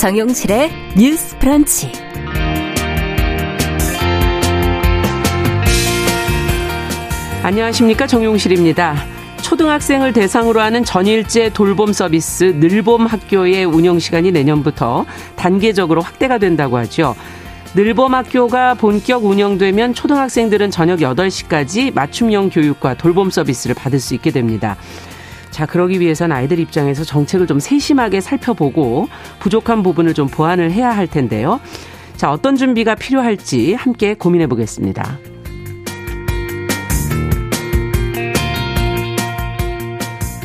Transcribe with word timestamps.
정용실의 0.00 0.70
뉴스 0.96 1.36
프런치. 1.38 1.92
안녕하십니까. 7.42 8.06
정용실입니다. 8.06 8.96
초등학생을 9.42 10.14
대상으로 10.14 10.62
하는 10.62 10.86
전일제 10.86 11.50
돌봄 11.50 11.92
서비스 11.92 12.44
늘봄 12.44 13.04
학교의 13.04 13.66
운영 13.66 13.98
시간이 13.98 14.32
내년부터 14.32 15.04
단계적으로 15.36 16.00
확대가 16.00 16.38
된다고 16.38 16.78
하죠. 16.78 17.14
늘봄 17.74 18.14
학교가 18.14 18.72
본격 18.76 19.26
운영되면 19.26 19.92
초등학생들은 19.92 20.70
저녁 20.70 21.00
8시까지 21.00 21.92
맞춤형 21.92 22.48
교육과 22.48 22.94
돌봄 22.94 23.28
서비스를 23.28 23.74
받을 23.74 24.00
수 24.00 24.14
있게 24.14 24.30
됩니다. 24.30 24.78
자, 25.50 25.66
그러기 25.66 26.00
위해선 26.00 26.32
아이들 26.32 26.58
입장에서 26.58 27.04
정책을 27.04 27.46
좀 27.46 27.58
세심하게 27.58 28.20
살펴보고 28.20 29.08
부족한 29.40 29.82
부분을 29.82 30.14
좀 30.14 30.28
보완을 30.28 30.72
해야 30.72 30.90
할 30.90 31.06
텐데요. 31.06 31.60
자, 32.16 32.30
어떤 32.30 32.56
준비가 32.56 32.94
필요할지 32.94 33.74
함께 33.74 34.14
고민해 34.14 34.46
보겠습니다. 34.46 35.18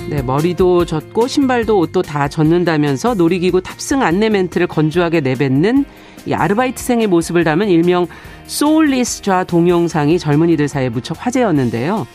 네, 0.09 0.21
머리도 0.21 0.85
젖고 0.85 1.27
신발도 1.27 1.77
옷도 1.77 2.01
다 2.01 2.29
젖는다면서 2.29 3.15
놀이기구 3.15 3.61
탑승 3.61 4.01
안내 4.01 4.29
멘트를 4.29 4.67
건조하게 4.67 5.19
내뱉는 5.19 5.83
이 6.25 6.33
아르바이트생의 6.33 7.07
모습을 7.07 7.43
담은 7.43 7.67
일명 7.67 8.07
소울리스좌 8.47 9.43
동영상이 9.43 10.17
젊은이들 10.17 10.69
사이에 10.69 10.87
무척 10.87 11.17
화제였는데요. 11.19 12.07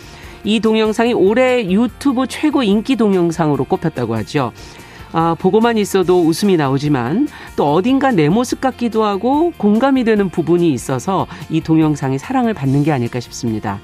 이 0.44 0.60
동영상이 0.60 1.12
올해 1.12 1.68
유튜브 1.70 2.26
최고 2.26 2.62
인기 2.62 2.96
동영상으로 2.96 3.64
꼽혔다고 3.64 4.16
하죠. 4.16 4.52
아, 5.12 5.34
보고만 5.38 5.76
있어도 5.78 6.22
웃음이 6.22 6.56
나오지만 6.56 7.28
또 7.56 7.72
어딘가 7.74 8.12
내 8.12 8.28
모습 8.28 8.60
같기도 8.60 9.04
하고 9.04 9.52
공감이 9.56 10.04
되는 10.04 10.28
부분이 10.28 10.72
있어서 10.72 11.26
이 11.48 11.60
동영상이 11.60 12.18
사랑을 12.18 12.54
받는 12.54 12.84
게 12.84 12.92
아닐까 12.92 13.18
싶습니다. 13.18 13.80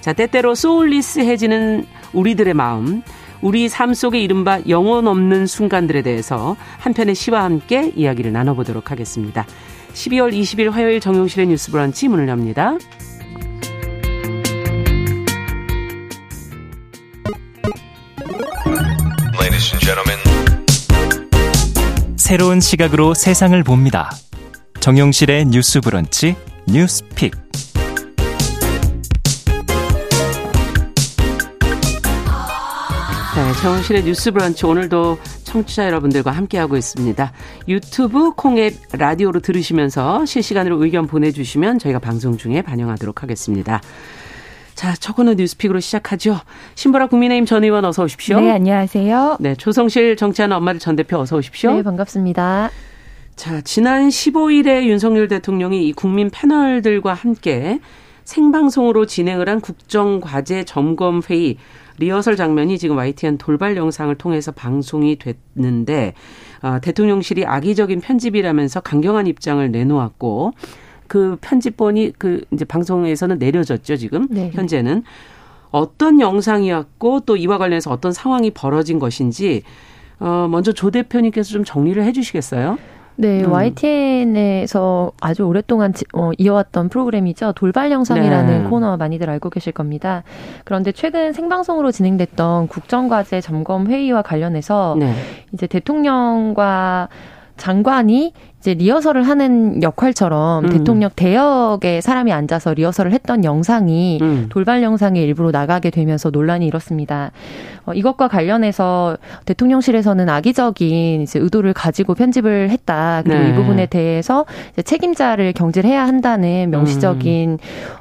자, 0.00 0.12
때때로 0.12 0.54
소울리스해지는 0.54 1.86
우리들의 2.12 2.54
마음, 2.54 3.02
우리 3.40 3.68
삶 3.68 3.94
속의 3.94 4.22
이른바 4.22 4.60
영혼 4.68 5.08
없는 5.08 5.46
순간들에 5.46 6.02
대해서 6.02 6.56
한 6.78 6.94
편의 6.94 7.14
시와 7.14 7.42
함께 7.42 7.92
이야기를 7.94 8.32
나눠보도록 8.32 8.90
하겠습니다. 8.90 9.46
12월 9.94 10.32
20일 10.32 10.70
화요일 10.70 11.00
정용실의 11.00 11.46
뉴스 11.48 11.70
브런치 11.70 12.08
문을 12.08 12.28
엽니다. 12.28 12.76
새로운 22.16 22.60
시각으로 22.60 23.14
세상을 23.14 23.62
봅니다. 23.64 24.10
정용실의 24.80 25.46
뉴스 25.46 25.80
브런치 25.80 26.36
뉴스픽. 26.68 27.34
네, 33.36 33.52
정용실의 33.60 34.04
뉴스 34.04 34.32
브런치 34.32 34.66
오늘도 34.66 35.18
청취자 35.44 35.86
여러분들과 35.86 36.30
함께하고 36.30 36.76
있습니다. 36.76 37.32
유튜브 37.68 38.32
콩앱 38.34 38.74
라디오로 38.92 39.40
들으시면서 39.40 40.26
실시간으로 40.26 40.82
의견 40.82 41.06
보내주시면 41.06 41.78
저희가 41.78 41.98
방송 41.98 42.36
중에 42.36 42.62
반영하도록 42.62 43.22
하겠습니다. 43.22 43.80
자, 44.76 44.94
첫번호 44.94 45.34
뉴스픽으로 45.34 45.80
시작하죠. 45.80 46.38
신보라 46.74 47.06
국민의힘 47.06 47.46
전 47.46 47.64
의원 47.64 47.86
어서 47.86 48.04
오십시오. 48.04 48.38
네, 48.40 48.50
안녕하세요. 48.50 49.38
네, 49.40 49.54
조성실 49.54 50.16
정치하는 50.16 50.54
엄마들 50.54 50.78
전 50.80 50.96
대표 50.96 51.16
어서 51.16 51.38
오십시오. 51.38 51.72
네, 51.72 51.82
반갑습니다. 51.82 52.70
자, 53.36 53.60
지난 53.62 54.08
15일에 54.08 54.84
윤석열 54.84 55.28
대통령이 55.28 55.88
이 55.88 55.94
국민 55.94 56.28
패널들과 56.28 57.14
함께 57.14 57.80
생방송으로 58.24 59.06
진행을 59.06 59.48
한 59.48 59.62
국정과제 59.62 60.64
점검 60.64 61.22
회의 61.30 61.56
리허설 61.96 62.36
장면이 62.36 62.76
지금 62.76 62.98
YTN 62.98 63.38
돌발 63.38 63.78
영상을 63.78 64.14
통해서 64.16 64.52
방송이 64.52 65.16
됐는데 65.18 66.12
어, 66.60 66.80
대통령실이 66.82 67.46
악의적인 67.46 68.02
편집이라면서 68.02 68.80
강경한 68.80 69.26
입장을 69.26 69.70
내놓았고 69.70 70.52
그 71.08 71.36
편집본이 71.40 72.14
그 72.18 72.42
이제 72.52 72.64
방송에서는 72.64 73.38
내려졌죠 73.38 73.96
지금 73.96 74.26
네. 74.30 74.50
현재는 74.52 75.04
어떤 75.70 76.20
영상이었고 76.20 77.20
또 77.20 77.36
이와 77.36 77.58
관련해서 77.58 77.90
어떤 77.90 78.12
상황이 78.12 78.50
벌어진 78.50 78.98
것인지 78.98 79.62
어 80.18 80.48
먼저 80.50 80.72
조 80.72 80.90
대표님께서 80.90 81.50
좀 81.50 81.64
정리를 81.64 82.02
해주시겠어요? 82.02 82.78
네, 83.18 83.42
음. 83.42 83.50
YTN에서 83.50 85.12
아주 85.20 85.44
오랫동안 85.44 85.92
어, 86.14 86.30
이어왔던 86.36 86.90
프로그램이죠. 86.90 87.52
돌발 87.52 87.90
영상이라는 87.90 88.64
네. 88.64 88.68
코너 88.68 88.96
많이들 88.98 89.30
알고 89.30 89.50
계실 89.50 89.72
겁니다. 89.72 90.22
그런데 90.64 90.92
최근 90.92 91.32
생방송으로 91.32 91.92
진행됐던 91.92 92.68
국정과제 92.68 93.40
점검 93.40 93.86
회의와 93.86 94.22
관련해서 94.22 94.96
네. 94.98 95.14
이제 95.52 95.66
대통령과 95.66 97.08
장관이 97.56 98.34
이제 98.60 98.74
리허설을 98.74 99.22
하는 99.22 99.82
역할처럼 99.82 100.64
음. 100.64 100.70
대통령 100.70 101.10
대역에 101.14 102.00
사람이 102.00 102.32
앉아서 102.32 102.74
리허설을 102.74 103.12
했던 103.12 103.44
영상이 103.44 104.18
음. 104.20 104.46
돌발 104.48 104.82
영상의 104.82 105.22
일부로 105.22 105.50
나가게 105.50 105.90
되면서 105.90 106.30
논란이 106.30 106.66
일었습니다. 106.66 107.30
어, 107.86 107.92
이것과 107.94 108.28
관련해서 108.28 109.16
대통령실에서는 109.44 110.28
악의적인 110.28 111.22
이제 111.22 111.38
의도를 111.38 111.72
가지고 111.72 112.14
편집을 112.14 112.70
했다. 112.70 113.22
그리고 113.24 113.42
네. 113.42 113.50
이 113.50 113.54
부분에 113.54 113.86
대해서 113.86 114.44
책임자를 114.84 115.52
경질해야 115.52 116.04
한다는 116.04 116.70
명시적인 116.70 117.50
음. 117.50 117.58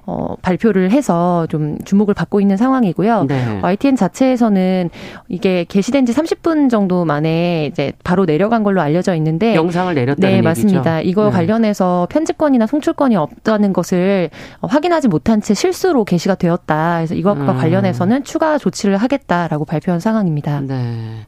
어, 0.08 0.36
발표를 0.42 0.90
해서 0.92 1.46
좀 1.50 1.78
주목을 1.86 2.14
받고 2.16 2.42
있는 2.42 2.58
상황이고요. 2.58 3.26
네. 3.28 3.60
YTN 3.62 3.96
자체에서는 3.96 4.90
이게 5.30 5.66
게시된 5.68 6.06
지 6.06 6.14
30분 6.14 6.70
정도 6.70 7.06
만에 7.06 7.68
이제 7.72 7.94
바로 8.04 8.26
내려간 8.26 8.64
걸로 8.64 8.82
알려져 8.82 9.14
있는데 9.16 9.54
영상을 9.56 9.94
내렸다는 9.94 10.36
네, 10.36 10.42
맞습니다. 10.46 11.02
이거 11.02 11.26
네. 11.26 11.32
관련해서 11.32 12.08
편집권이나 12.10 12.68
송출권이 12.68 13.16
없다는 13.16 13.74
것을 13.74 14.30
확인하지 14.62 15.08
못한 15.08 15.42
채 15.42 15.54
실수로 15.54 16.06
게시가 16.06 16.36
되었다. 16.36 16.98
그래서 16.98 17.16
이것과 17.16 17.52
음. 17.52 17.58
관련해서는 17.58 18.24
추가 18.24 18.58
조치를 18.58 18.98
하겠다라고 18.98 19.66
발표한 19.66 20.00
상황입니다. 20.00 20.62
네. 20.62 21.26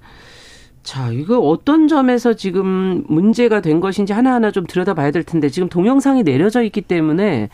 자, 0.83 1.09
이거 1.11 1.39
어떤 1.39 1.89
점에서 1.89 2.33
지금 2.33 3.03
문제가 3.09 3.59
된 3.59 3.81
것인지 3.81 4.13
하나하나 4.13 4.51
좀 4.51 4.65
들여다봐야 4.65 5.11
될 5.11 5.23
텐데 5.23 5.49
지금 5.49 5.67
동영상이 5.67 6.23
내려져 6.23 6.63
있기 6.63 6.79
때문에 6.79 7.49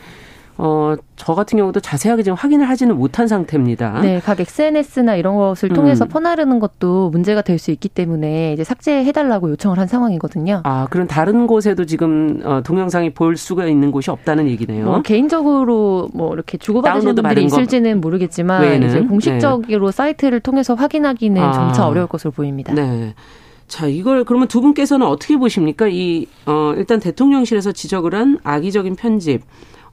어, 0.56 0.94
저 1.16 1.34
같은 1.34 1.58
경우도 1.58 1.80
자세하게 1.80 2.22
지금 2.22 2.36
확인을 2.36 2.68
하지는 2.68 2.96
못한 2.96 3.26
상태입니다. 3.26 4.00
네, 4.02 4.20
각 4.20 4.38
SNS나 4.38 5.16
이런 5.16 5.36
것을 5.36 5.68
통해서 5.70 6.04
음. 6.04 6.08
퍼나르는 6.08 6.60
것도 6.60 7.10
문제가 7.10 7.42
될 7.42 7.58
수 7.58 7.70
있기 7.70 7.88
때문에 7.88 8.52
이제 8.52 8.62
삭제해달라고 8.62 9.50
요청을 9.50 9.78
한 9.78 9.86
상황이거든요. 9.86 10.60
아, 10.64 10.86
그럼 10.90 11.06
다른 11.06 11.46
곳에도 11.46 11.86
지금 11.86 12.40
어, 12.44 12.60
동영상이 12.62 13.14
볼 13.14 13.36
수가 13.36 13.66
있는 13.66 13.90
곳이 13.90 14.10
없다는 14.10 14.48
얘기네요. 14.48 14.84
뭐 14.84 15.02
개인적으로 15.02 16.08
뭐 16.12 16.34
이렇게 16.34 16.58
주고받으시는 16.58 17.14
분들이 17.14 17.44
있을지는 17.44 18.00
모르겠지만 18.00 18.60
외에는? 18.62 18.88
이제 18.88 19.00
공식적으로 19.00 19.90
네. 19.90 19.96
사이트를 19.96 20.40
통해서 20.40 20.74
확인하기는 20.74 21.42
아. 21.42 21.52
점차 21.52 21.86
어려울 21.86 22.06
것으로 22.06 22.32
보입니다. 22.32 22.74
네. 22.74 23.14
자, 23.66 23.86
이걸 23.86 24.24
그러면 24.24 24.46
두 24.46 24.60
분께서는 24.60 25.06
어떻게 25.06 25.36
보십니까? 25.36 25.88
이, 25.88 26.26
어, 26.46 26.74
일단 26.76 27.00
대통령실에서 27.00 27.72
지적을 27.72 28.14
한 28.14 28.38
악의적인 28.44 28.96
편집. 28.96 29.42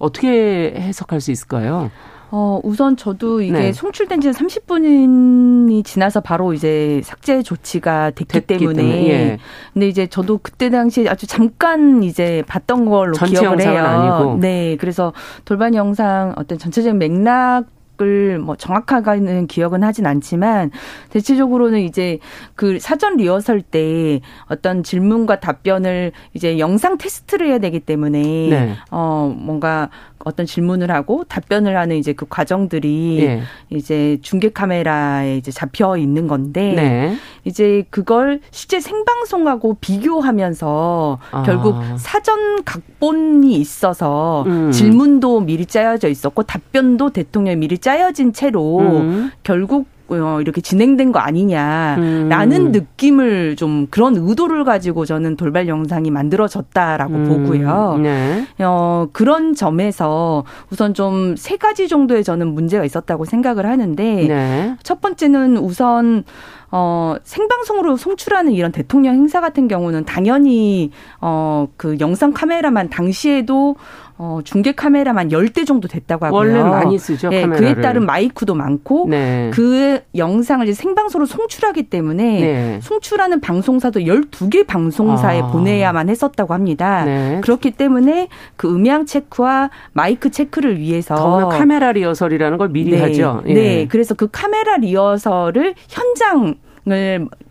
어떻게 0.01 0.73
해석할 0.75 1.21
수 1.21 1.31
있을까요? 1.31 1.91
어, 2.33 2.61
우선 2.63 2.95
저도 2.95 3.41
이게 3.41 3.51
네. 3.51 3.73
송출된 3.73 4.21
지는 4.21 4.33
30분이 4.33 5.83
지나서 5.83 6.21
바로 6.21 6.53
이제 6.53 7.01
삭제 7.03 7.43
조치가 7.43 8.11
됐기, 8.11 8.41
때문에. 8.41 8.81
때문에 8.81 9.09
예. 9.09 9.37
근데 9.73 9.89
이제 9.89 10.07
저도 10.07 10.39
그때 10.41 10.69
당시에 10.69 11.09
아주 11.09 11.27
잠깐 11.27 12.03
이제 12.03 12.41
봤던 12.47 12.85
걸로 12.85 13.17
기억을 13.17 13.59
해요. 13.61 13.83
아니고. 13.83 14.37
네. 14.39 14.77
그래서 14.79 15.11
돌발 15.43 15.73
영상 15.73 16.33
어떤 16.37 16.57
전체적인 16.57 16.97
맥락 16.97 17.65
기억을 18.01 18.39
뭐 18.39 18.55
정확하게는 18.55 19.47
기억은 19.47 19.83
하진 19.83 20.05
않지만 20.07 20.71
대체적으로는 21.09 21.81
이제 21.81 22.17
그 22.55 22.79
사전 22.79 23.17
리허설 23.17 23.61
때 23.61 24.21
어떤 24.47 24.83
질문과 24.83 25.39
답변을 25.39 26.11
이제 26.33 26.57
영상 26.57 26.97
테스트를 26.97 27.47
해야 27.47 27.59
되기 27.59 27.79
때문에 27.79 28.21
네. 28.21 28.75
어 28.89 29.33
뭔가 29.37 29.89
어떤 30.23 30.45
질문을 30.45 30.91
하고 30.91 31.23
답변을 31.23 31.77
하는 31.77 31.97
이제 31.97 32.13
그 32.13 32.25
과정들이 32.27 33.23
네. 33.25 33.41
이제 33.69 34.17
중계 34.21 34.49
카메라에 34.49 35.37
이제 35.37 35.51
잡혀 35.51 35.97
있는 35.97 36.27
건데 36.27 36.73
네. 36.75 37.15
이제 37.43 37.83
그걸 37.89 38.39
실제 38.51 38.79
생방송하고 38.79 39.77
비교하면서 39.81 41.19
아. 41.31 41.43
결국 41.43 41.75
사전 41.97 42.63
각본이 42.63 43.55
있어서 43.55 44.43
음. 44.47 44.71
질문도 44.71 45.41
미리 45.41 45.65
짜여져 45.65 46.09
있었고 46.09 46.43
답변도 46.43 47.11
대통령이 47.11 47.57
미리 47.57 47.77
짜여진 47.77 48.33
채로 48.33 48.79
음. 48.79 49.31
결국 49.43 49.87
어, 50.09 50.41
이렇게 50.41 50.59
진행된 50.59 51.13
거 51.13 51.19
아니냐라는 51.19 52.65
음. 52.67 52.71
느낌을 52.73 53.55
좀 53.55 53.87
그런 53.89 54.15
의도를 54.17 54.65
가지고 54.65 55.05
저는 55.05 55.37
돌발 55.37 55.69
영상이 55.69 56.11
만들어졌다라고 56.11 57.13
음. 57.13 57.27
보고요. 57.29 57.97
네. 58.01 58.45
어, 58.59 59.07
그런 59.13 59.55
점에서 59.55 60.43
우선 60.69 60.93
좀 60.93 61.35
세 61.37 61.55
가지 61.57 61.87
정도의 61.87 62.23
저는 62.23 62.53
문제가 62.53 62.83
있었다고 62.83 63.25
생각을 63.25 63.65
하는데 63.65 64.03
네. 64.03 64.75
첫 64.83 65.01
번째는 65.01 65.57
우선 65.57 66.23
어, 66.71 67.15
생방송으로 67.23 67.97
송출하는 67.97 68.53
이런 68.53 68.71
대통령 68.71 69.15
행사 69.15 69.41
같은 69.41 69.67
경우는 69.67 70.05
당연히 70.05 70.91
어, 71.19 71.67
그 71.77 71.97
영상 71.99 72.31
카메라만 72.31 72.89
당시에도 72.89 73.75
어, 74.23 74.39
중계 74.43 74.71
카메라만 74.71 75.29
10대 75.29 75.65
정도 75.65 75.87
됐다고 75.87 76.27
하고요. 76.27 76.37
원래 76.37 76.61
많이 76.61 76.99
쓰죠. 76.99 77.29
네, 77.29 77.47
그에 77.47 77.73
따른 77.81 78.05
마이크도 78.05 78.53
많고 78.53 79.07
네. 79.09 79.49
그 79.51 79.99
영상을 80.15 80.63
이제 80.67 80.79
생방송으로 80.79 81.25
송출하기 81.25 81.89
때문에 81.89 82.23
네. 82.23 82.79
송출하는 82.83 83.41
방송사도 83.41 84.01
12개 84.01 84.67
방송사에 84.67 85.41
아. 85.41 85.47
보내야만 85.47 86.07
했었다고 86.09 86.53
합니다. 86.53 87.03
네. 87.03 87.41
그렇기 87.41 87.71
때문에 87.71 88.27
그 88.57 88.71
음향 88.71 89.07
체크와 89.07 89.71
마이크 89.93 90.29
체크를 90.29 90.77
위해서 90.77 91.49
카메라 91.49 91.91
리허설이라는 91.91 92.59
걸 92.59 92.69
미리 92.69 92.91
네. 92.91 93.01
하죠. 93.01 93.41
예. 93.47 93.53
네. 93.55 93.87
그래서 93.89 94.13
그 94.13 94.27
카메라 94.31 94.77
리허설을 94.77 95.73
현장 95.89 96.57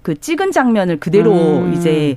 그 0.03 0.15
찍은 0.15 0.53
장면을 0.53 1.01
그대로 1.01 1.33
음. 1.33 1.73
이제 1.73 2.17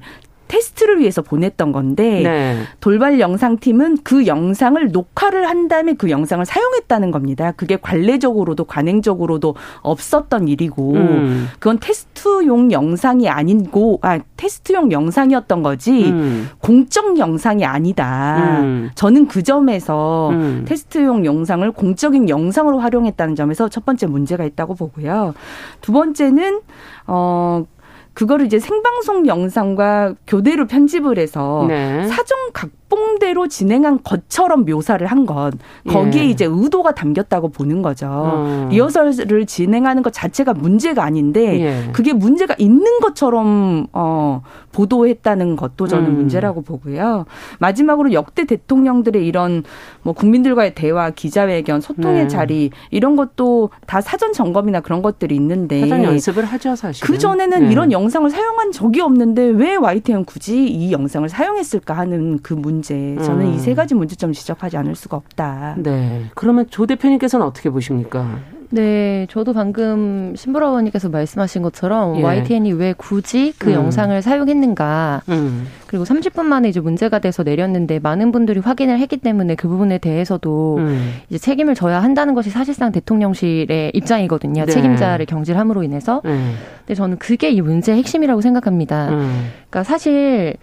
테스트를 0.53 0.99
위해서 0.99 1.23
보냈던 1.23 1.71
건데 1.71 2.21
네. 2.21 2.57
돌발 2.79 3.19
영상팀은 3.19 3.97
그 4.03 4.27
영상을 4.27 4.91
녹화를 4.91 5.49
한 5.49 5.67
다음에 5.67 5.93
그 5.93 6.11
영상을 6.11 6.45
사용했다는 6.45 7.09
겁니다. 7.09 7.53
그게 7.53 7.75
관례적으로도 7.75 8.65
관행적으로도 8.65 9.55
없었던 9.81 10.47
일이고 10.47 10.93
음. 10.93 11.47
그건 11.53 11.79
테스트용 11.79 12.71
영상이 12.71 13.27
아니고 13.29 13.97
아 14.03 14.19
테스트용 14.37 14.91
영상이었던 14.91 15.63
거지 15.63 16.11
음. 16.11 16.49
공적 16.59 17.17
영상이 17.17 17.65
아니다. 17.65 18.59
음. 18.61 18.91
저는 18.93 19.27
그 19.27 19.41
점에서 19.41 20.29
음. 20.33 20.65
테스트용 20.67 21.25
영상을 21.25 21.71
공적인 21.71 22.29
영상으로 22.29 22.77
활용했다는 22.77 23.35
점에서 23.35 23.69
첫 23.69 23.85
번째 23.85 24.05
문제가 24.05 24.43
있다고 24.43 24.75
보고요. 24.75 25.33
두 25.81 25.93
번째는 25.93 26.61
어 27.07 27.65
그거를 28.13 28.45
이제 28.45 28.59
생방송 28.59 29.27
영상과 29.27 30.13
교대로 30.27 30.67
편집을 30.67 31.17
해서 31.17 31.65
네. 31.67 32.07
사정 32.07 32.37
각 32.53 32.69
뽕대로 32.93 33.47
진행한 33.47 33.99
것처럼 34.03 34.65
묘사를 34.65 35.05
한 35.07 35.25
것. 35.25 35.53
거기에 35.87 36.25
예. 36.25 36.29
이제 36.29 36.45
의도가 36.45 36.93
담겼다고 36.93 37.49
보는 37.49 37.81
거죠. 37.81 38.07
어. 38.07 38.67
리허설을 38.69 39.47
진행하는 39.47 40.03
것 40.03 40.13
자체가 40.13 40.53
문제가 40.53 41.03
아닌데 41.03 41.59
예. 41.59 41.91
그게 41.91 42.13
문제가 42.13 42.55
있는 42.59 42.99
것처럼 42.99 43.87
어 43.93 44.41
보도했다는 44.71 45.55
것도 45.55 45.87
저는 45.87 46.09
음. 46.09 46.15
문제라고 46.17 46.61
보고요. 46.61 47.25
마지막으로 47.59 48.13
역대 48.13 48.45
대통령들의 48.45 49.25
이런 49.25 49.63
뭐 50.03 50.13
국민들과의 50.13 50.75
대화, 50.75 51.09
기자회견, 51.09 51.81
소통의 51.81 52.23
네. 52.23 52.27
자리 52.27 52.69
이런 52.91 53.15
것도 53.15 53.69
다 53.87 54.01
사전 54.01 54.33
점검이나 54.33 54.81
그런 54.81 55.01
것들이 55.01 55.35
있는데 55.35 55.81
사전 55.81 56.03
연습을 56.03 56.45
하죠, 56.45 56.75
사실. 56.75 57.05
그 57.05 57.17
전에는 57.17 57.65
네. 57.67 57.71
이런 57.71 57.91
영상을 57.91 58.29
사용한 58.29 58.71
적이 58.71 59.01
없는데 59.01 59.43
왜 59.43 59.75
YTN 59.75 60.25
굳이 60.25 60.67
이 60.67 60.91
영상을 60.91 61.27
사용했을까 61.29 61.95
하는 61.95 62.39
그 62.41 62.53
문제 62.53 62.82
문제. 62.83 63.15
저는 63.23 63.45
음. 63.45 63.53
이세 63.53 63.73
가지 63.73 63.95
문제점 63.95 64.33
지적하지 64.33 64.77
않을 64.77 64.95
수가 64.95 65.17
없다. 65.17 65.75
네. 65.77 66.25
그러면 66.35 66.67
조 66.69 66.85
대표님께서는 66.85 67.45
어떻게 67.45 67.69
보십니까? 67.69 68.39
네, 68.69 69.27
저도 69.29 69.53
방금 69.53 70.33
신보라 70.35 70.65
의원님께서 70.65 71.07
말씀하신 71.09 71.61
것처럼 71.61 72.17
예. 72.17 72.23
YTN이 72.23 72.73
왜 72.73 72.93
굳이 72.97 73.53
그 73.59 73.69
음. 73.69 73.75
영상을 73.75 74.19
사용했는가. 74.19 75.21
음. 75.29 75.67
그리고 75.85 76.05
30분 76.05 76.45
만에 76.45 76.69
이제 76.69 76.79
문제가 76.79 77.19
돼서 77.19 77.43
내렸는데 77.43 77.99
많은 77.99 78.31
분들이 78.31 78.59
확인을 78.59 78.97
했기 78.97 79.17
때문에 79.17 79.53
그 79.53 79.67
부분에 79.67 79.99
대해서도 79.99 80.77
음. 80.79 81.13
이제 81.29 81.37
책임을 81.37 81.75
져야 81.75 82.01
한다는 82.01 82.33
것이 82.33 82.49
사실상 82.49 82.91
대통령실의 82.91 83.91
입장이거든요. 83.93 84.65
네. 84.65 84.71
책임자를 84.71 85.27
경질함으로 85.27 85.83
인해서. 85.83 86.23
음. 86.25 86.55
근데 86.79 86.95
저는 86.95 87.17
그게 87.19 87.51
이 87.51 87.61
문제의 87.61 87.99
핵심이라고 87.99 88.41
생각합니다. 88.41 89.09
음. 89.09 89.51
그러니까 89.69 89.83
사실 89.83 90.55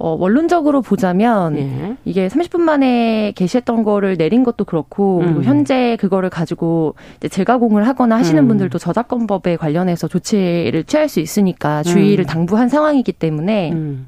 어, 0.00 0.16
원론적으로 0.18 0.80
보자면 0.80 1.58
예. 1.58 1.96
이게 2.06 2.26
30분 2.28 2.60
만에 2.62 3.32
게시했던 3.36 3.82
거를 3.82 4.16
내린 4.16 4.44
것도 4.44 4.64
그렇고 4.64 5.20
음. 5.20 5.44
현재 5.44 5.96
그거를 6.00 6.30
가지고 6.30 6.94
이제 7.18 7.28
재가공을 7.28 7.86
하거나 7.86 8.16
하시는 8.16 8.42
음. 8.42 8.48
분들도 8.48 8.78
저작권법에 8.78 9.56
관련해서 9.56 10.08
조치를 10.08 10.84
취할 10.84 11.10
수 11.10 11.20
있으니까 11.20 11.82
주의를 11.82 12.24
음. 12.24 12.26
당부한 12.26 12.70
상황이기 12.70 13.12
때문에 13.12 13.72
음. 13.72 14.06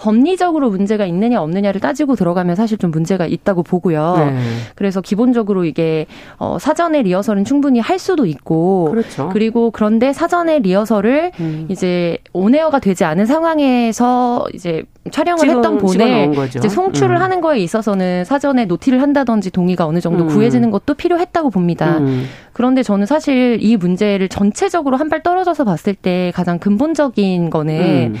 법리적으로 0.00 0.70
문제가 0.70 1.04
있느냐 1.04 1.42
없느냐를 1.42 1.80
따지고 1.80 2.16
들어가면 2.16 2.56
사실 2.56 2.78
좀 2.78 2.90
문제가 2.90 3.26
있다고 3.26 3.62
보고요. 3.62 4.14
네. 4.16 4.38
그래서 4.74 5.02
기본적으로 5.02 5.66
이게 5.66 6.06
어 6.38 6.58
사전에 6.58 7.02
리허설은 7.02 7.44
충분히 7.44 7.80
할 7.80 7.98
수도 7.98 8.24
있고 8.24 8.88
그렇죠. 8.90 9.28
그리고 9.30 9.70
그런데 9.70 10.14
사전에 10.14 10.60
리허설을 10.60 11.32
음. 11.40 11.66
이제 11.68 12.16
온에어가 12.32 12.78
되지 12.78 13.04
않은 13.04 13.26
상황에서 13.26 14.46
이제 14.54 14.84
촬영을 15.10 15.40
찍어, 15.40 15.52
했던 15.54 15.78
본에 15.78 16.30
이제 16.56 16.68
송출을 16.68 17.16
음. 17.16 17.22
하는 17.22 17.40
거에 17.40 17.58
있어서는 17.58 18.24
사전에 18.24 18.64
noti를 18.66 19.02
한다든지 19.02 19.50
동의가 19.50 19.86
어느 19.86 20.00
정도 20.00 20.24
음. 20.24 20.28
구해지는 20.28 20.70
것도 20.70 20.94
필요했다고 20.94 21.50
봅니다. 21.50 21.98
음. 21.98 22.26
그런데 22.52 22.82
저는 22.82 23.06
사실 23.06 23.58
이 23.60 23.76
문제를 23.76 24.28
전체적으로 24.28 24.96
한 24.96 25.10
발 25.10 25.24
떨어져서 25.24 25.64
봤을 25.64 25.94
때 25.94 26.30
가장 26.36 26.60
근본적인 26.60 27.50
거는 27.50 28.12
음. 28.14 28.16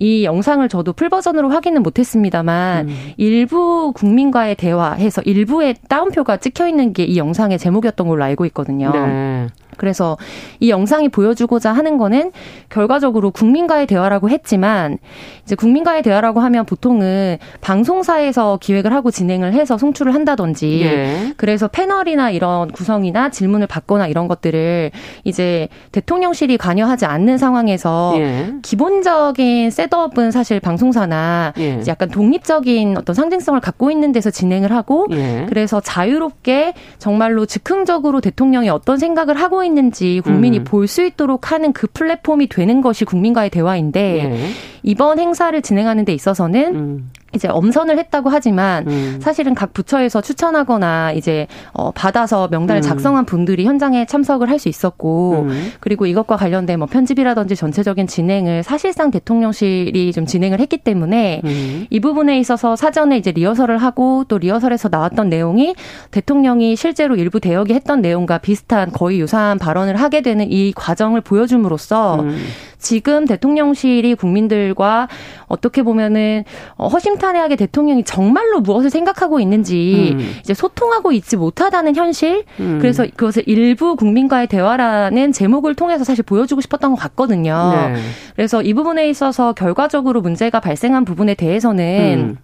이 0.00 0.24
영상을 0.24 0.66
저도 0.68 0.94
full 0.94 1.10
버전으로 1.10 1.50
확인은 1.50 1.82
못했습니다만 1.82 2.88
음. 2.88 2.96
일부 3.18 3.92
국민과의 3.94 4.54
대화해서 4.56 5.20
일부의 5.22 5.74
따옴표가 5.88 6.38
찍혀 6.38 6.66
있는 6.66 6.92
게 6.94 7.10
이 7.10 7.16
영상의 7.18 7.58
제목이었던 7.58 8.06
걸로 8.06 8.22
알고 8.24 8.44
있거든요. 8.46 8.90
네. 8.92 9.48
그래서 9.76 10.16
이 10.58 10.70
영상이 10.70 11.08
보여주고자 11.08 11.72
하는 11.72 11.98
거는 11.98 12.32
결과적으로 12.68 13.30
국민과의 13.30 13.86
대화라고 13.86 14.30
했지만 14.30 14.98
이제 15.44 15.54
국민과의 15.54 16.02
대화라고 16.02 16.40
하면 16.40 16.64
보통은 16.64 17.38
방송사에서 17.60 18.58
기획을 18.60 18.92
하고 18.92 19.10
진행을 19.10 19.52
해서 19.52 19.78
송출을 19.78 20.14
한다든지 20.14 20.82
예. 20.82 21.34
그래서 21.36 21.68
패널이나 21.68 22.30
이런 22.30 22.70
구성이나 22.70 23.30
질문을 23.30 23.66
받거나 23.66 24.06
이런 24.06 24.28
것들을 24.28 24.90
이제 25.24 25.68
대통령실이 25.92 26.56
관여하지 26.56 27.06
않는 27.06 27.38
상황에서 27.38 28.14
예. 28.16 28.52
기본적인 28.62 29.70
셋업은 29.70 30.30
사실 30.30 30.60
방송사나 30.60 31.54
예. 31.58 31.80
약간 31.86 32.08
독립적인 32.08 32.96
어떤 32.96 33.14
상징성을 33.14 33.58
갖고 33.60 33.90
있는 33.90 34.12
데서 34.12 34.30
진행을 34.30 34.72
하고 34.72 35.06
예. 35.10 35.46
그래서 35.48 35.80
자유롭게 35.80 36.74
정말로 36.98 37.46
즉흥적으로 37.46 38.20
대통령이 38.20 38.68
어떤 38.68 38.98
생각을 38.98 39.40
하고 39.40 39.59
있는 39.64 39.80
있는지 39.80 40.20
국민이 40.22 40.58
음. 40.58 40.64
볼수 40.64 41.02
있도록 41.04 41.52
하는 41.52 41.72
그 41.72 41.86
플랫폼이 41.86 42.48
되는 42.48 42.80
것이 42.80 43.04
국민과의 43.04 43.50
대화인데 43.50 44.28
네. 44.28 44.50
이번 44.82 45.18
행사를 45.18 45.60
진행하는 45.60 46.04
데 46.04 46.12
있어서는 46.12 46.74
음. 46.74 47.10
이제 47.34 47.48
엄선을 47.48 47.98
했다고 47.98 48.30
하지만 48.30 48.86
음. 48.86 49.18
사실은 49.20 49.54
각 49.54 49.72
부처에서 49.72 50.20
추천하거나 50.20 51.12
이제 51.12 51.48
어 51.72 51.90
받아서 51.90 52.48
명단을 52.48 52.80
음. 52.80 52.82
작성한 52.82 53.24
분들이 53.24 53.64
현장에 53.64 54.06
참석을 54.06 54.48
할 54.48 54.60
수 54.60 54.68
있었고 54.68 55.46
음. 55.48 55.72
그리고 55.80 56.06
이것과 56.06 56.36
관련된 56.36 56.78
뭐 56.78 56.86
편집이라든지 56.86 57.56
전체적인 57.56 58.06
진행을 58.06 58.62
사실상 58.62 59.10
대통령실이 59.10 60.12
좀 60.12 60.26
진행을 60.26 60.60
했기 60.60 60.76
때문에 60.76 61.40
음. 61.44 61.86
이 61.90 61.98
부분에 61.98 62.38
있어서 62.38 62.76
사전에 62.76 63.16
이제 63.16 63.32
리허설을 63.32 63.78
하고 63.78 64.24
또 64.28 64.38
리허설에서 64.38 64.90
나왔던 64.90 65.28
내용이 65.28 65.74
대통령이 66.12 66.76
실제로 66.76 67.16
일부 67.16 67.40
대역이 67.40 67.74
했던 67.74 68.00
내용과 68.00 68.38
비슷한 68.38 68.92
거의 68.92 69.18
유사한 69.18 69.58
발언을 69.58 69.96
하게 69.96 70.20
되는 70.20 70.46
이 70.52 70.72
과정을 70.76 71.22
보여줌으로써 71.22 72.20
음. 72.20 72.36
지금 72.78 73.26
대통령실이 73.26 74.14
국민들과 74.14 75.08
어떻게 75.50 75.82
보면은 75.82 76.44
어, 76.76 76.86
허심탄회하게 76.86 77.56
대통령이 77.56 78.04
정말로 78.04 78.60
무엇을 78.60 78.88
생각하고 78.88 79.40
있는지 79.40 80.16
음. 80.16 80.36
이제 80.40 80.54
소통하고 80.54 81.12
있지 81.12 81.36
못하다는 81.36 81.96
현실. 81.96 82.44
음. 82.60 82.78
그래서 82.80 83.04
그것을 83.04 83.42
일부 83.46 83.96
국민과의 83.96 84.46
대화라는 84.46 85.32
제목을 85.32 85.74
통해서 85.74 86.04
사실 86.04 86.22
보여주고 86.22 86.60
싶었던 86.60 86.92
것 86.92 86.96
같거든요. 86.96 87.72
네. 87.72 88.00
그래서 88.36 88.62
이 88.62 88.72
부분에 88.72 89.08
있어서 89.10 89.52
결과적으로 89.52 90.20
문제가 90.22 90.60
발생한 90.60 91.04
부분에 91.04 91.34
대해서는 91.34 92.36
음. 92.36 92.38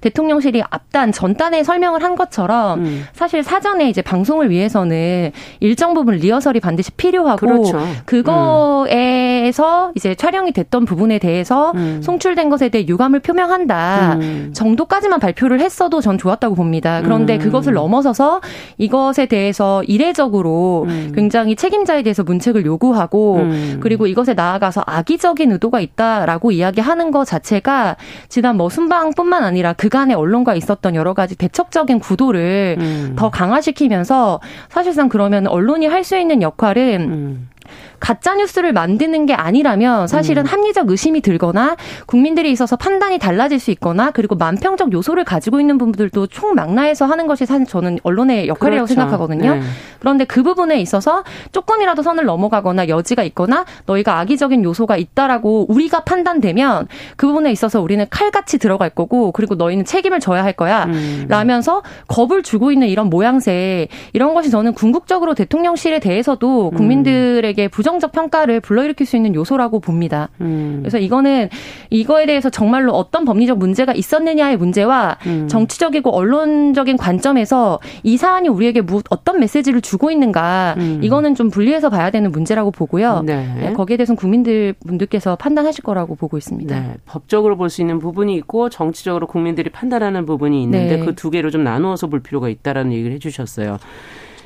대통령실이 0.00 0.62
앞단 0.68 1.12
전단에 1.12 1.62
설명을 1.62 2.02
한 2.02 2.16
것처럼 2.16 2.80
음. 2.80 3.04
사실 3.12 3.42
사전에 3.42 3.88
이제 3.88 4.02
방송을 4.02 4.50
위해서는 4.50 5.32
일정 5.60 5.94
부분 5.94 6.16
리허설이 6.16 6.60
반드시 6.60 6.90
필요하고 6.92 7.38
그렇죠. 7.38 7.78
그거에서 8.06 9.88
음. 9.88 9.92
이제 9.94 10.14
촬영이 10.14 10.52
됐던 10.52 10.84
부분에 10.86 11.18
대해서 11.18 11.72
음. 11.74 12.00
송출된 12.02 12.48
것에 12.48 12.70
대해 12.70 12.86
유감을 12.88 13.20
표명한다 13.20 14.14
음. 14.20 14.50
정도까지만 14.54 15.20
발표를 15.20 15.60
했어도 15.60 16.00
전 16.00 16.16
좋았다고 16.16 16.54
봅니다. 16.54 17.02
그런데 17.02 17.34
음. 17.34 17.38
그것을 17.38 17.74
넘어서서 17.74 18.40
이것에 18.78 19.26
대해서 19.26 19.82
이례적으로 19.84 20.86
음. 20.88 21.12
굉장히 21.14 21.56
책임자에 21.56 22.02
대해서 22.02 22.22
문책을 22.22 22.64
요구하고 22.64 23.40
그리고 23.80 24.06
이것에 24.06 24.34
나아가서 24.34 24.82
악의적인 24.86 25.52
의도가 25.52 25.80
있다라고 25.80 26.52
이야기하는 26.52 27.10
것 27.10 27.24
자체가 27.24 27.96
지난 28.28 28.56
뭐 28.56 28.68
순방뿐만 28.68 29.44
아니라 29.44 29.72
그 29.74 29.89
간의 29.90 30.16
언론과 30.16 30.54
있었던 30.54 30.94
여러 30.94 31.12
가지 31.12 31.36
대척적인 31.36 31.98
구도를 31.98 32.76
음. 32.80 33.12
더 33.16 33.28
강화시키면서 33.30 34.40
사실상 34.70 35.08
그러면 35.10 35.46
언론이 35.46 35.86
할 35.86 36.00
수 36.00 36.16
있는 36.16 36.40
역할은 36.40 37.00
음. 37.12 37.48
가짜 37.98 38.34
뉴스를 38.34 38.72
만드는 38.72 39.26
게 39.26 39.34
아니라면 39.34 40.06
사실은 40.06 40.44
음. 40.44 40.46
합리적 40.46 40.90
의심이 40.90 41.20
들거나 41.20 41.76
국민들이 42.06 42.50
있어서 42.50 42.76
판단이 42.76 43.18
달라질 43.18 43.58
수 43.58 43.70
있거나 43.72 44.10
그리고 44.10 44.34
만평적 44.34 44.92
요소를 44.92 45.24
가지고 45.24 45.60
있는 45.60 45.78
부분들도 45.78 46.26
총망라해서 46.28 47.06
하는 47.06 47.26
것이 47.26 47.46
사실 47.46 47.66
저는 47.66 47.98
언론의 48.02 48.48
역할이라고 48.48 48.86
그렇죠. 48.86 48.94
생각하거든요. 48.94 49.54
네. 49.56 49.60
그런데 49.98 50.24
그 50.24 50.42
부분에 50.42 50.80
있어서 50.80 51.24
조금이라도 51.52 52.02
선을 52.02 52.24
넘어가거나 52.24 52.88
여지가 52.88 53.22
있거나 53.24 53.64
너희가 53.86 54.18
악의적인 54.20 54.64
요소가 54.64 54.96
있다라고 54.96 55.66
우리가 55.68 56.00
판단되면 56.04 56.88
그 57.16 57.26
부분에 57.26 57.52
있어서 57.52 57.80
우리는 57.80 58.04
칼같이 58.10 58.58
들어갈 58.58 58.90
거고 58.90 59.32
그리고 59.32 59.54
너희는 59.54 59.84
책임을 59.84 60.20
져야 60.20 60.42
할 60.42 60.52
거야. 60.52 60.84
음. 60.84 61.26
라면서 61.28 61.82
겁을 62.08 62.42
주고 62.42 62.72
있는 62.72 62.88
이런 62.88 63.10
모양새 63.10 63.88
이런 64.12 64.34
것이 64.34 64.50
저는 64.50 64.72
궁극적으로 64.74 65.34
대통령실에 65.34 66.00
대해서도 66.00 66.70
음. 66.72 66.76
국민들에게 66.76 67.59
부정 67.68 67.90
부정적 67.90 68.12
평가를 68.12 68.60
불러일으킬 68.60 69.06
수 69.06 69.16
있는 69.16 69.34
요소라고 69.34 69.80
봅니다. 69.80 70.28
음. 70.40 70.78
그래서 70.80 70.98
이거는 70.98 71.48
이거에 71.90 72.26
대해서 72.26 72.48
정말로 72.48 72.92
어떤 72.92 73.24
법리적 73.24 73.58
문제가 73.58 73.92
있었느냐의 73.92 74.56
문제와 74.56 75.18
음. 75.26 75.48
정치적이고 75.48 76.10
언론적인 76.10 76.96
관점에서 76.96 77.80
이 78.02 78.16
사안이 78.16 78.48
우리에게 78.48 78.82
어떤 79.10 79.40
메시지를 79.40 79.80
주고 79.80 80.10
있는가 80.10 80.76
음. 80.78 81.00
이거는 81.02 81.34
좀 81.34 81.50
분리해서 81.50 81.90
봐야 81.90 82.10
되는 82.10 82.30
문제라고 82.30 82.70
보고요. 82.70 83.22
네. 83.24 83.46
네, 83.60 83.72
거기에 83.72 83.96
대해서는 83.96 84.16
국민들 84.16 84.74
분들께서 84.86 85.36
판단하실 85.36 85.82
거라고 85.82 86.14
보고 86.14 86.38
있습니다. 86.38 86.80
네. 86.80 86.94
법적으로 87.06 87.56
볼 87.56 87.70
수 87.70 87.80
있는 87.82 88.00
부분이 88.00 88.34
있고 88.34 88.68
정치적으로 88.68 89.28
국민들이 89.28 89.70
판단하는 89.70 90.26
부분이 90.26 90.60
있는데 90.64 90.96
네. 90.96 91.04
그두 91.04 91.30
개로 91.30 91.50
좀 91.50 91.62
나누어서 91.62 92.08
볼 92.08 92.20
필요가 92.20 92.48
있다라는 92.48 92.92
얘기를 92.92 93.12
해주셨어요. 93.14 93.78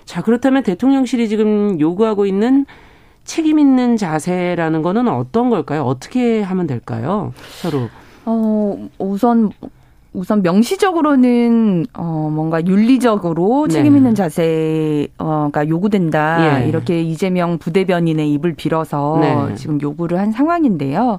자 0.05 0.21
그렇다면 0.21 0.63
대통령실이 0.63 1.29
지금 1.29 1.81
요구하고 1.81 2.27
있는 2.27 2.67
책임 3.25 3.59
있는 3.59 3.97
자세라는 3.97 4.83
거는 4.83 5.09
어떤 5.09 5.51
걸까요? 5.51 5.83
어떻게 5.83 6.43
하면 6.43 6.67
될까요? 6.67 7.33
서로. 7.61 7.89
어, 8.27 8.89
우선 8.99 9.51
우선 10.15 10.43
명시적으로는 10.43 11.87
어 11.93 12.31
뭔가 12.33 12.65
윤리적으로 12.65 13.67
네. 13.67 13.75
책임 13.75 13.97
있는 13.97 14.15
자세가 14.15 15.69
요구된다 15.69 16.63
예. 16.63 16.69
이렇게 16.69 17.03
이재명 17.03 17.59
부대변인의 17.59 18.33
입을 18.35 18.55
빌어서 18.55 19.19
네. 19.21 19.55
지금 19.57 19.81
요구를 19.81 20.21
한 20.21 20.31
상황인데요. 20.31 21.19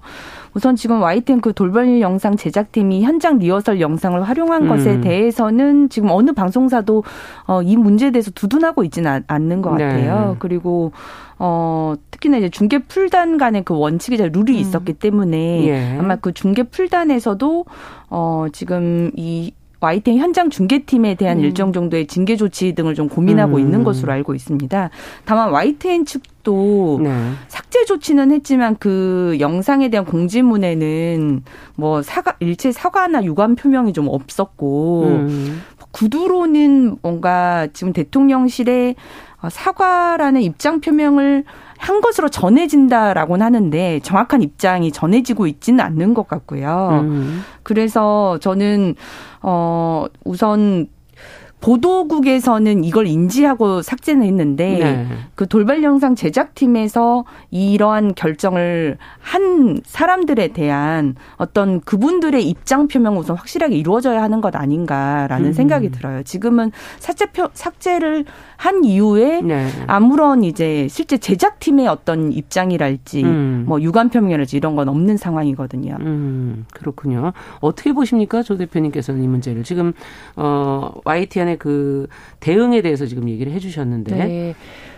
우선 0.54 0.78
지금 0.78 1.02
YTN 1.02 1.42
그 1.42 1.52
돌발 1.52 2.00
영상 2.00 2.38
제작팀이 2.38 3.04
현장 3.04 3.38
리허설 3.38 3.82
영상을 3.82 4.24
활용한 4.24 4.64
음. 4.64 4.70
것에 4.70 5.02
대해서는 5.02 5.90
지금 5.90 6.10
어느 6.12 6.32
방송사도 6.32 7.04
어 7.48 7.62
이 7.62 7.76
문제에 7.76 8.12
대해서 8.12 8.32
두둔하고 8.32 8.86
있지는 8.86 9.26
않는 9.28 9.62
것 9.62 9.76
네. 9.76 9.84
같아요. 9.84 10.30
네. 10.32 10.36
그리고 10.40 10.94
어, 11.38 11.96
특히나 12.12 12.38
이제 12.38 12.50
중계 12.50 12.80
풀단 12.80 13.38
간의 13.38 13.64
그 13.64 13.78
원칙이 13.78 14.18
잘 14.18 14.32
룰이 14.34 14.54
음. 14.54 14.58
있었기 14.58 14.94
때문에 14.94 15.68
예. 15.68 15.98
아마 16.00 16.16
그 16.16 16.34
중계 16.34 16.64
풀단에서도 16.64 17.66
어, 18.10 18.46
지금 18.52 19.12
이 19.16 19.54
YTN 19.82 20.18
현장 20.18 20.50
중계팀에 20.50 21.16
대한 21.16 21.38
음. 21.38 21.44
일정 21.44 21.72
정도의 21.72 22.08
징계 22.08 22.36
조치 22.36 22.74
등을 22.74 22.96
좀 22.96 23.08
고민하고 23.08 23.58
음. 23.58 23.60
있는 23.60 23.84
것으로 23.84 24.12
알고 24.14 24.34
있습니다. 24.34 24.90
다만 25.26 25.52
YTN 25.52 26.06
측도 26.06 27.00
네. 27.04 27.32
삭제 27.48 27.86
조치는 27.86 28.32
했지만 28.32 28.78
그 28.80 29.38
영상에 29.40 29.90
대한 29.90 30.06
공지문에는 30.06 31.44
뭐 31.76 32.02
사과 32.02 32.36
일체 32.40 32.72
사과나 32.72 33.24
유감 33.26 33.56
표명이 33.56 33.94
좀 33.94 34.08
없었고 34.08 35.04
음. 35.04 35.62
구두로는 35.92 36.98
뭔가 37.02 37.68
지금 37.74 37.94
대통령실의 37.94 38.96
어, 38.96 38.96
사과라는 39.50 40.42
입장 40.42 40.82
표명을 40.82 41.44
한 41.78 42.02
것으로 42.02 42.30
전해진다라고는 42.30 43.46
하는데 43.46 44.00
정확한 44.02 44.42
입장이 44.42 44.92
전해지고 44.92 45.48
있지는 45.48 45.82
않는 45.82 46.14
것 46.14 46.28
같고요. 46.28 47.02
음. 47.04 47.44
그래서 47.64 48.38
저는 48.40 48.96
어 49.42 50.06
우선 50.24 50.88
보도국에서는 51.66 52.84
이걸 52.84 53.08
인지하고 53.08 53.82
삭제는 53.82 54.24
했는데 54.28 54.78
네. 54.78 55.08
그 55.34 55.48
돌발 55.48 55.82
영상 55.82 56.14
제작팀에서 56.14 57.26
이러한 57.50 58.14
결정을 58.14 59.00
한 59.20 59.82
사람들에 59.84 60.50
대한 60.50 61.16
어떤 61.38 61.82
그분들의 61.82 62.48
입장 62.48 62.88
표명 62.88 63.18
우선 63.18 63.36
확실하게 63.36 63.78
이루어져야 63.78 64.22
하는 64.22 64.42
것 64.42 64.56
아닌가라는 64.56 65.48
음. 65.48 65.54
생각이 65.54 65.90
들어요. 65.90 66.22
지금은 66.22 66.72
삭제 67.00 67.26
표, 67.32 67.50
삭제를 67.54 68.26
한 68.58 68.84
이후에 68.84 69.42
네. 69.42 69.68
아무런 69.88 70.44
이제 70.44 70.88
실제 70.88 71.18
제작팀의 71.18 71.88
어떤 71.88 72.32
입장이랄지 72.32 73.24
음. 73.24 73.64
뭐 73.68 73.82
유감 73.82 74.10
표명이랄지 74.10 74.58
이런 74.58 74.76
건 74.76 74.90
없는 74.90 75.18
상황이거든요. 75.18 75.98
음, 76.02 76.66
그렇군요. 76.74 77.34
어떻게 77.60 77.94
보십니까, 77.94 78.44
조 78.44 78.58
대표님께서는 78.58 79.24
이 79.24 79.28
문제를 79.28 79.64
지금 79.64 79.94
어 80.36 80.92
YTN의 81.04 81.58
그 81.58 82.08
대응에 82.40 82.82
대해서 82.82 83.06
지금 83.06 83.30
얘기를 83.30 83.52
해주셨는데. 83.54 84.16
네. 84.16 84.56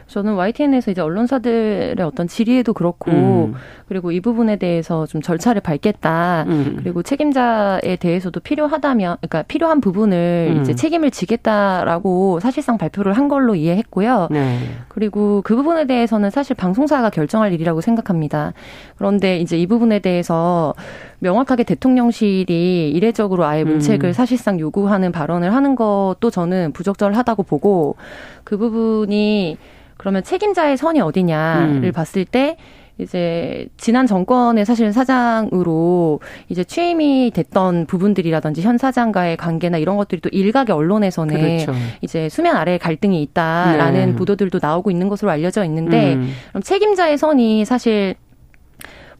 저는 0.07 0.35
YTN에서 0.35 0.91
이제 0.91 1.01
언론사들의 1.01 1.97
어떤 2.01 2.27
질의에도 2.27 2.73
그렇고 2.73 3.11
음. 3.11 3.53
그리고 3.87 4.11
이 4.11 4.21
부분에 4.21 4.55
대해서 4.55 5.05
좀 5.05 5.21
절차를 5.21 5.61
밟겠다. 5.61 6.45
음. 6.47 6.77
그리고 6.79 7.03
책임자에 7.03 7.97
대해서도 7.97 8.39
필요하다면 8.39 9.17
그러니까 9.17 9.43
필요한 9.43 9.81
부분을 9.81 10.53
음. 10.55 10.61
이제 10.61 10.75
책임을 10.75 11.11
지겠다라고 11.11 12.39
사실상 12.39 12.77
발표를 12.77 13.13
한 13.13 13.27
걸로 13.27 13.55
이해했고요. 13.55 14.29
네. 14.31 14.59
그리고 14.87 15.41
그 15.43 15.55
부분에 15.55 15.85
대해서는 15.85 16.29
사실 16.29 16.55
방송사가 16.55 17.09
결정할 17.09 17.51
일이라고 17.53 17.81
생각합니다. 17.81 18.53
그런데 18.97 19.39
이제 19.39 19.57
이 19.57 19.67
부분에 19.67 19.99
대해서 19.99 20.73
명확하게 21.19 21.63
대통령실이 21.63 22.91
이례적으로 22.91 23.45
아예 23.45 23.63
문책을 23.63 24.09
음. 24.09 24.13
사실상 24.13 24.59
요구하는 24.59 25.11
발언을 25.11 25.53
하는 25.53 25.75
것도 25.75 26.29
저는 26.31 26.71
부적절하다고 26.73 27.43
보고 27.43 27.95
그 28.43 28.57
부분이 28.57 29.57
그러면 29.97 30.23
책임자의 30.23 30.77
선이 30.77 31.01
어디냐를 31.01 31.85
음. 31.85 31.91
봤을 31.91 32.25
때 32.25 32.57
이제 32.99 33.67
지난 33.77 34.07
정권의 34.07 34.65
사실 34.65 34.91
사장으로 34.91 36.19
이제 36.49 36.63
취임이 36.63 37.31
됐던 37.33 37.85
부분들이라든지 37.85 38.61
현 38.61 38.77
사장과의 38.77 39.37
관계나 39.37 39.77
이런 39.77 39.97
것들이 39.97 40.19
또 40.21 40.29
일각의 40.29 40.75
언론에서는 40.75 41.35
그렇죠. 41.35 41.73
이제 42.01 42.27
수면 42.29 42.55
아래 42.55 42.77
갈등이 42.79 43.21
있다라는 43.21 44.05
네. 44.11 44.15
보도들도 44.15 44.59
나오고 44.61 44.89
있는 44.89 45.09
것으로 45.09 45.29
알려져 45.29 45.63
있는데 45.65 46.15
음. 46.15 46.33
그럼 46.49 46.63
책임자의 46.63 47.19
선이 47.19 47.65
사실 47.65 48.15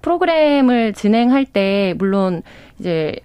프로그램을 0.02 0.94
진행할 0.94 1.46
때 1.46 1.94
물론 1.98 2.42
이제 2.80 3.16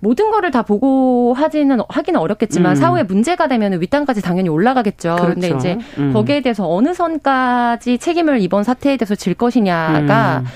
모든 0.00 0.30
거를 0.30 0.50
다 0.50 0.62
보고 0.62 1.34
하지는 1.34 1.78
하기는 1.88 2.18
어렵겠지만 2.18 2.72
음. 2.72 2.76
사후에 2.76 3.02
문제가 3.02 3.48
되면 3.48 3.80
윗단까지 3.80 4.22
당연히 4.22 4.48
올라가겠죠. 4.48 5.16
그렇죠. 5.16 5.34
근데 5.34 5.50
이제 5.50 5.78
음. 5.98 6.12
거기에 6.12 6.40
대해서 6.40 6.68
어느 6.68 6.92
선까지 6.94 7.98
책임을 7.98 8.40
이번 8.40 8.64
사태에 8.64 8.96
대해서 8.96 9.14
질 9.14 9.34
것이냐가 9.34 10.38
음. 10.38 10.46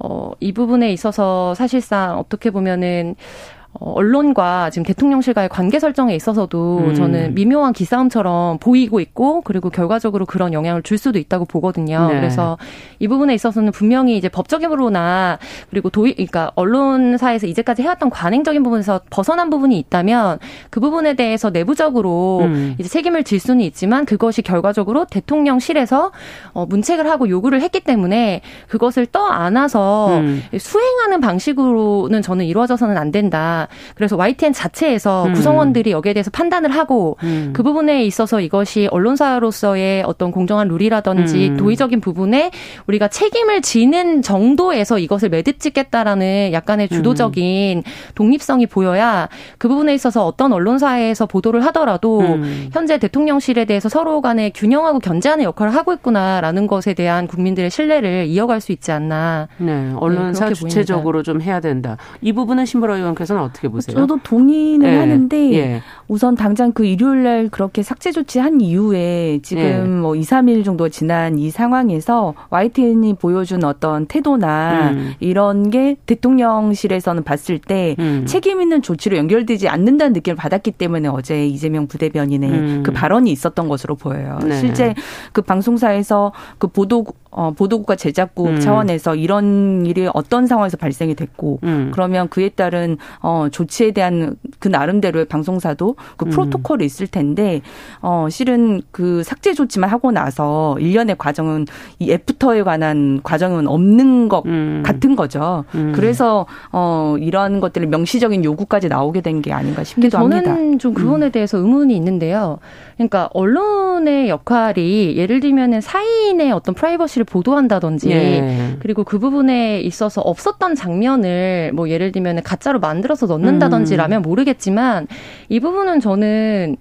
어, 0.00 0.32
이 0.40 0.52
부분에 0.52 0.92
있어서 0.92 1.54
사실상 1.54 2.18
어떻게 2.18 2.50
보면은 2.50 3.14
어, 3.14 3.57
언론과 3.80 4.70
지금 4.70 4.84
대통령실과의 4.84 5.48
관계 5.48 5.78
설정에 5.78 6.14
있어서도 6.14 6.78
음. 6.78 6.94
저는 6.94 7.34
미묘한 7.34 7.72
기싸움처럼 7.72 8.58
보이고 8.58 9.00
있고 9.00 9.40
그리고 9.42 9.70
결과적으로 9.70 10.26
그런 10.26 10.52
영향을 10.52 10.82
줄 10.82 10.98
수도 10.98 11.18
있다고 11.18 11.44
보거든요. 11.44 12.08
네. 12.08 12.14
그래서 12.14 12.58
이 12.98 13.06
부분에 13.06 13.34
있어서는 13.34 13.72
분명히 13.72 14.16
이제 14.16 14.28
법적으로나 14.28 15.38
그리고 15.70 15.90
도의 15.90 16.14
그러니까 16.14 16.50
언론사에서 16.56 17.46
이제까지 17.46 17.82
해왔던 17.82 18.10
관행적인 18.10 18.62
부분에서 18.62 19.00
벗어난 19.10 19.48
부분이 19.50 19.78
있다면 19.78 20.38
그 20.70 20.80
부분에 20.80 21.14
대해서 21.14 21.50
내부적으로 21.50 22.40
음. 22.42 22.74
이제 22.78 22.88
책임을 22.88 23.22
질 23.22 23.38
수는 23.38 23.60
있지만 23.60 24.04
그것이 24.04 24.42
결과적으로 24.42 25.04
대통령실에서 25.04 26.10
어, 26.52 26.66
문책을 26.66 27.08
하고 27.08 27.28
요구를 27.28 27.62
했기 27.62 27.80
때문에 27.80 28.40
그것을 28.68 29.06
떠 29.06 29.26
안아서 29.26 30.18
음. 30.18 30.42
수행하는 30.58 31.20
방식으로는 31.20 32.22
저는 32.22 32.44
이루어져서는 32.44 32.98
안 32.98 33.12
된다. 33.12 33.67
그래서 33.94 34.16
YTN 34.16 34.52
자체에서 34.52 35.26
음. 35.26 35.32
구성원들이 35.32 35.90
여기에 35.90 36.14
대해서 36.14 36.30
판단을 36.30 36.70
하고 36.70 37.16
음. 37.22 37.50
그 37.52 37.62
부분에 37.62 38.04
있어서 38.04 38.40
이것이 38.40 38.88
언론사로서의 38.90 40.02
어떤 40.06 40.30
공정한 40.30 40.68
룰이라든지 40.68 41.50
음. 41.50 41.56
도의적인 41.56 42.00
부분에 42.00 42.50
우리가 42.86 43.08
책임을 43.08 43.62
지는 43.62 44.22
정도에서 44.22 44.98
이것을 44.98 45.28
매듭 45.28 45.60
짓겠다라는 45.60 46.50
약간의 46.52 46.88
주도적인 46.88 47.82
독립성이 48.14 48.66
보여야 48.66 49.28
그 49.58 49.68
부분에 49.68 49.94
있어서 49.94 50.26
어떤 50.26 50.52
언론사에서 50.52 51.26
보도를 51.26 51.64
하더라도 51.66 52.20
음. 52.20 52.68
현재 52.72 52.98
대통령실에 52.98 53.64
대해서 53.64 53.88
서로 53.88 54.20
간에 54.20 54.50
균형하고 54.50 54.98
견제하는 54.98 55.44
역할을 55.44 55.74
하고 55.74 55.92
있구나라는 55.92 56.66
것에 56.66 56.94
대한 56.94 57.26
국민들의 57.26 57.70
신뢰를 57.70 58.26
이어갈 58.26 58.60
수 58.60 58.72
있지 58.72 58.92
않나. 58.92 59.48
네, 59.58 59.68
네 59.68 59.94
언론사 59.96 60.48
네, 60.48 60.54
주체적으로 60.54 61.22
좀 61.22 61.40
해야 61.40 61.60
된다. 61.60 61.96
이 62.20 62.32
부분은 62.32 62.66
신보라 62.66 62.96
의원께서는 62.96 63.42
어떻게 63.48 63.68
보세요? 63.68 63.96
저도 63.96 64.18
동의는 64.22 64.88
네. 64.88 64.96
하는데 64.96 65.52
예. 65.54 65.82
우선 66.06 66.34
당장 66.34 66.72
그 66.72 66.84
일요일 66.84 67.22
날 67.22 67.48
그렇게 67.48 67.82
삭제 67.82 68.12
조치한 68.12 68.60
이후에 68.60 69.40
지금 69.42 69.62
예. 69.62 69.78
뭐 69.82 70.14
2, 70.14 70.20
3일 70.20 70.64
정도 70.64 70.88
지난 70.88 71.38
이 71.38 71.50
상황에서 71.50 72.34
YTN이 72.50 73.14
보여준 73.14 73.64
어떤 73.64 74.06
태도나 74.06 74.90
음. 74.90 75.12
이런 75.20 75.70
게 75.70 75.96
대통령실에서는 76.06 77.24
봤을 77.24 77.58
때 77.58 77.96
음. 77.98 78.24
책임 78.26 78.60
있는 78.60 78.82
조치로 78.82 79.16
연결되지 79.16 79.68
않는다는 79.68 80.12
느낌을 80.14 80.36
받았기 80.36 80.72
때문에 80.72 81.08
어제 81.08 81.46
이재명 81.46 81.86
부대변인의 81.86 82.50
음. 82.50 82.82
그 82.84 82.92
발언이 82.92 83.30
있었던 83.32 83.68
것으로 83.68 83.96
보여요. 83.96 84.38
네. 84.44 84.58
실제 84.58 84.94
그 85.32 85.42
방송사에서 85.42 86.32
그 86.58 86.68
보도 86.68 87.04
어, 87.30 87.52
보도국가 87.52 87.96
제작국 87.96 88.48
음. 88.48 88.60
차원에서 88.60 89.14
이런 89.14 89.86
일이 89.86 90.08
어떤 90.12 90.46
상황에서 90.46 90.76
발생이 90.76 91.14
됐고 91.14 91.60
음. 91.62 91.90
그러면 91.92 92.28
그에 92.28 92.50
따른 92.50 92.98
어, 93.22 93.48
조치에 93.50 93.92
대한 93.92 94.36
그 94.58 94.68
나름대로의 94.68 95.24
방송사도 95.26 95.96
그 96.16 96.26
음. 96.26 96.30
프로토콜이 96.30 96.84
있을 96.84 97.06
텐데 97.06 97.62
어, 98.02 98.28
실은 98.30 98.82
그 98.90 99.22
삭제 99.22 99.54
조치만 99.54 99.88
하고 99.88 100.10
나서 100.12 100.76
일련의 100.78 101.16
과정은 101.16 101.66
이 101.98 102.12
애프터에 102.12 102.64
관한 102.64 103.20
과정은 103.22 103.66
없는 103.66 104.28
것 104.28 104.44
음. 104.44 104.82
같은 104.84 105.16
거죠. 105.16 105.64
음. 105.74 105.92
그래서 105.94 106.46
어, 106.70 107.16
이러한 107.18 107.60
것들을 107.60 107.86
명시적인 107.88 108.44
요구까지 108.44 108.88
나오게 108.88 109.22
된 109.22 109.38
게 109.38 109.52
아닌가 109.52 109.84
싶기도 109.84 110.10
저는 110.18 110.36
합니다. 110.38 110.54
저는 110.54 110.78
좀 110.78 110.94
그분에 110.94 111.26
음. 111.26 111.32
대해서 111.32 111.58
의문이 111.58 111.94
있는데요. 111.96 112.58
그러니까 112.96 113.28
언론의 113.34 114.28
역할이 114.28 115.16
예를 115.16 115.40
들면은 115.40 115.80
사인의 115.80 116.50
어떤 116.50 116.74
프라이버시 116.74 117.17
를 117.18 117.24
보도한다든지 117.24 118.10
예. 118.10 118.76
그리고 118.80 119.02
그 119.02 119.18
부분에 119.18 119.80
있어서 119.80 120.20
없었던 120.20 120.74
장면을 120.76 121.72
뭐 121.74 121.88
예를 121.88 122.12
들면 122.12 122.42
가짜로 122.44 122.78
만들어서 122.78 123.26
넣는다든지라면 123.26 124.20
음. 124.20 124.22
모르겠지만 124.22 125.08
이 125.48 125.58
부분은 125.58 126.00
저는 126.00 126.76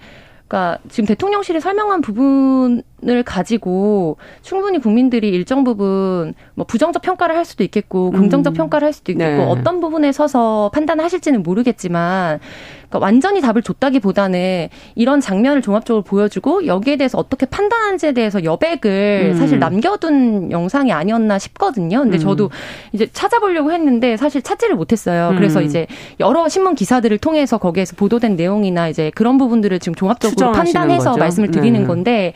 그러니까 0.48 0.80
지금 0.90 1.08
대통령실이 1.08 1.60
설명한 1.60 2.02
부분 2.02 2.84
을 3.06 3.22
가지고 3.22 4.18
충분히 4.42 4.80
국민들이 4.80 5.30
일정 5.30 5.64
부분 5.64 6.34
뭐 6.56 6.66
부정적 6.66 7.04
평가를 7.04 7.38
할 7.38 7.46
수도 7.46 7.64
있겠고 7.64 8.10
긍정적 8.10 8.54
음. 8.54 8.56
평가를 8.56 8.88
할 8.88 8.92
수도 8.92 9.12
있겠고 9.12 9.38
네. 9.38 9.46
어떤 9.46 9.80
부분에 9.80 10.12
서서 10.12 10.72
판단하실지는 10.74 11.44
모르겠지만 11.44 12.40
그러니까 12.90 13.06
완전히 13.06 13.42
답을 13.42 13.62
줬다기보다는 13.62 14.70
이런 14.96 15.20
장면을 15.20 15.62
종합적으로 15.62 16.04
보여주고 16.04 16.66
여기에 16.66 16.96
대해서 16.96 17.18
어떻게 17.18 17.46
판단하는지에 17.46 18.14
대해서 18.14 18.44
여백을 18.44 19.34
음. 19.34 19.38
사실 19.38 19.60
남겨둔 19.60 20.52
영상이 20.52 20.92
아니었나 20.92 21.38
싶거든요. 21.38 22.00
근데 22.00 22.18
음. 22.18 22.20
저도 22.20 22.50
이제 22.94 23.08
찾아보려고 23.12 23.72
했는데 23.72 24.18
사실 24.18 24.42
찾지를 24.42 24.76
못했어요. 24.76 25.34
그래서 25.36 25.60
음. 25.60 25.66
이제 25.66 25.86
여러 26.20 26.48
신문 26.48 26.76
기사들을 26.76 27.18
통해서 27.18 27.58
거기에서 27.58 27.96
보도된 27.96 28.38
내용이나 28.38 28.88
이제 28.88 29.12
그런 29.14 29.38
부분들을 29.38 29.80
지금 29.80 29.94
종합적으로 29.94 30.54
판단해서 30.54 31.12
거죠? 31.12 31.20
말씀을 31.20 31.52
드리는 31.52 31.82
네. 31.82 31.86
건데 31.86 32.34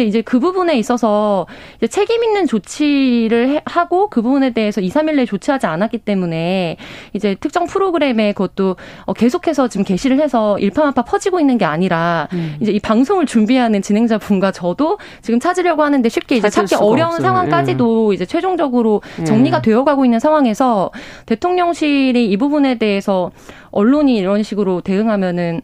근데 0.00 0.08
이제 0.08 0.22
그 0.22 0.40
부분에 0.40 0.78
있어서 0.78 1.46
이제 1.76 1.86
책임 1.86 2.24
있는 2.24 2.46
조치를 2.46 3.60
하고 3.66 4.08
그 4.08 4.22
부분에 4.22 4.50
대해서 4.50 4.80
2, 4.80 4.88
3일 4.88 5.16
내에 5.16 5.26
조치하지 5.26 5.66
않았기 5.66 5.98
때문에 5.98 6.78
이제 7.12 7.34
특정 7.38 7.66
프로그램에 7.66 8.32
그것도 8.32 8.76
어, 9.04 9.12
계속해서 9.12 9.68
지금 9.68 9.84
게시를 9.84 10.18
해서 10.18 10.58
일파만파 10.58 11.02
퍼지고 11.02 11.38
있는 11.38 11.58
게 11.58 11.66
아니라 11.66 12.28
음. 12.32 12.56
이제 12.60 12.72
이 12.72 12.80
방송을 12.80 13.26
준비하는 13.26 13.82
진행자 13.82 14.16
분과 14.16 14.52
저도 14.52 14.98
지금 15.20 15.38
찾으려고 15.38 15.82
하는데 15.82 16.08
쉽게 16.08 16.36
이제 16.36 16.48
찾기 16.48 16.76
어려운 16.76 17.12
없어요. 17.12 17.26
상황까지도 17.26 18.12
예. 18.12 18.14
이제 18.14 18.24
최종적으로 18.24 19.02
예. 19.20 19.24
정리가 19.24 19.60
되어가고 19.60 20.06
있는 20.06 20.18
상황에서 20.18 20.92
대통령실이 21.26 22.24
이 22.30 22.36
부분에 22.38 22.78
대해서 22.78 23.32
언론이 23.70 24.16
이런 24.16 24.42
식으로 24.42 24.80
대응하면은 24.80 25.60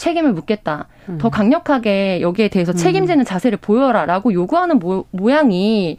책임을 0.00 0.32
묻겠다. 0.32 0.88
음. 1.08 1.18
더 1.18 1.28
강력하게 1.28 2.20
여기에 2.22 2.48
대해서 2.48 2.72
음. 2.72 2.76
책임지는 2.76 3.24
자세를 3.24 3.58
보여라라고 3.58 4.32
요구하는 4.32 4.78
모, 4.78 5.04
모양이 5.10 5.96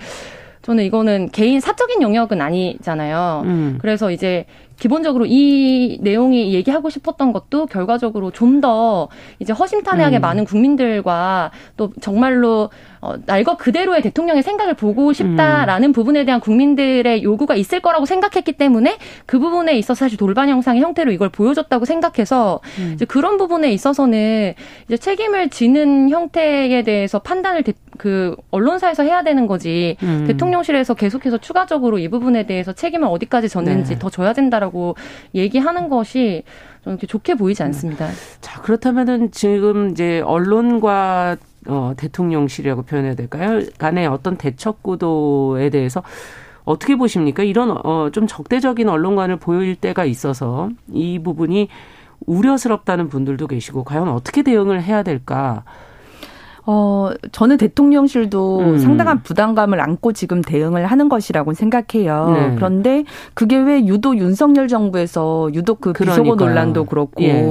저는 0.63 0.83
이거는 0.83 1.29
개인 1.31 1.59
사적인 1.59 2.01
영역은 2.01 2.39
아니잖아요. 2.41 3.41
음. 3.45 3.77
그래서 3.81 4.11
이제 4.11 4.45
기본적으로 4.79 5.25
이 5.27 5.99
내용이 6.01 6.53
얘기하고 6.53 6.89
싶었던 6.89 7.33
것도 7.33 7.67
결과적으로 7.67 8.31
좀 8.31 8.61
더 8.61 9.07
이제 9.39 9.53
허심탄회하게 9.53 10.19
음. 10.19 10.21
많은 10.21 10.45
국민들과 10.45 11.51
또 11.77 11.91
정말로 11.99 12.69
어, 13.01 13.15
날것 13.25 13.57
그대로의 13.57 14.03
대통령의 14.03 14.43
생각을 14.43 14.75
보고 14.75 15.11
싶다라는 15.11 15.89
음. 15.89 15.93
부분에 15.93 16.23
대한 16.23 16.39
국민들의 16.39 17.23
요구가 17.23 17.55
있을 17.55 17.79
거라고 17.79 18.05
생각했기 18.05 18.53
때문에 18.53 18.97
그 19.25 19.39
부분에 19.39 19.75
있어서 19.77 20.05
사실 20.05 20.19
돌반 20.19 20.49
영상의 20.49 20.81
형태로 20.83 21.11
이걸 21.11 21.29
보여줬다고 21.29 21.85
생각해서 21.85 22.61
음. 22.79 22.91
이제 22.93 23.05
그런 23.05 23.37
부분에 23.37 23.71
있어서는 23.71 24.53
이제 24.87 24.97
책임을 24.97 25.49
지는 25.49 26.09
형태에 26.11 26.83
대해서 26.83 27.17
판단을 27.17 27.63
대, 27.63 27.73
그 27.97 28.35
언론사에서 28.51 29.01
해야 29.01 29.23
되는 29.23 29.47
거지 29.47 29.97
음. 30.03 30.25
대통령실에서 30.27 30.93
계속해서 30.93 31.39
추가적으로 31.39 31.97
이 31.97 32.07
부분에 32.07 32.45
대해서 32.45 32.71
책임을 32.71 33.07
어디까지 33.07 33.49
졌는지 33.49 33.93
네. 33.93 33.99
더 33.99 34.11
져야 34.11 34.33
된다라고 34.33 34.95
얘기하는 35.33 35.89
것이 35.89 36.43
좀 36.83 36.93
이렇게 36.93 37.07
좋게 37.07 37.35
보이지 37.35 37.63
않습니다. 37.63 38.09
자 38.41 38.61
그렇다면은 38.61 39.31
지금 39.31 39.89
이제 39.89 40.21
언론과 40.21 41.37
어, 41.67 41.93
대통령실이라고 41.97 42.84
표현해야 42.84 43.15
될까요? 43.15 43.62
간의 43.78 44.08
어떤 44.08 44.38
대척 44.38 44.82
구도에 44.84 45.69
대해서 45.69 46.04
어떻게 46.63 46.95
보십니까? 46.95 47.43
이런 47.43 47.71
어, 47.84 48.10
좀 48.12 48.28
적대적인 48.28 48.89
언론관을 48.89 49.38
보일 49.38 49.76
때가 49.76 50.06
있어서 50.06 50.69
이 50.91 51.19
부분이 51.19 51.69
우려스럽다는 52.26 53.10
분들도 53.10 53.47
계시고 53.47 53.84
과연 53.84 54.08
어떻게 54.10 54.43
대응을 54.43 54.82
해야 54.84 55.04
될까? 55.04 55.63
어, 56.65 57.10
저는 57.32 57.58
대통령실도 57.58 58.60
음. 58.60 58.78
상당한 58.78 59.24
부담감을 59.24 59.80
안고 59.82 60.13
지금 60.13 60.41
대응을 60.41 60.86
하는 60.86 61.10
것이라고 61.10 61.54
생각해요. 61.54 62.30
네. 62.30 62.56
그런데 62.56 63.04
그게 63.34 63.58
왜 63.58 63.86
유독 63.86 64.17
윤석열 64.17 64.67
정부에서 64.67 65.50
유독 65.54 65.82
그 65.82 65.93
그러니까요. 65.93 66.24
비속어 66.24 66.43
논란도 66.43 66.86
그렇고 66.86 67.24
예. 67.24 67.43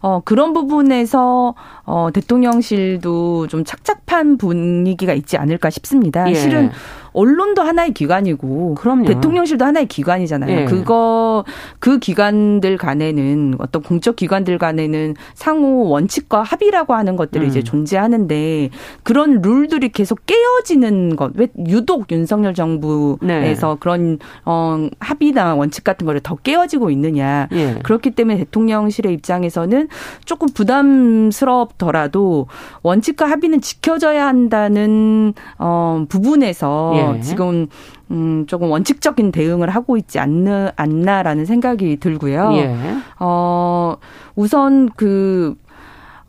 어, 0.00 0.20
그런 0.24 0.52
부분에서 0.52 1.54
어, 1.84 2.08
대통령실도 2.12 3.48
좀 3.48 3.64
착잡한 3.64 4.36
분위기가 4.36 5.12
있지 5.12 5.36
않을까 5.36 5.70
싶습니다. 5.70 6.28
예. 6.28 6.34
실은 6.34 6.70
언론도 7.18 7.62
하나의 7.62 7.92
기관이고 7.94 8.76
그럼요. 8.76 9.04
대통령실도 9.06 9.64
하나의 9.64 9.86
기관이잖아요. 9.86 10.60
예. 10.60 10.64
그거 10.66 11.44
그 11.80 11.98
기관들 11.98 12.76
간에는 12.76 13.56
어떤 13.58 13.82
공적 13.82 14.14
기관들 14.14 14.58
간에는 14.58 15.16
상호 15.34 15.88
원칙과 15.88 16.44
합의라고 16.44 16.94
하는 16.94 17.16
것들이 17.16 17.46
음. 17.46 17.48
이제 17.48 17.64
존재하는데 17.64 18.70
그런 19.02 19.42
룰들이 19.42 19.88
계속 19.88 20.20
깨어지는 20.26 21.16
것. 21.16 21.32
왜 21.34 21.48
유독 21.66 22.10
윤석열 22.12 22.54
정부에서 22.54 23.18
네. 23.26 23.56
그런 23.80 24.20
어 24.44 24.88
합의나 25.00 25.56
원칙 25.56 25.82
같은 25.82 26.06
거를 26.06 26.20
더 26.20 26.36
깨어지고 26.36 26.90
있느냐. 26.90 27.48
예. 27.50 27.80
그렇기 27.82 28.12
때문에 28.12 28.38
대통령실의 28.38 29.12
입장에서는 29.14 29.88
조금 30.24 30.46
부담스럽더라도 30.54 32.46
원칙과 32.84 33.28
합의는 33.28 33.60
지켜져야 33.60 34.24
한다는 34.24 35.34
어 35.58 36.04
부분에서 36.08 36.92
예. 36.94 37.07
지금 37.20 37.66
음 38.10 38.46
조금 38.46 38.70
원칙적인 38.70 39.32
대응을 39.32 39.70
하고 39.70 39.96
있지 39.96 40.18
않느 40.18 40.70
않나라는 40.76 41.44
생각이 41.44 41.96
들고요. 41.98 42.50
예. 42.54 42.76
어 43.18 43.96
우선 44.34 44.88
그 44.96 45.56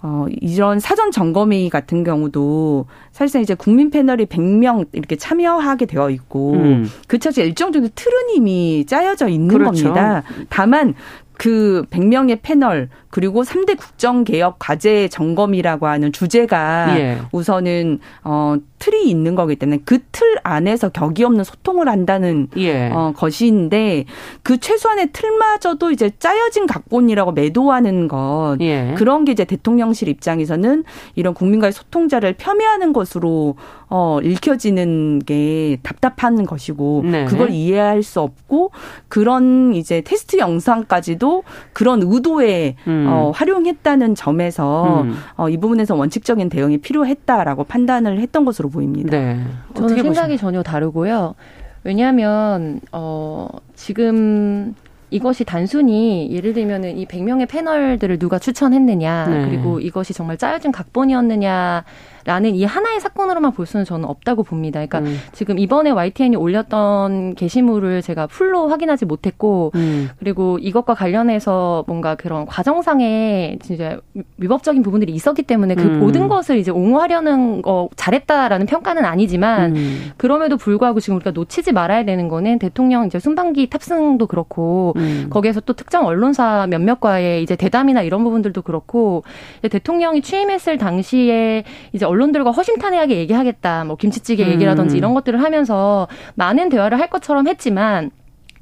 어, 0.02 0.28
이런 0.30 0.80
사전 0.80 1.12
점검회의 1.12 1.70
같은 1.70 2.06
경우도 2.06 2.86
사실상 3.12 3.42
이제 3.42 3.54
국민 3.54 3.90
패널이 3.90 4.28
100명 4.28 4.88
이렇게 4.94 5.18
참여하게 5.18 5.88
되어 5.88 6.10
있고 6.10 6.54
음. 6.54 6.90
그 7.08 7.20
차지 7.20 7.42
일정 7.42 7.74
정도 7.74 7.90
틀은 7.94 8.30
이미 8.36 8.86
짜여져 8.88 9.28
있는 9.28 9.50
그렇죠. 9.50 9.84
겁니다. 9.84 10.24
다만 10.48 10.96
그 11.40 11.86
100명의 11.90 12.40
패널 12.42 12.90
그리고 13.10 13.44
3대 13.44 13.78
국정 13.78 14.26
개혁 14.26 14.58
과제 14.60 15.08
점검이라고 15.08 15.88
하는 15.88 16.12
주제가 16.12 17.00
예. 17.00 17.18
우선은 17.32 18.00
어 18.26 18.58
틀이 18.78 19.10
있는 19.10 19.36
거기 19.36 19.56
때문에 19.56 19.80
그 19.86 20.00
틀 20.20 20.38
안에서 20.44 20.90
격이 20.90 21.24
없는 21.24 21.46
소통을 21.46 21.88
한다는 21.88 22.50
예. 22.58 22.90
어 22.92 23.14
것인데 23.16 24.04
그 24.44 24.58
최소한의 24.58 25.12
틀마저도 25.14 25.92
이제 25.92 26.12
짜여진 26.20 26.68
각본이라고 26.68 27.32
매도하는 27.32 28.10
것 28.10 28.58
예. 28.60 28.94
그런 28.98 29.24
게 29.24 29.32
이제 29.32 29.46
대통령실 29.46 30.10
입장에서는 30.10 30.84
이런 31.16 31.34
국민과의 31.34 31.72
소통자를 31.72 32.34
폄훼하는 32.34 32.92
것으로 32.92 33.56
어 33.90 34.20
읽혀지는 34.22 35.20
게 35.20 35.78
답답한 35.84 36.46
것이고 36.46 37.04
네. 37.06 37.26
그걸 37.26 37.52
이해할 37.52 38.04
수 38.04 38.20
없고 38.20 38.72
그런 39.08 39.74
이제 39.74 40.02
테스트 40.02 40.38
영상까지도 40.38 41.29
그런 41.74 42.02
의도에 42.04 42.76
음. 42.88 43.06
어 43.10 43.32
활용했다는 43.32 44.16
점에서 44.16 45.02
음. 45.04 45.16
어, 45.36 45.50
이 45.50 45.58
부분에서 45.58 45.96
원칙적인 45.96 46.50
대응이 46.50 46.80
필요했다라고 46.80 47.64
판단을 47.66 48.20
했던 48.20 48.46
것으로 48.46 48.70
보입니다. 48.70 49.12
네. 49.12 49.40
저는 49.76 50.02
생각이 50.02 50.38
전혀 50.38 50.64
다르고요. 50.64 51.36
왜냐하면 51.84 52.82
어 52.92 53.48
지금 53.76 54.76
이것이 55.12 55.44
단순히 55.44 56.32
예를 56.32 56.54
들면은 56.54 56.98
이 56.98 57.06
100명의 57.06 57.48
패널들을 57.50 58.20
누가 58.20 58.38
추천했느냐 58.38 59.28
네. 59.28 59.46
그리고 59.46 59.80
이것이 59.80 60.14
정말 60.14 60.38
짜여진 60.38 60.72
각본이었느냐 60.72 61.84
라는 62.26 62.56
이 62.56 62.64
하나의 62.66 63.00
사건으로만 63.00 63.52
볼 63.54 63.66
수는 63.66 63.86
저는 63.86 64.06
없다고 64.06 64.44
봅니다. 64.44 64.86
그러니까 64.86 65.00
음. 65.00 65.18
지금 65.32 65.60
이번에 65.60 65.92
YTN이 65.92 66.36
올렸던 66.36 67.36
게시물을 67.36 68.02
제가 68.02 68.28
풀로 68.28 68.68
확인하지 68.70 69.06
못했고 69.06 69.72
음. 69.76 70.10
그리고 70.20 70.58
이것과 70.60 70.94
관련해서 70.94 71.84
뭔가 71.88 72.16
그런 72.16 72.46
과정상의 72.46 73.60
진짜 73.62 74.00
위법적인 74.38 74.84
부분들이 74.84 75.14
있었기 75.14 75.44
때문에 75.44 75.76
그 75.76 75.84
음. 75.84 76.00
모든 76.00 76.28
것을 76.28 76.58
이제 76.58 76.72
옹호하려는 76.72 77.62
거 77.62 77.90
잘했다라는 77.96 78.66
평가는 78.66 79.04
아니지만 79.06 79.76
음. 79.76 80.12
그럼에도 80.18 80.58
불구하고 80.58 81.00
지금 81.00 81.16
우리가 81.18 81.32
놓치지 81.32 81.72
말아야 81.72 82.06
되는 82.06 82.28
거는 82.28 82.60
대통령 82.60 83.06
이제 83.06 83.20
순방기 83.20 83.70
탑승도 83.70 84.28
그렇고 84.28 84.94
음. 84.98 85.28
거기에서 85.30 85.62
또 85.62 85.74
특정 85.74 86.06
언론사 86.06 86.68
몇몇과의 86.70 87.44
이제 87.44 87.56
대담이나 87.56 88.02
이런 88.02 88.24
부분들도 88.24 88.62
그렇고 88.62 89.24
대통령이 89.62 90.22
취임했을 90.22 90.78
당시에 90.78 91.64
이제 91.94 92.06
언론들과 92.10 92.52
허심탄회하게 92.52 93.18
얘기하겠다. 93.18 93.86
뭐 93.86 93.96
김치찌개 93.96 94.48
얘기라든지 94.48 94.96
음. 94.96 94.98
이런 94.98 95.14
것들을 95.14 95.42
하면서 95.42 96.08
많은 96.36 96.70
대화를 96.70 97.00
할 97.00 97.10
것처럼 97.10 97.48
했지만 97.48 98.12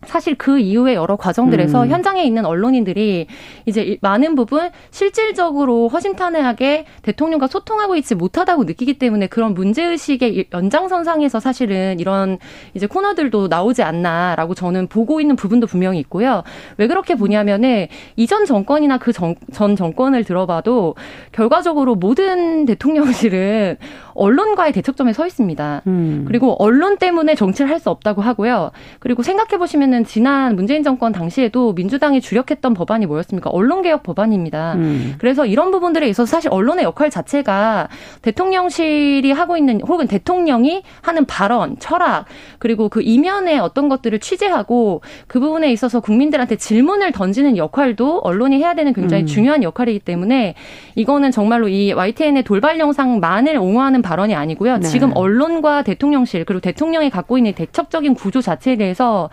사실 0.05 0.35
그 0.35 0.59
이후에 0.59 0.95
여러 0.95 1.17
과정들에서 1.17 1.83
음. 1.83 1.89
현장에 1.89 2.23
있는 2.23 2.45
언론인들이 2.45 3.27
이제 3.65 3.97
많은 4.01 4.35
부분 4.35 4.69
실질적으로 4.91 5.89
허심탄회하게 5.89 6.85
대통령과 7.01 7.47
소통하고 7.47 7.95
있지 7.97 8.15
못하다고 8.15 8.63
느끼기 8.63 8.99
때문에 8.99 9.27
그런 9.27 9.53
문제의식의 9.53 10.47
연장선상에서 10.53 11.39
사실은 11.39 11.99
이런 11.99 12.37
이제 12.73 12.87
코너들도 12.87 13.47
나오지 13.47 13.83
않나라고 13.83 14.53
저는 14.55 14.87
보고 14.87 15.19
있는 15.19 15.35
부분도 15.35 15.67
분명히 15.67 15.99
있고요. 15.99 16.43
왜 16.77 16.87
그렇게 16.87 17.15
보냐면은 17.15 17.87
이전 18.15 18.45
정권이나 18.45 18.97
그 18.97 19.11
전 19.51 19.75
정권을 19.75 20.23
들어봐도 20.23 20.95
결과적으로 21.31 21.95
모든 21.95 22.65
대통령실은 22.65 23.77
언론과의 24.17 24.73
대척점에 24.73 25.13
서 25.13 25.25
있습니다. 25.25 25.81
음. 25.87 26.25
그리고 26.27 26.55
언론 26.59 26.97
때문에 26.97 27.35
정치를 27.35 27.71
할 27.71 27.77
수 27.77 27.89
없다고 27.89 28.21
하고요. 28.21 28.71
그리고 28.99 29.23
생각해 29.23 29.57
보시면은 29.57 30.05
지난 30.05 30.55
문재인 30.55 30.83
정권 30.83 31.11
당시에도 31.11 31.73
민주당이 31.73 32.21
주력했던 32.21 32.73
법안이 32.73 33.05
뭐였습니까? 33.05 33.49
언론개혁 33.49 34.03
법안입니다. 34.03 34.73
음. 34.73 35.15
그래서 35.19 35.45
이런 35.45 35.71
부분들에 35.71 36.07
있어서 36.09 36.29
사실 36.29 36.49
언론의 36.51 36.83
역할 36.85 37.09
자체가 37.09 37.87
대통령실이 38.21 39.31
하고 39.31 39.57
있는 39.57 39.81
혹은 39.81 40.07
대통령이 40.07 40.83
하는 41.01 41.25
발언, 41.25 41.77
철학 41.79 42.25
그리고 42.59 42.89
그 42.89 43.01
이면의 43.01 43.59
어떤 43.59 43.89
것들을 43.89 44.19
취재하고 44.19 45.01
그 45.27 45.39
부분에 45.39 45.71
있어서 45.71 45.99
국민들한테 45.99 46.55
질문을 46.55 47.11
던지는 47.11 47.57
역할도 47.57 48.19
언론이 48.19 48.57
해야 48.57 48.73
되는 48.73 48.93
굉장히 48.93 49.23
음. 49.23 49.27
중요한 49.27 49.63
역할이기 49.63 49.99
때문에 49.99 50.55
이거는 50.95 51.31
정말로 51.31 51.67
이 51.67 51.91
YTN의 51.93 52.43
돌발 52.43 52.79
영상만을 52.79 53.57
옹호하는 53.57 54.01
발언이 54.07 54.33
아니고요. 54.33 54.77
네. 54.77 54.87
지금 54.87 55.11
언론과 55.13 55.83
대통령실 55.83 56.45
그리고 56.45 56.61
대통령이 56.61 57.09
갖고 57.09 57.37
있는 57.37 57.53
대척적인 57.53 58.13
구조 58.13 58.41
자체에 58.41 58.77
대해서 58.77 59.29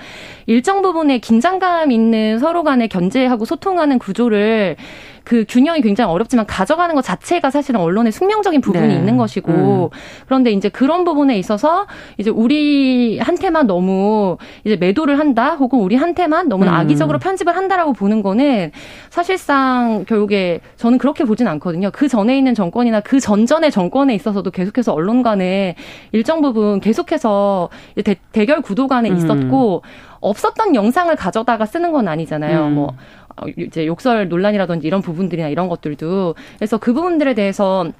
일정 0.46 0.82
부분의 0.82 1.20
긴장감 1.20 1.92
있는 1.92 2.38
서로 2.40 2.64
간의 2.64 2.88
견제하고 2.88 3.44
소통하는 3.44 3.98
구조를 3.98 4.76
그 5.24 5.44
균형이 5.48 5.80
굉장히 5.80 6.12
어렵지만 6.12 6.46
가져가는 6.46 6.94
것 6.94 7.02
자체가 7.02 7.50
사실은 7.50 7.80
언론의 7.80 8.12
숙명적인 8.12 8.60
부분이 8.60 8.88
네. 8.88 8.94
있는 8.94 9.16
것이고 9.16 9.90
음. 9.92 9.98
그런데 10.26 10.52
이제 10.52 10.68
그런 10.68 11.04
부분에 11.04 11.38
있어서 11.38 11.86
이제 12.18 12.30
우리한테만 12.30 13.66
너무 13.66 14.36
이제 14.64 14.76
매도를 14.76 15.18
한다 15.18 15.54
혹은 15.54 15.80
우리한테만 15.80 16.48
너무 16.48 16.64
음. 16.64 16.68
악의적으로 16.68 17.18
편집을 17.18 17.56
한다라고 17.56 17.94
보는 17.94 18.22
거는 18.22 18.70
사실상 19.08 20.04
결국에 20.06 20.60
저는 20.76 20.98
그렇게 20.98 21.24
보진 21.24 21.48
않거든요. 21.48 21.90
그 21.90 22.06
전에 22.06 22.36
있는 22.36 22.54
정권이나 22.54 23.00
그 23.00 23.18
전전의 23.18 23.70
정권에 23.70 24.14
있어서도 24.14 24.50
계속해서 24.50 24.92
언론 24.92 25.22
간에 25.22 25.74
일정 26.12 26.42
부분 26.42 26.80
계속해서 26.80 27.70
대, 28.04 28.16
대결 28.32 28.60
구도 28.60 28.88
간에 28.88 29.08
음. 29.08 29.16
있었고 29.16 29.82
없었던 30.20 30.74
영상을 30.74 31.14
가져다가 31.16 31.66
쓰는 31.66 31.92
건 31.92 32.08
아니잖아요. 32.08 32.66
음. 32.66 32.74
뭐 32.74 32.94
어, 33.23 33.23
이제 33.56 33.86
욕설 33.86 34.28
논란이라든지 34.28 34.86
이런 34.86 35.02
부분들이나 35.02 35.48
이런 35.48 35.68
것들도 35.68 36.34
그래서 36.56 36.78
그 36.78 36.92
부분들에 36.92 37.34
대해서 37.34 37.90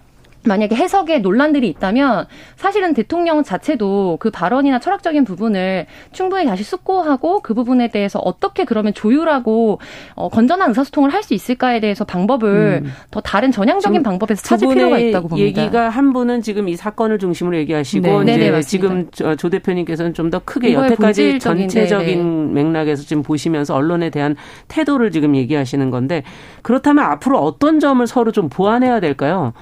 만약에 0.47 0.75
해석에 0.75 1.19
논란들이 1.19 1.69
있다면 1.69 2.27
사실은 2.57 2.95
대통령 2.95 3.43
자체도 3.43 4.19
그 4.21 4.31
발언이나 4.31 4.79
철학적인 4.79 5.25
부분을 5.25 5.87
충분히 6.13 6.45
다시 6.45 6.63
숙고하고 6.65 7.41
그 7.41 7.55
부분에 7.55 7.89
대해서 7.89 8.19
어떻게 8.19 8.65
그러면 8.65 8.95
조율하고 8.95 9.81
어, 10.15 10.29
건전한 10.29 10.69
의사소통을 10.71 11.13
할 11.13 11.25
수 11.25 11.33
있을까에 11.33 11.81
대해서 11.81 12.05
방법을 12.05 12.83
음. 12.85 12.93
더 13.11 13.23
다른 13.23 13.51
전향적인 13.51 14.03
방법에서 14.03 14.43
찾을 14.43 14.69
필요가 14.69 14.99
있다고 14.99 15.29
봅니다. 15.29 15.47
얘기가 15.47 15.89
한 15.89 16.13
분은 16.13 16.43
지금 16.43 16.69
이 16.69 16.77
사건을 16.77 17.19
중심으로 17.19 17.57
얘기하시고 17.57 18.25
네. 18.25 18.35
이제 18.35 18.51
네, 18.51 18.61
지금 18.61 19.11
조 19.11 19.49
대표님께서는 19.49 20.13
좀 20.13 20.31
더 20.31 20.41
크게 20.45 20.73
여태까지 20.73 21.39
전체적인 21.39 22.53
네네. 22.55 22.63
맥락에서 22.63 23.05
지금 23.05 23.23
보시면서 23.23 23.75
언론에 23.75 24.11
대한 24.11 24.37
태도를 24.69 25.11
지금 25.11 25.37
얘기하시는 25.37 25.91
건데 25.91 26.25
그렇다면 26.63 27.05
앞으로 27.05 27.39
어떤 27.39 27.79
점을 27.79 28.05
서로 28.07 28.33
좀 28.33 28.49
보완해야 28.49 29.01
될까요? 29.01 29.53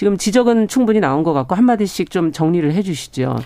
지금 0.00 0.16
지적은 0.16 0.66
충분히 0.68 0.98
나온 0.98 1.22
것 1.22 1.34
같고 1.34 1.54
한마디씩 1.54 2.10
좀 2.10 2.32
정리를 2.32 2.72
해 2.72 2.80
주시죠. 2.80 3.36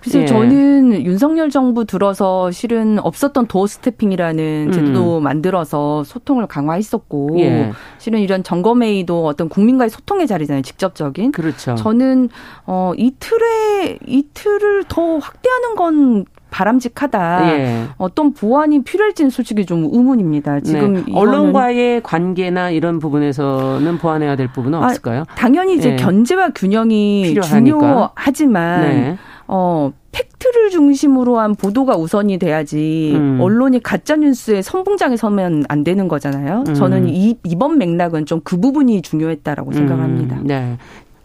그래서 0.00 0.22
예. 0.22 0.26
저는 0.26 1.04
윤석열 1.04 1.50
정부 1.50 1.84
들어서 1.84 2.50
실은 2.50 2.98
없었던 2.98 3.46
도어 3.46 3.68
스태핑이라는 3.68 4.64
음. 4.66 4.72
제도도 4.72 5.18
음. 5.18 5.22
만들어서 5.22 6.02
소통을 6.02 6.48
강화했었고 6.48 7.38
예. 7.38 7.70
실은 7.98 8.18
이런 8.18 8.42
점검회의도 8.42 9.24
어떤 9.24 9.48
국민과의 9.48 9.88
소통의 9.88 10.26
자리잖아요. 10.26 10.62
직접적인. 10.62 11.30
그렇죠. 11.30 11.76
저는 11.76 12.28
어, 12.66 12.90
이 12.96 13.12
틀에 13.20 14.00
이 14.04 14.24
틀을 14.34 14.86
더 14.88 15.18
확대하는 15.18 15.76
건 15.76 16.24
바람직하다. 16.50 17.48
예. 17.58 17.84
어떤 17.96 18.32
보완이 18.32 18.82
필요할지는 18.82 19.30
솔직히 19.30 19.64
좀 19.66 19.88
의문입니다. 19.92 20.60
지금 20.60 20.94
네. 20.94 21.12
언론과의 21.14 22.02
관계나 22.02 22.70
이런 22.70 22.98
부분에서는 22.98 23.98
보완해야 23.98 24.36
될 24.36 24.48
부분은 24.52 24.78
아, 24.82 24.86
없을까요? 24.86 25.24
당연히 25.36 25.76
이제 25.76 25.92
예. 25.92 25.96
견제와 25.96 26.50
균형이 26.54 27.22
필요하니까. 27.28 27.54
중요하지만 27.78 28.80
네. 28.82 29.18
어 29.46 29.92
팩트를 30.12 30.70
중심으로 30.70 31.38
한 31.38 31.54
보도가 31.54 31.96
우선이 31.96 32.38
돼야지 32.38 33.12
음. 33.14 33.38
언론이 33.40 33.80
가짜 33.82 34.16
뉴스의 34.16 34.62
선봉장에 34.62 35.16
서면 35.16 35.64
안 35.68 35.84
되는 35.84 36.08
거잖아요. 36.08 36.64
음. 36.66 36.74
저는 36.74 37.08
이 37.08 37.36
이번 37.44 37.78
맥락은 37.78 38.26
좀 38.26 38.40
그 38.42 38.58
부분이 38.58 39.02
중요했다라고 39.02 39.72
생각합니다. 39.72 40.36
음. 40.36 40.46
네. 40.46 40.76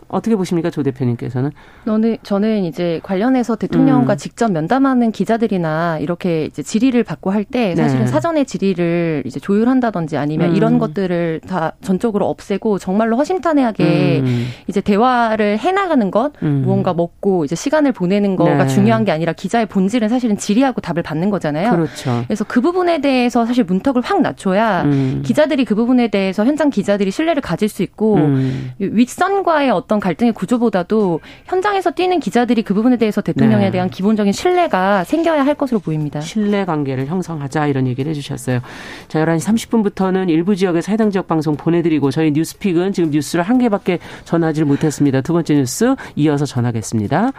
어떻게 0.08 0.36
보십니까, 0.36 0.70
조 0.70 0.84
대표님께서는? 0.84 1.52
저는 1.86 2.18
저는 2.24 2.64
이제 2.66 3.00
관련해서 3.04 3.56
대통령과 3.56 4.14
음. 4.14 4.18
직접 4.18 4.52
면담하는 4.52 5.12
기자들이나 5.12 6.00
이렇게 6.00 6.46
이제 6.46 6.62
질의를 6.62 7.04
받고 7.04 7.32
할 7.32 7.46
때 7.46 7.76
사실은 7.76 8.06
네. 8.06 8.08
사전에 8.12 8.44
질의를 8.44 9.22
이제 9.26 9.40
조율한다든지 9.40 10.18
아니면 10.18 10.50
음. 10.50 10.56
이런 10.56 10.80
것들을 10.80 11.42
다 11.48 11.74
전적으로 11.82 12.28
없애고 12.28 12.80
정말로 12.80 13.18
허심탄회하게 13.18 14.22
음. 14.24 14.48
이제 14.68 14.82
대화를 14.82 15.60
해나가는 15.60 16.10
것, 16.10 16.34
음. 16.42 16.64
무언가 16.66 16.94
먹고 16.94 17.46
이제 17.46 17.56
시간을 17.56 17.92
보내는 17.92 18.36
거가 18.36 18.64
네. 18.64 18.68
중요한 18.68 19.06
게 19.06 19.12
아니라 19.12 19.34
기자의 19.34 19.68
본질은 19.68 20.10
사실은 20.10 20.38
질의하고 20.38 20.82
답을 20.82 21.04
받는 21.04 21.30
거잖아요. 21.30 21.72
그렇죠. 21.72 22.24
그래서 22.26 22.44
그 22.46 22.62
부분에 22.62 23.00
대해서 23.02 23.46
사실 23.46 23.64
문턱을 23.64 24.02
확 24.02 24.22
낮춰야 24.22 24.84
음. 24.84 25.22
기자들이 25.24 25.66
그 25.66 25.76
부분에 25.76 26.08
대해서 26.08 26.46
현장 26.46 26.70
기자들이 26.72 27.12
신뢰를 27.12 27.42
가질 27.42 27.70
수 27.70 27.84
있고 27.84 28.16
음. 28.16 28.72
윗선과의 28.80 29.70
어떤 29.70 29.95
어떤 29.96 30.00
갈등의 30.00 30.34
구조보다도 30.34 31.22
현장에서 31.46 31.92
뛰는 31.92 32.20
기자들이 32.20 32.64
그 32.64 32.74
부분에 32.74 32.98
대해서 32.98 33.22
대통령에 33.22 33.66
네. 33.66 33.72
대한 33.72 33.90
기본적인 33.90 34.34
신뢰가 34.34 35.06
생겨야 35.06 35.46
할 35.46 35.56
것으로 35.56 35.80
보입니다. 35.80 36.20
신뢰 36.20 36.66
관계를 36.66 37.08
형성하자 37.08 37.68
이런 37.68 37.88
얘기를 37.88 38.10
해주셨어요. 38.10 38.60
자, 39.08 39.26
11시 39.26 39.70
30분부터는 39.70 40.30
일부 40.30 40.56
지역에서 40.56 40.92
해당 40.92 41.12
지역 41.12 41.28
방송 41.28 41.56
보내드리고 41.56 42.12
저희 42.12 42.32
뉴스픽은 42.32 42.92
지금 42.94 43.10
뉴스를 43.12 43.44
한 43.44 43.58
개밖에 43.58 44.00
전하지를 44.26 44.68
못했습니다. 44.68 45.22
두 45.22 45.34
번째 45.34 45.56
뉴스 45.56 45.96
이어서 46.16 46.46
전하겠습니다. 46.46 47.32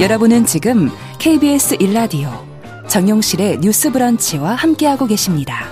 여러분은 0.00 0.46
지금 0.46 0.88
KBS 1.18 1.76
일라디오 1.80 2.47
정용실의 2.88 3.58
뉴스 3.60 3.92
브런치와 3.92 4.54
함께하고 4.54 5.06
계십니다. 5.06 5.66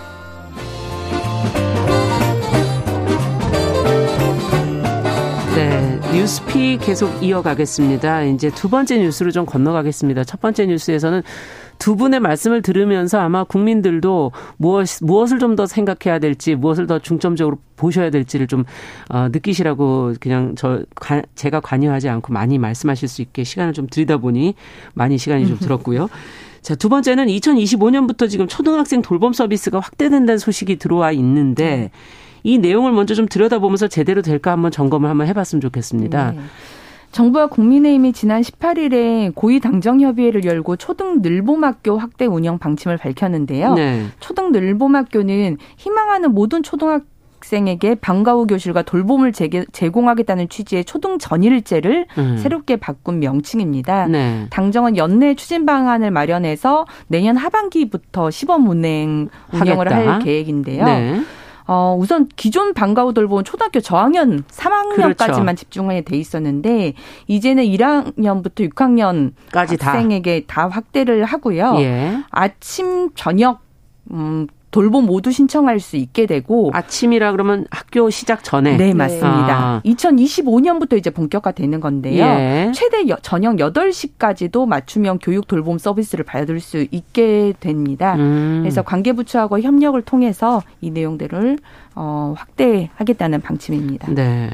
네, 5.55 5.99
뉴스피 6.13 6.77
계속 6.79 7.23
이어가겠습니다. 7.23 8.25
이제 8.25 8.51
두 8.51 8.69
번째 8.69 8.99
뉴스로 8.99 9.31
좀 9.31 9.47
건너가겠습니다. 9.47 10.25
첫 10.25 10.41
번째 10.41 10.67
뉴스에서는 10.67 11.23
두 11.79 11.97
분의 11.97 12.21
말씀을 12.21 12.61
들으면서 12.63 13.19
아마 13.21 13.45
국민들도 13.45 14.33
무엇, 14.59 14.87
무엇을 15.03 15.39
좀 15.39 15.57
더 15.57 15.65
생각해야 15.67 16.19
될지, 16.19 16.55
무엇을 16.55 16.87
더 16.87 16.99
중점적으로 16.99 17.57
보셔야 17.77 18.11
될지를 18.11 18.47
좀, 18.47 18.65
어, 19.09 19.29
느끼시라고 19.31 20.15
그냥 20.21 20.55
저, 20.57 20.83
관, 20.95 21.23
제가 21.35 21.61
관여하지 21.61 22.11
않고 22.11 22.33
많이 22.35 22.59
말씀하실 22.59 23.09
수 23.09 23.23
있게 23.23 23.43
시간을 23.45 23.73
좀 23.73 23.87
드리다 23.87 24.19
보니 24.19 24.55
많이 24.93 25.17
시간이 25.17 25.47
좀 25.47 25.57
들었고요. 25.61 26.09
자, 26.67 26.75
두 26.75 26.89
번째는 26.89 27.27
2025년부터 27.27 28.29
지금 28.29 28.49
초등학생 28.49 29.01
돌봄 29.01 29.33
서비스가 29.33 29.79
확대된다는 29.79 30.37
소식이 30.37 30.79
들어와 30.79 31.13
있는데 31.13 31.93
이 32.43 32.59
내용을 32.59 32.91
먼저 32.91 33.15
좀 33.15 33.27
들여다보면서 33.29 33.87
제대로 33.87 34.21
될까 34.21 34.51
한번 34.51 34.73
점검을 34.73 35.09
한번 35.09 35.29
해봤으면 35.29 35.61
좋겠습니다. 35.61 36.33
네. 36.33 36.41
정부와 37.13 37.47
국민의힘이 37.47 38.13
지난 38.13 38.43
18일에 38.43 39.33
고위 39.37 39.61
당정 39.61 40.01
협의회를 40.01 40.45
열고 40.45 40.75
초등 40.75 41.23
늘봄학교 41.23 41.99
확대 41.99 42.27
운영 42.27 42.59
방침을 42.59 42.97
밝혔는데요. 42.97 43.75
네. 43.75 44.05
초등 44.19 44.51
늘봄학교는 44.51 45.59
희망하는 45.77 46.35
모든 46.35 46.65
초등학 46.65 47.05
생에게 47.47 47.95
방과 47.95 48.33
후 48.33 48.47
교실과 48.47 48.83
돌봄을 48.83 49.33
제공하겠다는 49.33 50.49
취지의 50.49 50.85
초등 50.85 51.19
전일제를 51.19 52.07
음. 52.19 52.37
새롭게 52.37 52.77
바꾼 52.77 53.21
명칭입니다. 53.21 54.09
네. 54.09 54.47
당정은 54.51 54.97
연내 54.97 55.35
추진 55.35 55.65
방안을 55.65 56.11
마련해서 56.11 56.87
내년 57.07 57.37
하반기부터 57.37 58.31
시범 58.31 58.69
운행 58.69 59.29
운영을 59.53 59.93
하겠다. 59.93 60.15
할 60.15 60.23
계획인데요. 60.23 60.85
네. 60.85 61.21
어, 61.69 61.97
우선 61.99 62.29
기존 62.37 62.75
방과후 62.75 63.13
돌봄은 63.13 63.45
초등학교 63.45 63.81
저학년 63.81 64.43
3학년까지만 64.45 65.17
그렇죠. 65.17 65.55
집중해 65.55 66.03
돼 66.03 66.17
있었는데 66.17 66.95
이제는 67.27 67.65
1학년부터 67.65 68.71
6학년까지 68.71 69.81
학생에게 69.81 70.45
다, 70.47 70.63
다 70.63 70.69
확대를 70.69 71.25
하고요. 71.25 71.77
예. 71.79 72.19
아침 72.31 73.11
저녁 73.15 73.61
음, 74.13 74.47
돌봄 74.71 75.07
모두 75.07 75.31
신청할 75.31 75.81
수 75.81 75.97
있게 75.97 76.27
되고 76.27 76.71
아침이라 76.75 77.33
그러면 77.33 77.67
학교 77.71 78.11
시작 78.11 78.45
전에 78.45 78.77
네 78.77 78.93
맞습니다. 78.93 79.57
아. 79.59 79.83
2025년부터 79.85 80.99
이제 80.99 81.11
본격화되는 81.11 81.81
건데요. 81.81 82.23
예. 82.23 82.73
최대 82.75 83.09
여, 83.09 83.17
저녁 83.23 83.57
8시까지도 83.57 84.67
맞춤형 84.67 85.21
교육 85.23 85.47
돌봄 85.47 85.79
서비스를 85.79 86.25
받을 86.25 86.61
수 86.61 86.87
있게 86.91 87.55
됩니다. 87.61 88.17
음. 88.17 88.61
그래서 88.63 88.83
관계부처하고 88.83 89.61
협력을 89.61 90.01
통해서 90.03 90.63
이 90.81 90.91
내용들을 90.91 91.59
어, 91.95 92.35
확대하겠다는 92.37 93.41
방침입니다. 93.41 94.13
네. 94.13 94.51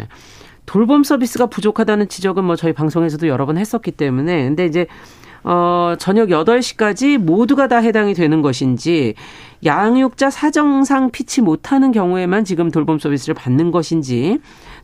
돌봄 0.67 1.03
서비스가 1.03 1.47
부족하다는 1.47 2.09
지적은 2.09 2.45
뭐 2.45 2.55
저희 2.55 2.73
방송에서도 2.73 3.27
여러 3.27 3.47
번 3.47 3.59
했었기 3.59 3.91
때문에 3.91 4.45
근데 4.45 4.67
이제 4.67 4.87
어, 5.45 5.95
저녁 5.99 6.29
8시까지 6.29 7.19
모두가 7.19 7.67
다 7.67 7.79
해당이 7.79 8.15
되는 8.15 8.43
것인지 8.43 9.15
양육자 9.65 10.31
사정상 10.31 11.11
피치 11.11 11.41
못하는 11.41 11.93
경우에만 11.93 12.45
지금 12.45 12.71
돌봄 12.71 12.99
서비스를 12.99 13.35
받는 13.35 13.71
것인지 13.71 14.41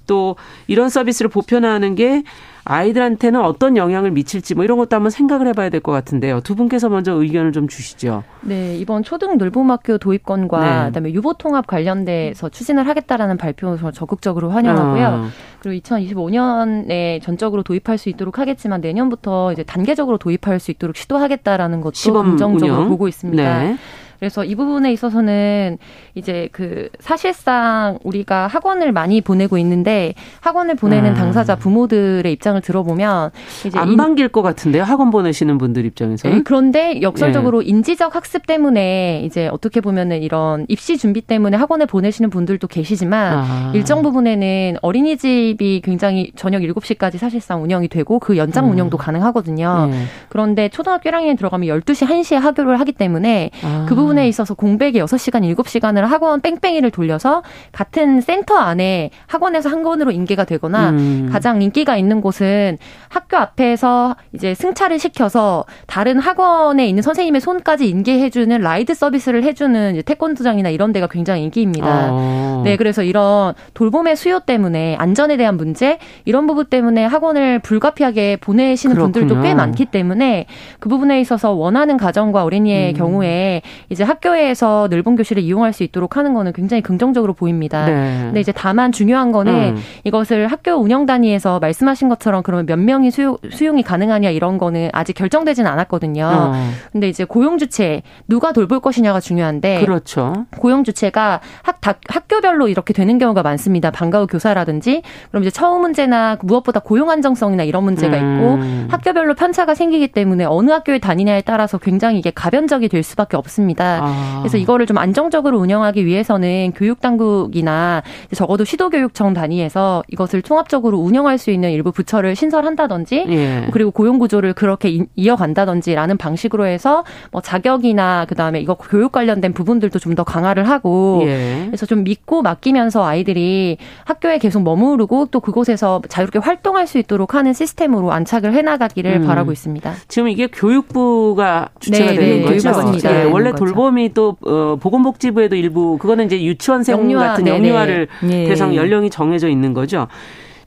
또 0.07 0.37
이런 0.69 0.89
서비스를 0.89 1.29
보편화하는 1.29 1.95
게 1.95 2.23
아이들한테는 2.65 3.41
어떤 3.41 3.77
영향을 3.77 4.11
미칠지 4.11 4.55
뭐 4.55 4.65
이런 4.65 4.79
것도 4.79 4.95
한번 4.95 5.11
생각을 5.11 5.47
해봐야 5.49 5.69
될 5.71 5.81
것 5.81 5.93
같은데요. 5.93 6.41
두 6.41 6.55
분께서 6.55 6.89
먼저 6.89 7.13
의견을 7.13 7.53
좀 7.53 7.67
주시죠. 7.69 8.25
네, 8.43 8.77
이번 8.77 9.03
초등 9.03 9.39
놀봄학교 9.39 9.99
도입권과 9.99 10.61
네. 10.61 10.87
그다음에 10.89 11.13
유보 11.13 11.35
통합 11.35 11.67
관련돼서 11.67 12.49
추진을 12.49 12.87
하겠다라는 12.87 13.37
발표 13.37 13.77
저 13.79 13.91
적극적으로 13.91 14.51
환영하고요. 14.51 15.07
어. 15.07 15.29
그리고 15.61 15.83
2025년에 15.83 17.23
전적으로 17.23 17.63
도입할 17.63 17.99
수 17.99 18.09
있도록 18.09 18.39
하겠지만 18.39 18.81
내년부터 18.81 19.53
이제 19.53 19.63
단계적으로 19.63 20.19
도입할 20.19 20.59
수 20.61 20.71
있도록 20.71 20.97
시도하겠다라는 20.97 21.81
것도 21.81 22.23
긍정적으로 22.23 22.75
운영. 22.75 22.89
보고 22.89 23.09
있습니다. 23.09 23.63
네. 23.63 23.77
그래서 24.19 24.45
이 24.45 24.55
부분에 24.55 24.93
있어서는 24.93 25.79
이제 26.15 26.49
그 26.53 26.89
사실상 26.99 27.99
우리가 28.03 28.49
학원을 28.49 28.93
많이 28.93 29.21
보내고 29.21 29.59
있는데 29.59 30.15
학원을 30.41 30.75
보내는 30.75 31.11
음. 31.11 31.15
당사자 31.15 31.57
부모들의 31.57 32.31
입장을 32.33 32.61
들어보면 32.61 33.31
이제 33.67 33.79
안 33.79 33.97
반길 33.97 34.29
것 34.29 34.43
같은데요. 34.43 34.83
학원 34.83 35.11
보내시는 35.11 35.59
분들 35.59 35.85
입장에서. 35.85 36.29
네, 36.29 36.43
그런데 36.45 37.01
역설적으로 37.03 37.61
네. 37.61 37.69
인지적 37.69 38.17
학습 38.17 38.47
때문에 38.47 39.23
이제 39.25 39.49
어떻게 39.49 39.81
보면은 39.81 40.23
이런 40.23 40.67
입시 40.69 40.99
준비 40.99 41.21
때문에 41.21 41.57
학원에 41.57 41.87
보내시는 41.87 42.31
분들도 42.31 42.67
계시지만 42.67 43.39
아. 43.39 43.73
일정 43.75 44.03
부분에는 44.03 44.79
어린이집이 44.83 45.83
굉장히 45.85 46.33
저녁 46.35 46.63
7시까지 46.63 47.19
사실상 47.19 47.63
운영이 47.63 47.89
되고 47.89 48.19
그 48.19 48.37
연장 48.37 48.67
음. 48.67 48.73
운영도 48.73 48.97
가능하거든요. 48.97 49.89
네. 49.91 50.05
그런데 50.29 50.69
초등학교 50.69 51.11
1학년에 51.11 51.37
들어가면 51.37 51.69
12시 51.69 52.07
1시에 52.09 52.37
학교를 52.37 52.81
하기 52.81 52.93
때문에 52.93 53.51
아. 53.63 53.87
그 53.89 53.95
부분 53.95 54.08
부분에 54.09 54.29
있어서 54.29 54.55
공백이 54.55 54.99
6시간, 55.01 55.55
7시간을 55.55 56.01
학원 56.03 56.41
뺑뺑이를 56.41 56.91
돌려서 56.91 57.43
같은 57.73 58.21
센터 58.21 58.57
안에 58.57 59.11
학원에서 59.27 59.69
한 59.69 59.83
권으로 59.83 60.11
인계가 60.11 60.45
되거나 60.45 60.91
음. 60.91 61.29
가장 61.31 61.61
인기가 61.61 61.97
있는 61.97 62.21
곳은 62.21 62.79
학교 63.09 63.37
앞에서 63.37 64.17
이제 64.33 64.55
승차를 64.55 64.99
시켜서 64.99 65.65
다른 65.87 66.19
학원에 66.19 66.89
있는 66.89 67.03
선생님의 67.03 67.41
손까지 67.41 67.89
인계해주는 67.89 68.61
라이드 68.61 68.95
서비스를 68.95 69.45
해주는 69.45 70.03
태권도장이나 70.05 70.71
이런 70.71 70.93
데가 70.93 71.07
굉장히 71.07 71.45
인기입니다. 71.45 72.09
어. 72.11 72.63
네, 72.65 72.77
그래서 72.77 73.03
이런 73.03 73.55
돌봄의 73.75 74.17
수요 74.17 74.41
때문에 74.41 74.97
안전에 74.99 75.37
대한 75.37 75.57
문제 75.57 75.99
이런 76.25 76.47
부분 76.47 76.67
때문에 76.67 77.05
학원을 77.05 77.61
불가피하게 77.61 78.37
보내시는 78.41 78.97
그렇군요. 78.97 79.13
분들도 79.13 79.43
꽤 79.43 79.55
많기 79.55 79.85
때문에 79.85 80.47
그 80.81 80.89
부분에 80.89 81.21
있어서 81.21 81.53
원하는 81.53 81.97
가정과 81.97 82.45
어린이의 82.45 82.93
음. 82.93 82.97
경우에 82.97 83.63
이제 83.91 83.98
학교에서 84.05 84.89
늘본 84.91 85.17
교실을 85.17 85.43
이용할 85.43 85.73
수 85.73 85.83
있도록 85.83 86.17
하는 86.17 86.35
거는 86.35 86.53
굉장히 86.53 86.83
긍정적으로 86.83 87.33
보입니다. 87.33 87.87
네. 87.87 88.21
근데 88.25 88.41
이제 88.41 88.53
다만 88.53 88.93
중요한 88.93 89.33
거는 89.33 89.77
음. 89.77 89.83
이것을 90.05 90.49
학교 90.49 90.73
운영 90.73 91.07
단위에서 91.07 91.59
말씀하신 91.59 92.09
것처럼 92.09 92.43
그러면 92.43 92.67
몇 92.67 92.79
명이 92.79 93.11
수용, 93.11 93.39
수용이 93.51 93.83
가능하냐 93.83 94.31
이런 94.31 94.59
거는 94.59 94.91
아직 94.93 95.15
결정되지는 95.15 95.71
않았거든요. 95.71 96.25
어. 96.25 96.53
근데 96.93 97.09
이제 97.09 97.25
고용 97.25 97.59
주체 97.59 98.03
누가 98.27 98.53
돌볼 98.53 98.81
것이냐가 98.81 99.21
중요한데 99.21 99.85
그렇죠. 99.85 100.47
고용 100.59 100.85
주체가 100.85 101.41
학 101.63 101.81
다, 101.81 101.95
학교별로 102.09 102.69
이렇게 102.69 102.93
되는 102.93 103.19
경우가 103.19 103.43
많습니다. 103.43 103.91
방과 103.91 104.21
후 104.21 104.27
교사라든지 104.27 105.03
그럼 105.31 105.43
이제 105.43 105.51
처우 105.51 105.79
문제나 105.79 106.39
무엇보다 106.43 106.81
고용 106.81 107.11
안정성이나 107.11 107.63
이런 107.65 107.85
문제가 107.85 108.17
있고 108.17 108.55
음. 108.55 108.89
학교별로 108.91 109.35
편차가 109.35 109.75
생기기 109.75 110.09
때문에 110.09 110.45
어느 110.45 110.71
학교에 110.71 110.99
다니냐에 110.99 111.43
따라서 111.43 111.79
굉장히 111.79 112.19
이게 112.19 112.31
가변적이 112.31 112.89
될 112.89 113.03
수밖에 113.03 113.37
없습니다. 113.37 113.88
아. 114.03 114.39
그래서 114.43 114.59
이거를 114.59 114.87
좀 114.87 114.99
안정적으로 114.99 115.59
운영하기 115.59 116.05
위해서는 116.05 116.73
교육 116.75 117.01
당국이나 117.01 118.03
적어도 118.35 118.65
시도교육청 118.65 119.33
단위에서 119.33 120.03
이것을 120.09 120.43
통합적으로 120.43 120.99
운영할 120.99 121.39
수 121.39 121.51
있는 121.51 121.71
일부 121.71 121.93
부처를 121.93 122.37
신설한다든지 122.37 123.25
예. 123.29 123.69
그리고 123.73 123.91
고용 123.91 124.19
구조를 124.19 124.53
그렇게 124.53 125.07
이어간다든지라는 125.17 126.19
방식으로 126.19 126.67
해서 126.67 127.05
뭐 127.31 127.41
자격이나 127.41 128.27
그다음에 128.27 128.61
이거 128.61 128.75
교육 128.75 129.13
관련된 129.13 129.55
부분들도 129.55 129.99
좀 129.99 130.19
더 130.19 130.25
강화를 130.25 130.69
하고 130.69 131.23
예. 131.27 131.65
그래서 131.67 131.87
좀 131.87 132.03
믿고 132.03 132.43
맡기면서 132.43 133.05
아이들이 133.05 133.77
학교에 134.05 134.39
계속 134.39 134.63
머무르고 134.63 135.27
또 135.31 135.39
그곳에서 135.39 136.03
자유롭게 136.09 136.41
활동할 136.41 136.87
수 136.87 136.99
있도록 136.99 137.35
하는 137.35 137.53
시스템으로 137.53 138.11
안착을 138.11 138.53
해 138.53 138.63
나가기를 138.63 139.21
음. 139.23 139.27
바라고 139.27 139.53
있습니다. 139.53 139.93
지금 140.09 140.29
이게 140.29 140.49
교육부가 140.49 141.69
주체가 141.79 142.11
네, 142.13 142.17
되는 142.17 142.37
네, 142.41 142.43
거죠. 142.43 142.71
맞습니다. 142.71 143.13
네, 143.13 143.25
원래 143.25 143.53
돌 143.53 143.73
돌봄이 143.79 144.13
또 144.13 144.37
어, 144.45 144.77
보건복지부에도 144.81 145.55
일부 145.55 145.99
그거는 145.99 146.27
이제 146.27 146.43
유치원생 146.43 146.99
영유아, 146.99 147.29
같은 147.29 147.47
영유아를 147.47 148.09
네. 148.25 148.45
대상 148.45 148.75
연령이 148.75 149.09
정해져 149.09 149.49
있는 149.49 149.73
거죠. 149.73 150.09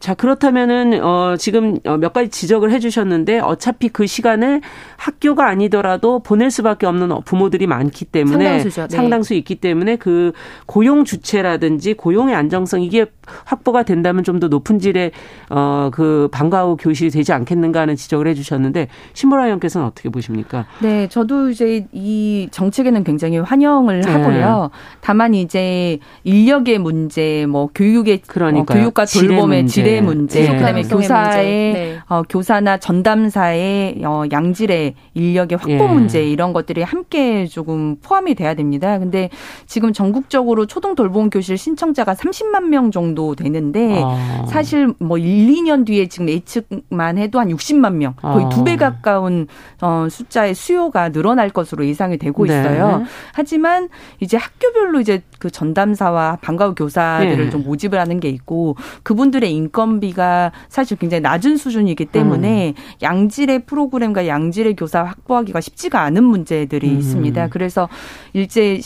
자, 0.01 0.13
그렇다면은, 0.13 1.01
어, 1.01 1.35
지금 1.37 1.77
어, 1.85 1.95
몇 1.95 2.11
가지 2.11 2.29
지적을 2.29 2.71
해 2.71 2.79
주셨는데 2.79 3.39
어차피 3.39 3.87
그 3.87 4.05
시간을 4.05 4.59
학교가 4.97 5.47
아니더라도 5.47 6.19
보낼 6.19 6.51
수밖에 6.51 6.87
없는 6.87 7.21
부모들이 7.23 7.67
많기 7.67 8.03
때문에 8.03 8.45
상당수죠. 8.45 8.87
네. 8.87 8.95
상당수 8.95 9.33
있기 9.35 9.55
때문에 9.55 9.95
그 9.95 10.33
고용 10.65 11.05
주체라든지 11.05 11.93
고용의 11.93 12.35
안정성 12.35 12.81
이게 12.81 13.05
확보가 13.45 13.83
된다면 13.83 14.25
좀 14.25 14.41
더 14.41 14.47
높은 14.47 14.79
질의 14.79 15.11
어, 15.51 15.89
그 15.93 16.27
방과 16.31 16.63
후 16.63 16.75
교실이 16.75 17.11
되지 17.11 17.31
않겠는가 17.31 17.81
하는 17.81 17.95
지적을 17.95 18.27
해 18.27 18.33
주셨는데 18.33 18.87
신보라 19.13 19.45
의원께서는 19.45 19.85
어떻게 19.85 20.09
보십니까? 20.09 20.65
네, 20.81 21.07
저도 21.09 21.49
이제 21.49 21.85
이 21.91 22.47
정책에는 22.49 23.03
굉장히 23.03 23.37
환영을 23.37 24.01
네. 24.01 24.11
하고요. 24.11 24.71
다만 24.99 25.35
이제 25.35 25.99
인력의 26.23 26.79
문제, 26.79 27.45
뭐 27.47 27.69
교육의 27.75 28.21
어, 28.35 28.63
교육과 28.65 29.05
돌봄의 29.05 29.67
질의 29.67 29.90
문제, 29.99 30.41
문제 30.41 30.51
네. 30.51 30.58
그다음에 30.58 30.84
교사의 30.84 31.73
네. 31.73 31.99
어, 32.08 32.21
교사나 32.23 32.77
전담사의 32.77 34.01
어, 34.06 34.23
양질의 34.32 34.93
인력의 35.13 35.58
확보 35.58 35.71
예. 35.71 35.88
문제 35.88 36.23
이런 36.23 36.54
것들이 36.54 36.84
함께 36.84 37.45
조금 37.47 37.97
포함이 38.01 38.36
돼야 38.36 38.54
됩니다. 38.54 38.99
근데 38.99 39.30
지금 39.65 39.91
전국적으로 39.91 40.65
초등 40.65 40.95
돌봄 40.95 41.30
교실 41.30 41.58
신청자가 41.58 42.13
30만 42.13 42.67
명 42.67 42.91
정도 42.91 43.36
되는데 43.36 44.01
아. 44.04 44.45
사실 44.47 44.93
뭐 44.99 45.17
1, 45.17 45.47
2년 45.47 45.86
뒤에 45.86 46.08
지금 46.08 46.30
예측만 46.30 47.17
해도 47.17 47.39
한 47.39 47.49
60만 47.49 47.93
명, 47.95 48.13
거의 48.13 48.45
아. 48.45 48.49
두배 48.49 48.77
가까운 48.77 49.47
어, 49.82 50.08
숫자의 50.10 50.54
수요가 50.54 51.10
늘어날 51.10 51.49
것으로 51.49 51.86
예상이 51.86 52.17
되고 52.17 52.45
네. 52.45 52.60
있어요. 52.60 52.99
네. 52.99 53.06
하지만 53.34 53.89
이제 54.19 54.38
학교별로 54.38 54.99
이제 55.01 55.23
그 55.39 55.49
전담사와 55.49 56.38
방과 56.41 56.67
후 56.67 56.75
교사들을 56.75 57.45
네. 57.45 57.49
좀 57.49 57.63
모집을 57.63 57.99
하는 57.99 58.19
게 58.19 58.30
있고 58.30 58.75
그분들의 59.04 59.51
인 59.51 59.71
건비가 59.81 60.51
사실 60.69 60.97
굉장히 60.97 61.21
낮은 61.21 61.57
수준이기 61.57 62.05
때문에 62.05 62.69
음. 62.69 62.83
양질의 63.01 63.65
프로그램과 63.65 64.27
양질의 64.27 64.75
교사 64.75 65.03
확보하기가 65.03 65.59
쉽지가 65.59 66.01
않은 66.01 66.23
문제들이 66.23 66.87
음. 66.87 66.99
있습니다. 66.99 67.47
그래서 67.49 67.89
일제 68.33 68.79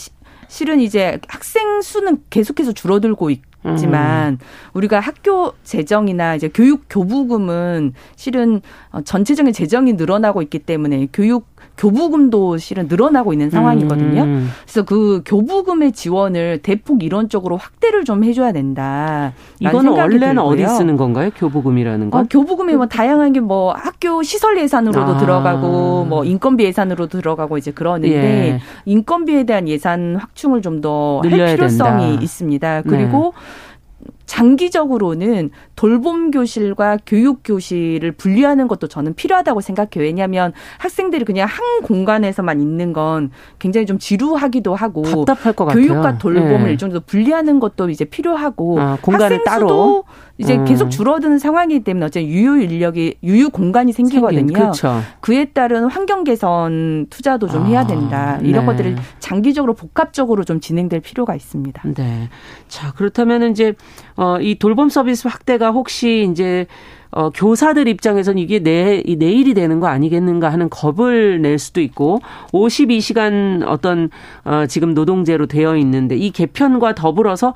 실은 0.47 0.79
이제 0.79 1.19
학생 1.27 1.81
수는 1.81 2.19
계속해서 2.29 2.71
줄어들고 2.71 3.29
있. 3.29 3.41
지만 3.79 4.33
음. 4.33 4.37
우리가 4.73 4.99
학교 4.99 5.53
재정이나 5.63 6.35
이제 6.35 6.49
교육 6.53 6.85
교부금은 6.87 7.93
실은 8.15 8.61
어, 8.91 9.01
전체적인 9.01 9.53
재정이 9.53 9.93
늘어나고 9.93 10.43
있기 10.43 10.59
때문에 10.59 11.07
교육 11.11 11.47
교부금도 11.77 12.57
실은 12.57 12.87
늘어나고 12.87 13.33
있는 13.33 13.49
상황이거든요. 13.49 14.21
음. 14.23 14.49
그래서 14.63 14.83
그 14.83 15.21
교부금의 15.25 15.91
지원을 15.91 16.59
대폭 16.63 17.03
이론적으로 17.03 17.57
확대를 17.57 18.05
좀 18.05 18.23
해줘야 18.23 18.51
된다. 18.51 19.33
이거는 19.59 19.91
원래는 19.91 20.19
들고요. 20.35 20.41
어디 20.41 20.67
쓰는 20.67 20.95
건가요? 20.97 21.29
교부금이라는 21.35 22.09
거? 22.11 22.19
어, 22.19 22.25
교부금이 22.29 22.75
뭐 22.75 22.85
다양한 22.87 23.33
게 23.33 23.39
뭐 23.39 23.73
학교 23.73 24.23
시설 24.23 24.57
예산으로도 24.57 25.13
아. 25.13 25.17
들어가고 25.17 26.05
뭐 26.05 26.23
인건비 26.23 26.63
예산으로도 26.63 27.19
들어가고 27.19 27.57
이제 27.57 27.71
그러는데 27.71 28.09
예. 28.15 28.59
인건비에 28.85 29.43
대한 29.43 29.67
예산 29.67 30.15
확충을 30.15 30.61
좀 30.61 30.81
더 30.81 31.21
할 31.23 31.55
필요성이 31.55 32.05
된다. 32.07 32.21
있습니다. 32.23 32.81
그리고 32.83 33.33
네. 33.35 34.11
장기적으로는 34.25 35.51
돌봄 35.75 36.31
교실과 36.31 36.97
교육 37.05 37.41
교실을 37.43 38.11
분리하는 38.13 38.67
것도 38.67 38.87
저는 38.87 39.13
필요하다고 39.13 39.61
생각해요. 39.61 40.05
왜냐하면 40.05 40.53
학생들이 40.79 41.25
그냥 41.25 41.47
한 41.47 41.81
공간에서만 41.83 42.61
있는 42.61 42.93
건 42.93 43.31
굉장히 43.59 43.85
좀 43.85 43.99
지루하기도 43.99 44.73
하고 44.75 45.03
답답할 45.03 45.53
것 45.53 45.65
교육과 45.65 46.01
같아요. 46.01 46.17
돌봄을 46.19 46.65
네. 46.65 46.71
일정도 46.71 46.99
분리하는 47.01 47.59
것도 47.59 47.89
이제 47.89 48.05
필요하고 48.05 48.79
아, 48.79 48.97
공간을 49.01 49.43
따로 49.43 50.05
이제 50.37 50.57
음. 50.57 50.65
계속 50.65 50.89
줄어드는 50.89 51.39
상황이기 51.39 51.83
때문에 51.83 52.07
어째 52.07 52.25
유유 52.25 52.61
인력이 52.61 53.15
유유 53.23 53.51
공간이 53.51 53.93
생기거든요. 53.93 54.53
그렇죠. 54.53 55.01
그에 55.21 55.45
따른 55.45 55.85
환경 55.85 56.25
개선 56.25 57.07
투자도 57.09 57.47
좀 57.47 57.63
아, 57.63 57.65
해야 57.67 57.87
된다. 57.87 58.37
이런 58.41 58.65
네. 58.65 58.71
것들을 58.71 58.95
장기적으로 59.19 59.73
복합적으로 59.73 60.43
좀 60.43 60.59
진행될 60.59 60.99
필요가 60.99 61.35
있습니다. 61.35 61.83
네. 61.95 62.29
자 62.67 62.91
그렇다면 62.93 63.51
이제 63.51 63.73
어, 64.17 64.37
이 64.39 64.55
돌봄 64.55 64.89
서비스 64.89 65.27
확대가 65.27 65.71
혹시 65.71 66.27
이제 66.31 66.67
어, 67.11 67.29
교사들 67.29 67.87
입장에서는 67.87 68.37
이게 68.39 68.59
내, 68.59 69.01
내일이 69.17 69.53
되는 69.53 69.79
거 69.79 69.87
아니겠는가 69.87 70.51
하는 70.51 70.69
겁을 70.69 71.41
낼 71.41 71.57
수도 71.59 71.79
있고 71.81 72.19
52시간 72.51 73.63
어떤 73.65 74.09
어, 74.43 74.65
지금 74.67 74.93
노동제로 74.93 75.45
되어 75.45 75.77
있는데 75.77 76.17
이 76.17 76.31
개편과 76.31 76.95
더불어서 76.95 77.53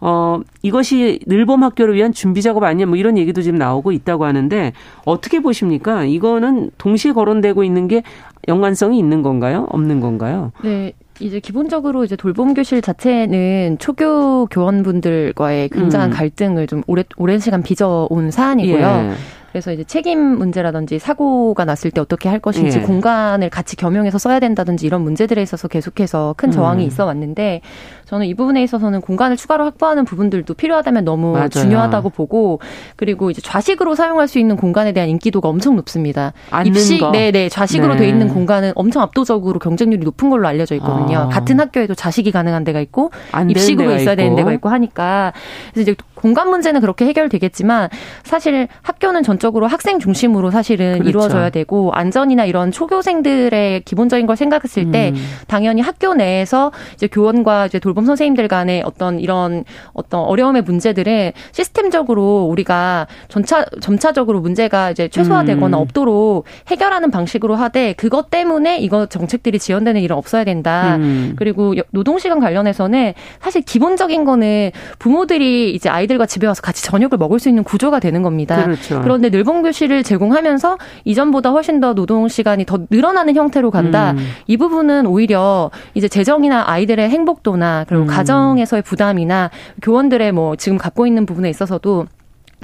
어, 0.00 0.40
이것이 0.62 1.20
늘봄 1.26 1.62
학교를 1.62 1.94
위한 1.94 2.12
준비 2.12 2.42
작업 2.42 2.64
아니냐 2.64 2.86
뭐 2.86 2.96
이런 2.96 3.16
얘기도 3.16 3.40
지금 3.40 3.58
나오고 3.58 3.92
있다고 3.92 4.24
하는데 4.24 4.72
어떻게 5.04 5.40
보십니까? 5.40 6.04
이거는 6.04 6.70
동시에 6.76 7.12
거론되고 7.12 7.62
있는 7.62 7.86
게 7.86 8.02
연관성이 8.48 8.98
있는 8.98 9.22
건가요? 9.22 9.66
없는 9.70 10.00
건가요? 10.00 10.50
네. 10.64 10.92
이제 11.20 11.40
기본적으로 11.40 12.04
이제 12.04 12.16
돌봄 12.16 12.54
교실 12.54 12.82
자체는 12.82 13.78
초교 13.78 14.46
교원분들과의 14.46 15.68
굉장한 15.68 16.10
음. 16.10 16.14
갈등을 16.14 16.66
좀 16.66 16.82
오래 16.86 17.04
오랜 17.16 17.38
시간 17.38 17.62
빚어온 17.62 18.30
사안이고요. 18.30 18.86
예. 18.86 19.12
그래서 19.52 19.70
이제 19.70 19.84
책임 19.84 20.18
문제라든지 20.18 20.98
사고가 20.98 21.66
났을 21.66 21.90
때 21.90 22.00
어떻게 22.00 22.30
할 22.30 22.38
것인지 22.38 22.78
예. 22.78 22.82
공간을 22.82 23.50
같이 23.50 23.76
겸용해서 23.76 24.16
써야 24.16 24.40
된다든지 24.40 24.86
이런 24.86 25.02
문제들에 25.02 25.42
있어서 25.42 25.68
계속해서 25.68 26.34
큰 26.38 26.50
저항이 26.50 26.82
음. 26.82 26.88
있어 26.88 27.04
왔는데 27.04 27.60
저는 28.06 28.26
이 28.26 28.34
부분에 28.34 28.62
있어서는 28.62 29.02
공간을 29.02 29.36
추가로 29.36 29.64
확보하는 29.64 30.06
부분들도 30.06 30.54
필요하다면 30.54 31.04
너무 31.04 31.32
맞아요. 31.32 31.48
중요하다고 31.50 32.10
보고 32.10 32.60
그리고 32.96 33.30
이제 33.30 33.42
좌식으로 33.42 33.94
사용할 33.94 34.26
수 34.26 34.38
있는 34.38 34.56
공간에 34.56 34.92
대한 34.92 35.10
인기도가 35.10 35.50
엄청 35.50 35.76
높습니다. 35.76 36.32
입식 36.64 37.00
네네 37.12 37.32
네, 37.32 37.48
좌식으로 37.50 37.94
네. 37.94 38.00
돼 38.00 38.08
있는 38.08 38.28
공간은 38.28 38.72
엄청 38.74 39.02
압도적으로 39.02 39.58
경쟁률이 39.58 40.02
높은 40.04 40.30
걸로 40.30 40.48
알려져 40.48 40.74
있거든요. 40.76 41.18
아. 41.18 41.28
같은 41.28 41.60
학교에도 41.60 41.94
좌식이 41.94 42.32
가능한 42.32 42.64
데가 42.64 42.80
있고 42.80 43.10
입식으로 43.50 43.96
있어야 43.96 44.12
있고. 44.12 44.16
되는 44.16 44.36
데가 44.36 44.52
있고 44.54 44.70
하니까 44.70 45.34
그래서 45.74 45.90
이제 45.92 46.02
공간 46.14 46.48
문제는 46.48 46.80
그렇게 46.80 47.04
해결되겠지만 47.06 47.88
사실 48.22 48.68
학교는 48.82 49.22
전 49.22 49.38
적으로 49.42 49.66
학생 49.66 49.98
중심으로 49.98 50.50
사실은 50.50 50.94
그렇죠. 50.94 51.08
이루어져야 51.08 51.50
되고 51.50 51.92
안전이나 51.92 52.44
이런 52.44 52.70
초교생들의 52.70 53.82
기본적인 53.82 54.26
걸 54.26 54.36
생각했을 54.36 54.90
때 54.90 55.12
음. 55.14 55.22
당연히 55.48 55.80
학교 55.82 56.14
내에서 56.14 56.72
이제 56.94 57.08
교원과 57.08 57.66
이제 57.66 57.78
돌봄 57.78 58.06
선생님들 58.06 58.46
간의 58.48 58.82
어떤 58.84 59.18
이런 59.18 59.64
어떤 59.92 60.20
어려움의 60.20 60.62
문제들은 60.62 61.32
시스템적으로 61.52 62.46
우리가 62.50 63.08
전차 63.28 63.64
점차적으로 63.80 64.40
문제가 64.40 64.90
이제 64.92 65.08
최소화되거나 65.08 65.76
음. 65.76 65.82
없도록 65.82 66.44
해결하는 66.68 67.10
방식으로 67.10 67.56
하되 67.56 67.94
그것 67.94 68.30
때문에 68.30 68.78
이거 68.78 69.06
정책들이 69.06 69.58
지연되는 69.58 70.00
일은 70.00 70.16
없어야 70.16 70.44
된다. 70.44 70.96
음. 70.96 71.34
그리고 71.36 71.74
노동 71.90 72.18
시간 72.18 72.38
관련해서는 72.38 73.12
사실 73.40 73.62
기본적인 73.62 74.24
거는 74.24 74.70
부모들이 74.98 75.74
이제 75.74 75.88
아이들 75.88 76.12
아이들과 76.12 76.26
집에 76.26 76.46
와서 76.46 76.62
같이 76.62 76.82
저녁을 76.84 77.18
먹을 77.18 77.38
수 77.38 77.48
있는 77.48 77.64
구조가 77.64 78.00
되는 78.00 78.22
겁니다. 78.22 78.64
그렇죠. 78.64 79.00
그런데 79.02 79.30
늘봉 79.32 79.62
교실을 79.62 80.04
제공하면서 80.04 80.78
이전보다 81.04 81.50
훨씬 81.50 81.80
더 81.80 81.94
노동 81.94 82.28
시간이 82.28 82.64
더 82.64 82.78
늘어나는 82.90 83.34
형태로 83.34 83.72
간다. 83.72 84.12
음. 84.12 84.18
이 84.46 84.56
부분은 84.56 85.06
오히려 85.06 85.70
이제 85.94 86.06
재정이나 86.06 86.64
아이들의 86.68 87.08
행복도나 87.10 87.86
그리고 87.88 88.04
음. 88.04 88.06
가정에서의 88.06 88.82
부담이나 88.82 89.50
교원들의 89.82 90.30
뭐 90.32 90.54
지금 90.54 90.78
갖고 90.78 91.06
있는 91.06 91.26
부분에 91.26 91.50
있어서도 91.50 92.06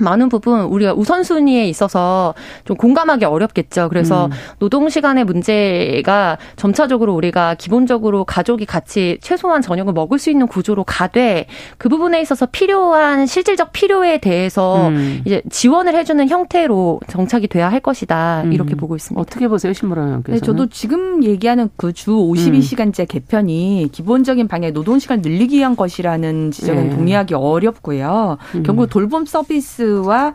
많은 0.00 0.28
부분 0.28 0.62
우리가 0.62 0.94
우선순위에 0.94 1.68
있어서 1.68 2.34
좀 2.64 2.76
공감하기 2.76 3.24
어렵겠죠. 3.24 3.88
그래서 3.90 4.26
음. 4.26 4.30
노동 4.58 4.88
시간의 4.88 5.24
문제가 5.24 6.38
점차적으로 6.56 7.14
우리가 7.14 7.54
기본적으로 7.54 8.24
가족이 8.24 8.64
같이 8.64 9.18
최소한 9.20 9.60
저녁을 9.60 9.92
먹을 9.92 10.18
수 10.18 10.30
있는 10.30 10.46
구조로 10.46 10.84
가되 10.84 11.46
그 11.76 11.88
부분에 11.88 12.20
있어서 12.22 12.46
필요한 12.46 13.26
실질적 13.26 13.72
필요에 13.72 14.18
대해서 14.18 14.88
음. 14.88 15.20
이제 15.26 15.42
지원을 15.50 15.94
해주는 15.94 16.26
형태로 16.28 17.00
정착이 17.08 17.48
돼야 17.48 17.70
할 17.70 17.80
것이다 17.80 18.44
이렇게 18.50 18.74
음. 18.74 18.76
보고 18.76 18.96
있습니다. 18.96 19.20
어떻게 19.20 19.48
보세요, 19.48 19.72
신무라 19.74 20.04
의께서 20.16 20.38
네, 20.38 20.40
저도 20.40 20.68
지금 20.68 21.22
얘기하는 21.22 21.68
그 21.76 21.92
주 21.98 22.12
52시간제 22.12 23.00
음. 23.00 23.06
개편이 23.08 23.88
기본적인 23.90 24.46
방향 24.46 24.72
노동 24.72 25.00
시간 25.00 25.20
늘리기 25.20 25.56
위한 25.56 25.74
것이라는 25.74 26.52
지적은 26.52 26.90
네. 26.90 26.94
동의하기 26.96 27.34
어렵고요. 27.34 28.38
음. 28.54 28.62
결국 28.62 28.88
돌봄 28.88 29.26
서비스 29.26 29.87
서비스와 29.88 30.34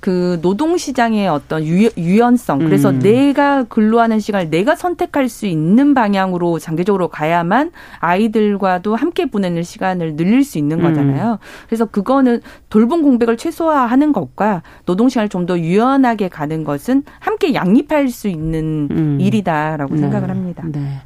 그 0.00 0.40
노동 0.42 0.76
시장의 0.78 1.28
어떤 1.28 1.64
유, 1.64 1.88
연성 2.18 2.58
그래서 2.58 2.90
음. 2.90 2.98
내가 2.98 3.62
근로하는 3.62 4.18
시간을 4.18 4.50
내가 4.50 4.74
선택할 4.74 5.28
수 5.28 5.46
있는 5.46 5.94
방향으로 5.94 6.58
장기적으로 6.58 7.06
가야만 7.06 7.70
아이들과도 8.00 8.96
함께 8.96 9.26
보내는 9.26 9.62
시간을 9.62 10.16
늘릴 10.16 10.42
수 10.42 10.58
있는 10.58 10.80
음. 10.80 10.82
거잖아요. 10.82 11.32
음. 11.32 11.36
그래서 11.68 11.84
그거는 11.84 12.40
돌봄 12.68 13.02
공백을 13.02 13.36
최소화하는 13.36 14.12
것과 14.12 14.62
노동 14.86 15.08
시간을 15.08 15.28
좀 15.28 15.42
더 15.42 15.58
유연하게 15.58 16.28
가는 16.28 16.62
것은 16.62 17.02
함께 17.18 17.52
양립할 17.52 18.08
수 18.08 18.28
있는 18.28 18.88
음. 18.92 19.18
일이다라고 19.20 19.94
네. 19.96 20.00
생각을 20.00 20.30
합니다. 20.30 20.62
네. 20.66 21.00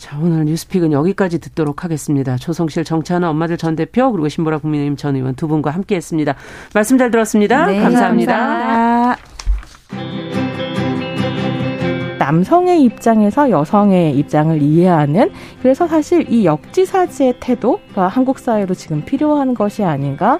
자, 0.00 0.18
오늘 0.18 0.46
뉴스픽은 0.46 0.92
여기까지 0.92 1.38
듣도록 1.40 1.84
하겠습니다. 1.84 2.38
조성실 2.38 2.84
정치하는 2.84 3.28
엄마들 3.28 3.58
전 3.58 3.76
대표 3.76 4.10
그리고 4.10 4.30
신보라 4.30 4.56
국민의힘 4.56 4.96
전 4.96 5.14
의원 5.14 5.34
두 5.34 5.46
분과 5.46 5.72
함께 5.72 5.94
했습니다. 5.94 6.36
말씀 6.72 6.96
잘 6.96 7.10
들었습니다. 7.10 7.66
네, 7.66 7.78
감사합니다. 7.78 8.34
감사합니다. 8.34 9.16
남성의 12.18 12.82
입장에서 12.82 13.50
여성의 13.50 14.16
입장을 14.16 14.62
이해하는 14.62 15.32
그래서 15.60 15.86
사실 15.86 16.32
이 16.32 16.46
역지사지의 16.46 17.34
태도가 17.40 18.08
한국 18.08 18.38
사회로 18.38 18.74
지금 18.74 19.04
필요한 19.04 19.52
것이 19.52 19.84
아닌가. 19.84 20.38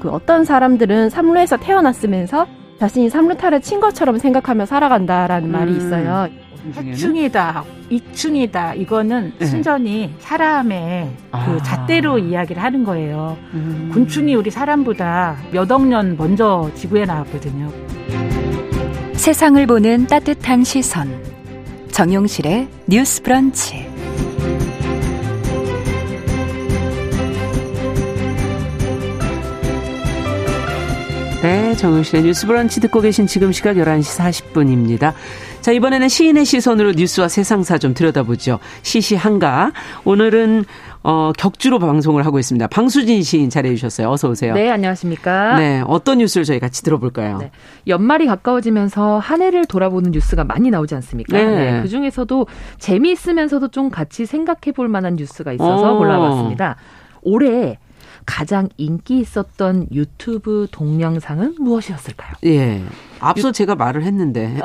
그 0.00 0.08
어떤 0.08 0.46
사람들은 0.46 1.10
삼루에서 1.10 1.58
태어났으면서 1.58 2.46
자신이 2.80 3.10
삼루타를 3.10 3.60
친 3.60 3.80
것처럼 3.80 4.16
생각하며 4.16 4.64
살아간다라는 4.64 5.50
음. 5.50 5.52
말이 5.52 5.76
있어요. 5.76 6.28
해충이다, 6.76 7.64
이충이다. 7.90 8.74
이거는 8.74 9.32
네. 9.38 9.46
순전히 9.46 10.14
사람의 10.20 11.10
그 11.30 11.36
아. 11.36 11.44
그 11.46 11.62
잣대로 11.62 12.18
이야기를 12.18 12.62
하는 12.62 12.84
거예요. 12.84 13.36
음. 13.52 13.90
곤충이 13.92 14.34
우리 14.34 14.50
사람보다 14.50 15.36
몇 15.52 15.70
억 15.70 15.82
년 15.86 16.16
먼저 16.16 16.70
지구에 16.74 17.04
나왔거든요. 17.04 17.70
세상을 19.14 19.66
보는 19.66 20.06
따뜻한 20.06 20.64
시선. 20.64 21.08
정용실의 21.90 22.68
뉴스 22.86 23.22
브런치. 23.22 23.86
네, 31.42 31.74
정용실의 31.76 32.22
뉴스 32.24 32.46
브런치 32.46 32.80
듣고 32.80 33.00
계신 33.02 33.26
지금 33.26 33.52
시각 33.52 33.76
11시 33.76 34.18
40분입니다. 34.18 35.12
자, 35.64 35.72
이번에는 35.72 36.08
시인의 36.10 36.44
시선으로 36.44 36.92
뉴스와 36.92 37.28
세상사 37.28 37.78
좀 37.78 37.94
들여다보죠. 37.94 38.58
시시한가. 38.82 39.72
오늘은 40.04 40.66
어, 41.02 41.32
격주로 41.38 41.78
방송을 41.78 42.26
하고 42.26 42.38
있습니다. 42.38 42.66
방수진 42.66 43.22
시인 43.22 43.48
잘해 43.48 43.74
주셨어요. 43.74 44.10
어서 44.10 44.28
오세요. 44.28 44.52
네, 44.52 44.70
안녕하십니까? 44.70 45.56
네, 45.56 45.82
어떤 45.86 46.18
뉴스를 46.18 46.44
저희 46.44 46.60
같이 46.60 46.82
들어볼까요? 46.82 47.38
네, 47.38 47.50
연말이 47.86 48.26
가까워지면서 48.26 49.18
한 49.20 49.40
해를 49.40 49.64
돌아보는 49.64 50.10
뉴스가 50.10 50.44
많이 50.44 50.68
나오지 50.68 50.96
않습니까? 50.96 51.34
네. 51.34 51.46
네 51.46 51.80
그 51.80 51.88
중에서도 51.88 52.46
재미있으면서도 52.78 53.68
좀 53.68 53.88
같이 53.88 54.26
생각해 54.26 54.72
볼 54.76 54.88
만한 54.88 55.16
뉴스가 55.16 55.54
있어서 55.54 55.94
어. 55.94 55.96
골라봤습니다. 55.96 56.76
올해 57.22 57.78
가장 58.26 58.68
인기 58.76 59.18
있었던 59.18 59.88
유튜브 59.92 60.66
동영상은 60.70 61.56
무엇이었을까요? 61.58 62.32
예. 62.44 62.82
앞서 63.20 63.48
유... 63.48 63.52
제가 63.52 63.74
말을 63.74 64.02
했는데. 64.02 64.60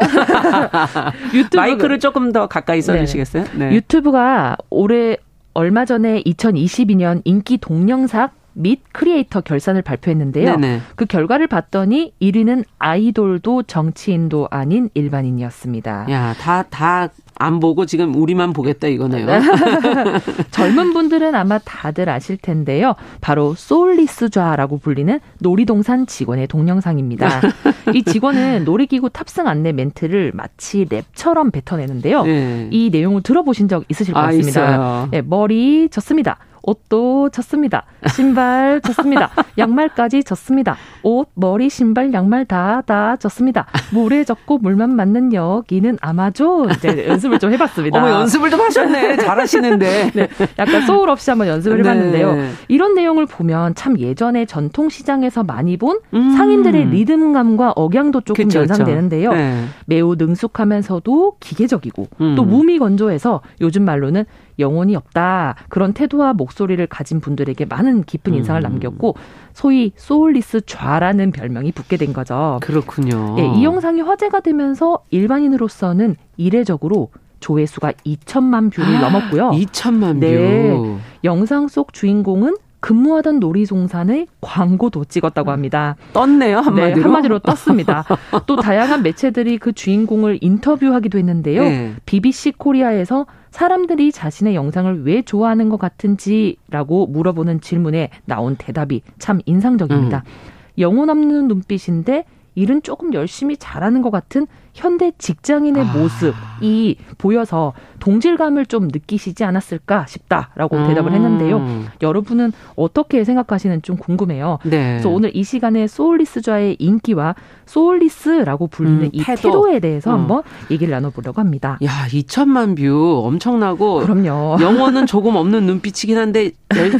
유튜브... 1.33 1.57
마이크를 1.57 1.99
조금 1.99 2.31
더 2.31 2.47
가까이 2.47 2.81
써주시겠어요? 2.81 3.45
네. 3.55 3.73
유튜브가 3.73 4.57
올해 4.69 5.17
얼마 5.53 5.85
전에 5.85 6.21
2022년 6.23 7.21
인기 7.25 7.57
동영상 7.57 8.29
및 8.59 8.81
크리에이터 8.91 9.41
결산을 9.41 9.81
발표했는데요. 9.81 10.57
네네. 10.57 10.81
그 10.95 11.05
결과를 11.05 11.47
봤더니 11.47 12.13
1위는 12.21 12.65
아이돌도 12.77 13.63
정치인도 13.63 14.49
아닌 14.51 14.89
일반인이었습니다. 14.93 16.07
야, 16.09 16.33
다, 16.37 16.63
다 16.63 17.09
안 17.39 17.61
보고 17.61 17.85
지금 17.85 18.13
우리만 18.15 18.51
보겠다 18.51 18.87
이거네요. 18.87 19.25
젊은 20.51 20.93
분들은 20.93 21.33
아마 21.35 21.57
다들 21.57 22.09
아실 22.09 22.37
텐데요. 22.37 22.95
바로 23.21 23.55
소울리스좌라고 23.55 24.77
불리는 24.77 25.19
놀이동산 25.39 26.05
직원의 26.05 26.47
동영상입니다. 26.47 27.41
이 27.95 28.03
직원은 28.03 28.65
놀이기구 28.65 29.09
탑승 29.09 29.47
안내 29.47 29.71
멘트를 29.71 30.33
마치 30.35 30.85
랩처럼 30.85 31.51
뱉어내는데요. 31.53 32.23
네. 32.23 32.67
이 32.71 32.89
내용을 32.91 33.23
들어보신 33.23 33.69
적 33.69 33.85
있으실 33.87 34.13
것 34.13 34.19
아, 34.19 34.23
같습니다. 34.25 34.61
아, 34.61 35.07
네, 35.09 35.21
머리 35.21 35.87
젖습니다. 35.89 36.37
옷도 36.69 37.29
졌습니다. 37.29 37.85
신발 38.13 38.79
졌습니다. 38.81 39.31
양말까지 39.57 40.23
졌습니다. 40.23 40.77
옷, 41.01 41.27
머리, 41.33 41.69
신발, 41.69 42.13
양말 42.13 42.45
다, 42.45 42.81
다 42.85 43.15
졌습니다. 43.15 43.65
물에 43.91 44.23
젖고 44.23 44.59
물만 44.59 44.95
맞는 44.95 45.33
여기는 45.33 45.97
아마존. 46.01 46.69
이제 46.71 47.07
연습을 47.07 47.39
좀 47.39 47.51
해봤습니다. 47.53 47.97
어머, 47.97 48.11
연습을 48.11 48.51
좀 48.51 48.61
하셨네. 48.61 49.17
잘하시는데. 49.17 50.11
네, 50.13 50.29
약간 50.59 50.85
소울 50.85 51.09
없이 51.09 51.31
한번 51.31 51.47
연습을 51.47 51.79
해봤는데요. 51.79 52.35
네. 52.35 52.49
이런 52.67 52.93
내용을 52.93 53.25
보면 53.25 53.73
참 53.73 53.97
예전에 53.97 54.45
전통시장에서 54.45 55.43
많이 55.43 55.77
본 55.77 55.99
음. 56.13 56.31
상인들의 56.35 56.89
리듬감과 56.89 57.73
억양도 57.75 58.21
조금 58.21 58.45
그쵸, 58.45 58.59
연상되는데요. 58.59 59.33
네. 59.33 59.65
매우 59.85 60.15
능숙하면서도 60.15 61.37
기계적이고 61.39 62.07
음. 62.21 62.35
또 62.35 62.43
몸이 62.43 62.77
건조해서 62.77 63.41
요즘 63.61 63.85
말로는 63.85 64.25
영혼이 64.59 64.95
없다. 64.95 65.55
그런 65.69 65.93
태도와 65.93 66.33
목소리 66.33 66.58
를 66.67 66.87
가진 66.87 67.19
분들에게 67.19 67.65
많은 67.65 68.03
깊은 68.03 68.33
인상을 68.33 68.61
음. 68.61 68.63
남겼고 68.63 69.15
소위 69.53 69.91
소울리스좌라는 69.95 71.31
별명이 71.31 71.71
붙게 71.71 71.97
된 71.97 72.13
거죠. 72.13 72.59
그렇군요. 72.61 73.35
예, 73.39 73.45
이 73.45 73.63
영상이 73.63 74.01
화제가 74.01 74.41
되면서 74.41 74.99
일반인으로서는 75.09 76.15
이례적으로 76.37 77.09
조회수가 77.39 77.93
2천만 78.05 78.71
뷰를 78.71 78.97
아, 78.97 79.01
넘었고요. 79.01 79.51
2천만 79.51 80.13
뷰. 80.13 80.19
네. 80.19 80.97
영상 81.23 81.67
속 81.67 81.93
주인공은 81.93 82.55
근무하던 82.81 83.39
놀이동산의 83.39 84.27
광고도 84.41 85.05
찍었다고 85.05 85.51
합니다. 85.51 85.95
떴네요, 86.13 86.59
한마디로. 86.59 86.95
네, 86.95 87.01
한마디로 87.01 87.39
떴습니다. 87.39 88.05
또 88.47 88.55
다양한 88.55 89.03
매체들이 89.03 89.57
그 89.57 89.73
주인공을 89.73 90.39
인터뷰하기도 90.41 91.17
했는데요. 91.17 91.63
네. 91.63 91.93
BBC 92.05 92.53
코리아에서 92.57 93.25
사람들이 93.51 94.11
자신의 94.11 94.55
영상을 94.55 95.03
왜 95.05 95.21
좋아하는 95.21 95.69
것 95.69 95.77
같은지라고 95.77 97.07
물어보는 97.07 97.61
질문에 97.61 98.09
나온 98.25 98.55
대답이 98.55 99.01
참 99.17 99.41
인상적입니다. 99.45 100.23
음. 100.25 100.31
영혼 100.77 101.09
없는 101.09 101.47
눈빛인데 101.47 102.25
일은 102.55 102.81
조금 102.81 103.13
열심히 103.13 103.57
잘하는 103.57 104.01
것 104.01 104.11
같은 104.11 104.47
현대 104.79 105.11
직장인의 105.17 105.83
아. 105.83 105.93
모습이 105.93 106.95
보여서 107.17 107.73
동질감을 107.99 108.65
좀 108.65 108.87
느끼시지 108.87 109.43
않았을까 109.43 110.05
싶다라고 110.07 110.77
음. 110.77 110.87
대답을 110.87 111.11
했는데요. 111.11 111.83
여러분은 112.01 112.53
어떻게 112.77 113.25
생각하시는지 113.25 113.81
좀 113.81 113.97
궁금해요. 113.97 114.59
네. 114.63 114.91
그래서 114.91 115.09
오늘 115.09 115.35
이 115.35 115.43
시간에 115.43 115.85
소울리스좌의 115.87 116.77
인기와 116.79 117.35
소울리스라고 117.65 118.67
불리는 118.67 119.01
음, 119.03 119.09
이 119.11 119.21
태도. 119.23 119.69
에 119.69 119.79
대해서 119.79 120.11
음. 120.11 120.21
한번 120.21 120.43
얘기를 120.71 120.91
나눠보려고 120.91 121.41
합니다. 121.41 121.77
야, 121.83 122.07
2천만 122.07 122.77
뷰 122.77 123.21
엄청나고 123.25 123.99
그럼요. 123.99 124.57
영혼은 124.61 125.05
조금 125.05 125.35
없는 125.35 125.65
눈빛이긴 125.65 126.17
한데 126.17 126.51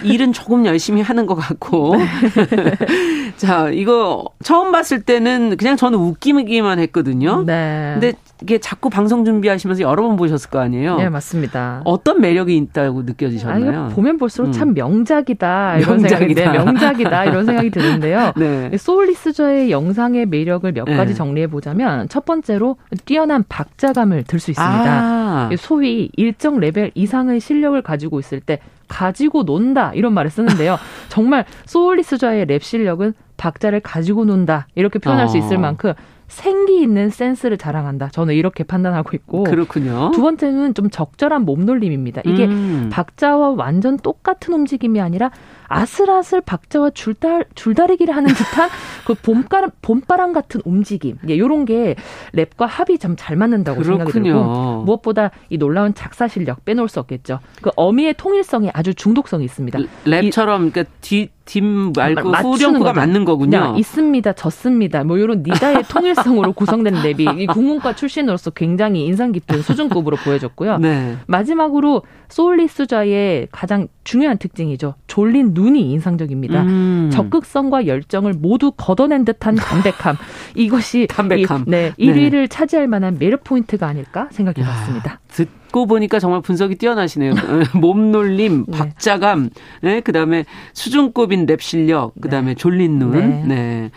일은 0.04 0.34
조금 0.34 0.66
열심히 0.66 1.02
하는 1.02 1.26
것 1.26 1.36
같고. 1.36 1.96
네. 2.52 3.32
자, 3.38 3.70
이거 3.70 4.26
처음 4.44 4.72
봤을 4.72 5.02
때는 5.02 5.56
그냥 5.58 5.78
저는 5.78 5.98
웃기기만 5.98 6.80
했거든요. 6.80 7.44
네. 7.46 7.69
근데 7.94 8.14
이게 8.42 8.58
자꾸 8.58 8.90
방송 8.90 9.26
준비하시면서 9.26 9.82
여러 9.82 10.04
번 10.04 10.16
보셨을 10.16 10.50
거 10.50 10.60
아니에요? 10.60 10.98
네, 10.98 11.10
맞습니다. 11.10 11.82
어떤 11.86 12.22
매력이 12.22 12.56
있다고 12.56 13.04
느껴지셨나요? 13.04 13.80
아, 13.80 13.88
보면 13.90 14.18
볼수록 14.18 14.48
음. 14.50 14.52
참 14.54 14.74
명작이다 14.74 15.78
이런 15.78 16.02
명작이다. 16.02 16.18
생각이 16.18 16.34
네, 16.36 16.50
명작이다 16.52 17.26
이런 17.26 17.46
생각이 17.46 17.70
드는데요. 17.70 18.32
네. 18.38 18.72
소울리스좌의 18.78 19.72
영상의 19.72 20.26
매력을 20.28 20.72
몇 20.72 20.86
가지 20.86 21.14
네. 21.14 21.14
정리해 21.18 21.48
보자면 21.48 22.08
첫 22.10 22.26
번째로 22.26 22.78
뛰어난 23.06 23.44
박자감을 23.50 24.24
들 24.24 24.40
수 24.40 24.52
있습니다. 24.52 24.86
아. 24.88 25.50
소위 25.58 26.10
일정 26.16 26.60
레벨 26.60 26.92
이상의 26.96 27.40
실력을 27.42 27.80
가지고 27.82 28.20
있을 28.20 28.40
때 28.40 28.60
가지고 28.88 29.44
논다 29.44 29.92
이런 29.94 30.14
말을 30.14 30.32
쓰는데요. 30.32 30.78
정말 31.10 31.46
soulless좌의 31.66 32.46
랩 32.46 32.64
실력은 32.64 33.14
박자를 33.38 33.82
가지고 33.82 34.26
논다 34.26 34.68
이렇게 34.76 34.98
표현할 35.00 35.26
어. 35.26 35.28
수 35.28 35.38
있을 35.38 35.58
만큼 35.58 35.94
생기 36.30 36.82
있는 36.82 37.10
센스를 37.10 37.58
자랑한다. 37.58 38.10
저는 38.10 38.36
이렇게 38.36 38.64
판단하고 38.64 39.10
있고. 39.16 39.44
그렇군요. 39.44 40.12
두 40.14 40.22
번째는 40.22 40.74
좀 40.76 40.90
적절한 40.90 41.44
몸놀림입니다. 41.44 42.22
이게 42.26 42.46
음. 42.46 42.90
박자와 42.92 43.50
완전 43.52 43.98
똑같은 43.98 44.54
움직임이 44.54 45.02
아니라 45.02 45.32
아슬아슬 45.70 46.42
박자와 46.42 46.90
줄달 46.92 47.46
줄다리기를 47.56 48.16
하는 48.16 48.34
듯한 48.34 48.70
그 49.06 49.14
봄바람 49.14 49.72
봄바람 49.82 50.34
같은 50.34 50.62
움직임. 50.66 51.18
예, 51.30 51.38
요런 51.38 51.66
게 51.66 51.96
랩과 52.34 52.66
합이 52.68 52.98
좀잘 52.98 53.36
맞는다고 53.38 53.82
그렇군요. 53.82 54.12
생각이 54.12 54.30
들고 54.30 54.84
무엇보다 54.84 55.32
이 55.50 55.58
놀라운 55.58 55.94
작사 55.94 56.28
실력 56.28 56.66
빼놓을 56.66 56.90
수 56.90 57.00
없겠죠. 57.00 57.40
그 57.62 57.70
어미의 57.76 58.16
통일성이 58.18 58.70
아주 58.74 58.94
중독성이 58.94 59.46
있습니다. 59.46 59.80
랩처럼 60.06 60.72
그러니까 60.72 60.84
뒤팀 61.02 61.94
말고 61.96 62.32
후렴구가 62.32 62.94
맞는 62.94 63.26
거군요. 63.26 63.76
있습니다, 63.78 64.34
졌습니다. 64.34 65.04
뭐 65.04 65.18
이런 65.18 65.44
니다의 65.44 65.84
통일성으로 65.90 66.54
구성된 66.54 66.96
랩이 66.96 67.40
이 67.40 67.46
국문과 67.48 67.96
출신으로서 67.96 68.50
굉장히 68.52 69.06
인상 69.06 69.32
깊은 69.32 69.62
수준급으로 69.62 70.18
보여졌고요. 70.18 70.78
네. 70.80 71.18
마지막으로 71.28 72.04
soulless좌의 72.30 73.48
가장 73.52 73.88
중요한 74.04 74.38
특징이죠. 74.38 74.96
졸린 75.08 75.54
눈이 75.60 75.92
인상적입니다. 75.92 76.64
음. 76.64 77.10
적극성과 77.12 77.86
열정을 77.86 78.34
모두 78.34 78.72
걷어낸 78.72 79.26
듯한 79.26 79.56
담백함. 79.56 80.16
이것이 80.56 81.08
담백함. 81.10 81.66
이, 81.68 81.70
네, 81.70 81.92
1위를 82.00 82.32
네. 82.32 82.48
차지할 82.48 82.88
만한 82.88 83.18
매력 83.20 83.44
포인트가 83.44 83.88
아닐까 83.88 84.30
생각해 84.32 84.66
봤습니다. 84.66 85.20
듣고 85.28 85.86
보니까 85.86 86.20
정말 86.20 86.42
분석이 86.42 86.76
뛰어나시네요. 86.76 87.34
몸놀림, 87.76 88.66
네. 88.68 88.78
박자감, 88.78 89.50
네, 89.82 90.00
그다음에 90.00 90.46
수준급인 90.74 91.46
랩 91.46 91.62
실력, 91.62 92.14
그다음에 92.22 92.52
네. 92.52 92.56
졸린 92.56 92.98
눈. 93.00 93.12
네. 93.12 93.44
네. 93.46 93.92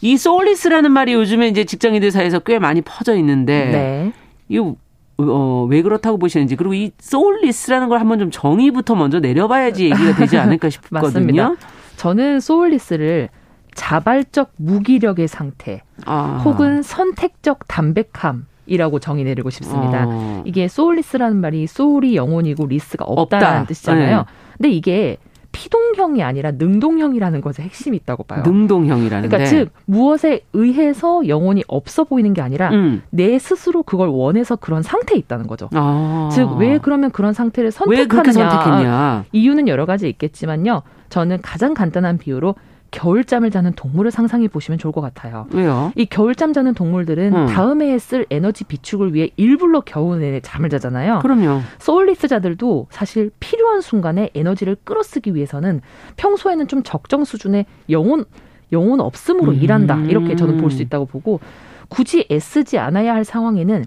이 0.00 0.16
soulless라는 0.16 0.92
말이 0.92 1.14
요즘에 1.14 1.48
이제 1.48 1.64
직장인들 1.64 2.12
사이에서 2.12 2.38
꽤 2.40 2.58
많이 2.58 2.82
퍼져 2.82 3.16
있는데 3.16 3.70
네. 3.70 4.12
이거 4.48 4.76
어, 5.18 5.66
왜 5.68 5.82
그렇다고 5.82 6.18
보시는지 6.18 6.56
그리고 6.56 6.74
이 6.74 6.90
soulless라는 6.98 7.88
걸 7.88 8.00
한번 8.00 8.18
좀 8.18 8.30
정의부터 8.30 8.94
먼저 8.94 9.20
내려봐야지 9.20 9.84
얘기가 9.86 10.14
되지 10.16 10.38
않을까 10.38 10.68
싶거든요. 10.70 11.56
저는 11.96 12.40
soulless를 12.40 13.28
자발적 13.74 14.52
무기력의 14.56 15.28
상태 15.28 15.82
아. 16.04 16.40
혹은 16.44 16.82
선택적 16.82 17.66
담백함 17.68 18.46
이라고 18.66 18.98
정의 18.98 19.24
내리고 19.24 19.50
싶습니다. 19.50 20.04
어. 20.08 20.42
이게 20.46 20.68
soulless라는 20.68 21.36
말이 21.36 21.66
soul이 21.66 22.16
영혼이고 22.16 22.66
less가 22.66 23.04
없다라는 23.04 23.60
없다. 23.60 23.66
뜻이잖아요. 23.68 24.18
네. 24.18 24.24
근데 24.56 24.70
이게 24.70 25.16
피동형이 25.54 26.22
아니라 26.22 26.50
능동형이라는 26.50 27.40
것에 27.40 27.62
핵심이 27.62 27.96
있다고 27.96 28.24
봐요. 28.24 28.42
능동형이라는 28.44 29.28
그러니까 29.28 29.48
즉 29.48 29.70
무엇에 29.86 30.40
의해서 30.52 31.26
영혼이 31.26 31.62
없어 31.68 32.02
보이는 32.04 32.34
게 32.34 32.42
아니라 32.42 32.70
음. 32.70 33.02
내 33.10 33.38
스스로 33.38 33.84
그걸 33.84 34.08
원해서 34.08 34.56
그런 34.56 34.82
상태에 34.82 35.16
있다는 35.16 35.46
거죠. 35.46 35.70
아. 35.72 36.28
즉왜 36.32 36.80
그러면 36.82 37.10
그런 37.12 37.32
상태를 37.32 37.70
선택하느냐? 37.70 38.50
선택했냐? 38.50 39.24
이유는 39.32 39.68
여러 39.68 39.86
가지 39.86 40.08
있겠지만요. 40.08 40.82
저는 41.08 41.38
가장 41.40 41.72
간단한 41.74 42.18
비유로 42.18 42.56
겨울잠을 42.94 43.50
자는 43.50 43.72
동물을 43.72 44.12
상상해 44.12 44.46
보시면 44.46 44.78
좋을 44.78 44.92
것 44.92 45.00
같아요. 45.00 45.46
왜요? 45.50 45.92
이 45.96 46.06
겨울잠 46.06 46.52
자는 46.52 46.74
동물들은 46.74 47.34
음. 47.34 47.46
다음 47.46 47.82
해에 47.82 47.98
쓸 47.98 48.24
에너지 48.30 48.62
비축을 48.62 49.12
위해 49.14 49.30
일부러 49.36 49.80
겨울 49.80 50.20
내내 50.20 50.38
잠을 50.40 50.70
자잖아요. 50.70 51.18
그럼요. 51.18 51.60
소울리스자들도 51.80 52.86
사실 52.90 53.32
필요한 53.40 53.80
순간에 53.80 54.30
에너지를 54.34 54.76
끌어쓰기 54.84 55.34
위해서는 55.34 55.80
평소에는 56.16 56.68
좀 56.68 56.82
적정 56.84 57.24
수준의 57.24 57.66
영혼 57.90 58.24
영혼 58.70 59.00
없음으로 59.00 59.52
음. 59.52 59.58
일한다. 59.60 59.96
이렇게 60.06 60.36
저는 60.36 60.58
볼 60.58 60.70
수 60.70 60.80
있다고 60.82 61.06
보고 61.06 61.40
굳이 61.88 62.26
애쓰지 62.30 62.78
않아야 62.78 63.12
할 63.14 63.24
상황에는 63.24 63.84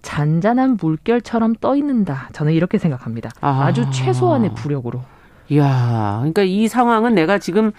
잔잔한 0.00 0.78
물결처럼 0.80 1.54
떠 1.60 1.76
있는다. 1.76 2.30
저는 2.32 2.52
이렇게 2.54 2.78
생각합니다. 2.78 3.30
아. 3.42 3.64
아주 3.64 3.90
최소한의 3.90 4.54
부력으로. 4.54 5.02
이야, 5.50 6.16
그러니까 6.20 6.42
이 6.42 6.66
상황은 6.68 7.14
내가 7.14 7.38
지금 7.38 7.72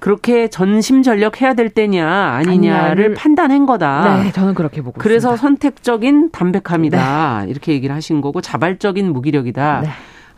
그렇게 0.00 0.48
전심전력 0.48 1.40
해야 1.40 1.54
될 1.54 1.68
때냐 1.70 2.08
아니냐를 2.08 3.14
판단한 3.14 3.66
거다. 3.66 4.22
네, 4.22 4.32
저는 4.32 4.54
그렇게 4.54 4.82
보고 4.82 4.98
그래서 4.98 5.34
있습니다. 5.34 5.40
선택적인 5.40 6.30
담백함이다. 6.32 7.42
네. 7.44 7.50
이렇게 7.50 7.72
얘기를 7.72 7.94
하신 7.94 8.20
거고 8.20 8.40
자발적인 8.40 9.12
무기력이다. 9.12 9.80
네. 9.82 9.88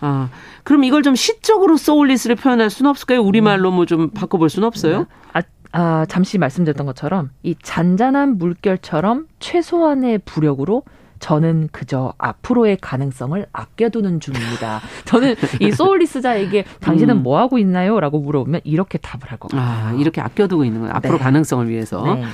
아, 0.00 0.28
그럼 0.64 0.84
이걸 0.84 1.02
좀 1.02 1.14
시적으로 1.14 1.76
소울리스를 1.76 2.34
표현할 2.36 2.70
수는 2.70 2.90
없을까요? 2.90 3.20
우리말로 3.22 3.70
뭐 3.70 3.86
좀 3.86 4.10
바꿔볼 4.10 4.48
수는 4.50 4.66
없어요? 4.66 5.06
아, 5.32 5.42
아, 5.72 6.04
잠시 6.08 6.38
말씀드렸던 6.38 6.84
것처럼 6.86 7.30
이 7.42 7.54
잔잔한 7.62 8.36
물결처럼 8.38 9.26
최소한의 9.38 10.18
부력으로 10.24 10.82
저는 11.26 11.68
그저 11.70 12.12
앞으로의 12.18 12.78
가능성을 12.80 13.46
아껴두는 13.52 14.18
중입니다. 14.18 14.80
저는 15.04 15.36
이 15.60 15.70
소울리스자에게 15.70 16.64
당신은 16.80 17.18
음. 17.18 17.22
뭐 17.22 17.38
하고 17.38 17.58
있나요? 17.58 18.00
라고 18.00 18.18
물어보면 18.18 18.62
이렇게 18.64 18.98
답을 18.98 19.30
할 19.30 19.38
것 19.38 19.50
같아요. 19.52 19.86
아, 19.86 19.92
이렇게 19.92 20.20
아껴두고 20.20 20.64
있는 20.64 20.80
거예요. 20.80 20.94
앞으로 20.96 21.18
네. 21.18 21.22
가능성을 21.24 21.68
위해서. 21.68 22.02
네. 22.16 22.24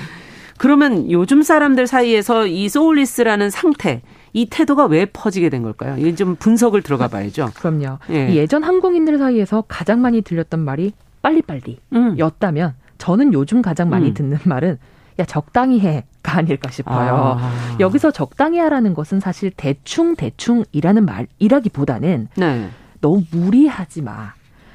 그러면 0.56 1.10
요즘 1.10 1.42
사람들 1.42 1.86
사이에서 1.86 2.46
이 2.46 2.70
소울리스라는 2.70 3.50
상태, 3.50 4.00
이 4.32 4.46
태도가 4.46 4.86
왜 4.86 5.04
퍼지게 5.04 5.50
된 5.50 5.62
걸까요? 5.62 5.96
이건 5.98 6.16
좀 6.16 6.36
분석을 6.36 6.80
들어가 6.82 7.08
봐야죠. 7.08 7.50
그럼요. 7.60 7.98
예. 8.08 8.34
예전 8.34 8.64
항공인들 8.64 9.18
사이에서 9.18 9.64
가장 9.68 10.00
많이 10.00 10.22
들렸던 10.22 10.60
말이 10.60 10.92
빨리빨리 11.20 11.78
음. 11.92 12.18
였다면 12.18 12.74
저는 12.96 13.34
요즘 13.34 13.60
가장 13.60 13.90
많이 13.90 14.08
음. 14.08 14.14
듣는 14.14 14.38
말은 14.44 14.78
야 15.18 15.24
적당히 15.24 15.80
해가 15.80 16.36
아닐까 16.36 16.70
싶어요. 16.70 17.38
아. 17.40 17.76
여기서 17.80 18.10
적당히 18.12 18.58
하라는 18.58 18.94
것은 18.94 19.18
사실 19.20 19.50
대충 19.56 20.14
대충이라는 20.14 21.04
말이라기보다는 21.04 22.28
네. 22.36 22.68
너무 23.00 23.22
무리하지 23.32 24.02
마. 24.02 24.32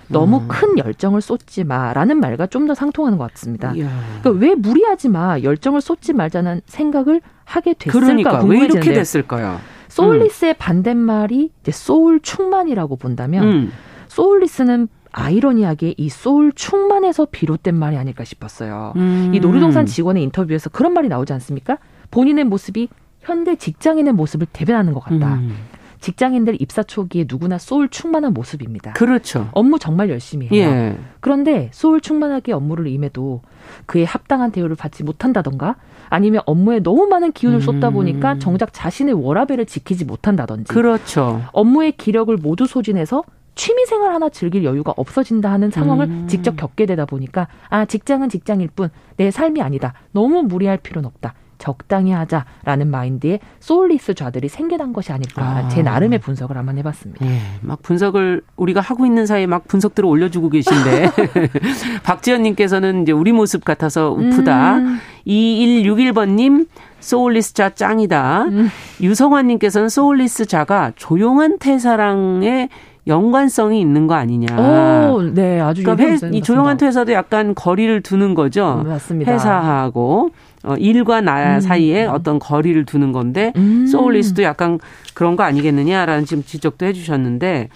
너무 0.10 0.40
음. 0.40 0.48
큰 0.48 0.78
열정을 0.78 1.22
쏟지 1.22 1.64
마라는 1.64 2.20
말과 2.20 2.46
좀 2.48 2.68
더 2.68 2.76
상통하는 2.76 3.18
것 3.18 3.32
같습니다. 3.34 3.74
그러니까 4.22 4.30
왜 4.32 4.54
무리하지 4.54 5.10
마, 5.10 5.40
열정을 5.40 5.82
쏟지 5.82 6.14
말자는 6.14 6.62
생각을 6.66 7.22
하게 7.46 7.74
됐을까 7.74 8.00
그러니까, 8.00 8.44
왜 8.44 8.60
이렇게 8.60 8.94
됐을까요? 8.94 9.60
soulless의 9.88 10.54
음. 10.54 10.56
반대말이 10.60 11.52
이제 11.62 11.72
소울 11.72 12.20
충만이라고 12.20 12.96
본다면 12.98 13.44
음. 13.44 13.72
soulless는 14.08 14.88
아이러니하게 15.14 15.94
이 15.98 16.10
소울 16.10 16.52
충만에서 16.54 17.28
비롯된 17.32 17.76
말이 17.76 17.96
아닐까 17.96 18.24
싶었어요. 18.24 18.94
음. 18.98 19.32
이 19.34 19.40
놀이동산 19.40 19.86
직원의 19.86 20.22
인터뷰에서 20.24 20.70
그런 20.70 20.94
말이 20.94 21.08
나오지 21.08 21.32
않습니까? 21.34 21.78
본인의 22.12 22.44
모습이 22.44 22.90
현대 23.22 23.56
직장인의 23.56 24.14
모습을 24.14 24.48
대변하는 24.52 24.94
것 24.94 25.00
같다. 25.00 25.36
음. 25.36 25.56
직장인들 26.02 26.62
입사 26.62 26.84
초기에 26.84 27.26
누구나 27.30 27.58
소울 27.58 27.88
충만한 27.88 28.34
모습입니다. 28.34 28.92
그렇죠. 28.92 29.48
업무 29.54 29.80
정말 29.80 30.10
열심히 30.10 30.50
해요. 30.52 30.70
예. 30.70 30.98
그런데 31.22 31.70
소울 31.72 32.02
충만하게 32.02 32.52
업무를 32.52 32.88
임해도 32.88 33.42
그에 33.86 34.04
합당한 34.04 34.52
대우를 34.52 34.76
받지 34.76 35.04
못한다던가 35.04 35.78
아니면 36.10 36.42
업무에 36.46 36.80
너무 36.82 37.08
많은 37.08 37.32
기운을 37.32 37.62
쏟다 37.62 37.92
보니까 37.92 38.34
음. 38.34 38.40
정작 38.40 38.74
자신의 38.74 39.14
워라밸을 39.14 39.66
지키지 39.66 40.04
못한다든지. 40.04 40.74
그렇죠. 40.74 41.42
업무의 41.54 41.94
기력을 41.94 42.36
모두 42.36 42.68
소진해서 42.68 43.24
취미생활 43.56 44.14
하나 44.14 44.30
즐길 44.30 44.64
여유가 44.64 44.94
없어진다 44.98 45.52
하는 45.52 45.70
상황을 45.72 46.06
음. 46.08 46.28
직접 46.28 46.56
겪게 46.56 46.86
되다 46.86 47.06
보니까 47.06 47.48
아 47.70 47.86
직장은 47.86 48.30
직장일 48.30 48.70
뿐 48.76 48.90
내 49.18 49.32
삶이 49.32 49.62
아니다. 49.62 49.94
너무 50.12 50.42
무리할 50.44 50.78
필요는 50.78 51.08
없다. 51.08 51.34
적당히 51.60 52.12
하자라는 52.12 52.88
마인드에 52.90 53.40
soulless좌들이 53.62 54.50
생겨난 54.50 54.92
것이 54.92 55.14
아닐까 55.14 55.42
아. 55.42 55.70
제 55.70 55.82
나름의 55.82 56.20
분석을 56.20 56.58
한번 56.58 56.78
해봤습니다. 56.80 57.26
예, 57.26 57.40
막 57.62 57.82
분석을 57.82 58.42
우리가 58.58 58.82
하고 58.82 59.06
있는 59.06 59.26
사이에 59.26 59.46
막 59.46 59.66
분석들을 59.68 60.10
올려주고 60.10 60.50
계신데 60.50 61.12
박지현님께서는 62.04 63.04
이제 63.04 63.12
우리 63.14 63.32
모습 63.32 63.64
같아서 63.64 64.12
웃프다. 64.12 64.78
음. 64.78 65.00
2161번님 65.26 66.68
soulless좌 67.00 67.70
짱이다. 67.70 68.44
음. 68.44 68.70
유성환님께서는 69.02 69.88
soulless좌가 69.88 70.92
조용한 70.96 71.60
퇴사랑의 71.60 72.68
연관성이 73.06 73.82
있는 73.82 74.08
거 74.08 74.16
아니냐. 74.16 74.58
오, 74.58 75.22
네, 75.22 75.60
아주 75.60 75.84
그러니까 75.84 76.28
회, 76.28 76.32
이 76.32 76.42
조용한 76.42 76.78
퇴사도 76.78 77.12
약간 77.12 77.54
거리를 77.54 78.02
두는 78.02 78.34
거죠. 78.34 78.82
음, 78.84 78.90
맞습니다. 78.90 79.32
회사하고 79.32 80.30
어, 80.64 80.76
일과 80.76 81.20
나 81.20 81.56
음. 81.56 81.60
사이에 81.60 82.06
어떤 82.06 82.40
거리를 82.40 82.86
두는 82.86 83.12
건데 83.12 83.52
음. 83.58 83.86
soulless도 83.86 84.44
약간 84.44 84.80
그런 85.14 85.36
거 85.36 85.44
아니겠느냐라는 85.44 86.26
지금 86.26 86.44
지적도 86.44 86.86
해주셨는데 86.86 87.70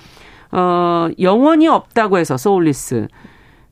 어, 0.51 1.09
영혼이 1.19 1.67
없다고 1.67 2.17
해서 2.17 2.37
soulless 2.37 3.07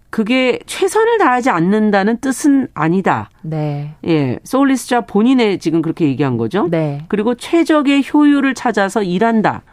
그게 0.10 0.60
최선을 0.66 1.18
다하지 1.18 1.50
않는다는 1.50 2.20
뜻은 2.20 2.70
아니다. 2.74 3.30
네. 3.42 3.96
예. 4.08 4.40
soulless좌 4.44 5.02
본인의 5.02 5.60
지금 5.60 5.82
그렇게 5.82 6.06
얘기한 6.06 6.38
거죠. 6.38 6.68
네. 6.70 7.04
그리고 7.10 7.36
최적의 7.36 8.04
효율을 8.14 8.54
찾아서 8.54 9.04
일한다. 9.04 9.64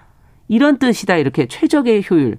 이런 0.52 0.78
뜻이다. 0.78 1.16
이렇게 1.16 1.46
최적의 1.46 2.04
효율. 2.10 2.36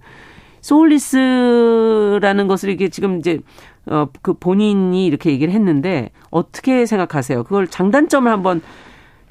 soulless라는 0.62 2.48
것을 2.48 2.70
이게 2.70 2.90
지금 2.90 3.18
이제 3.20 3.40
어 3.86 4.08
그 4.22 4.34
본인이 4.34 5.06
이렇게 5.06 5.30
얘기를 5.32 5.54
했는데 5.54 6.12
어떻게 6.30 6.86
생각하세요? 6.86 7.44
그걸 7.44 7.68
장단점을 7.68 8.32
한번 8.32 8.62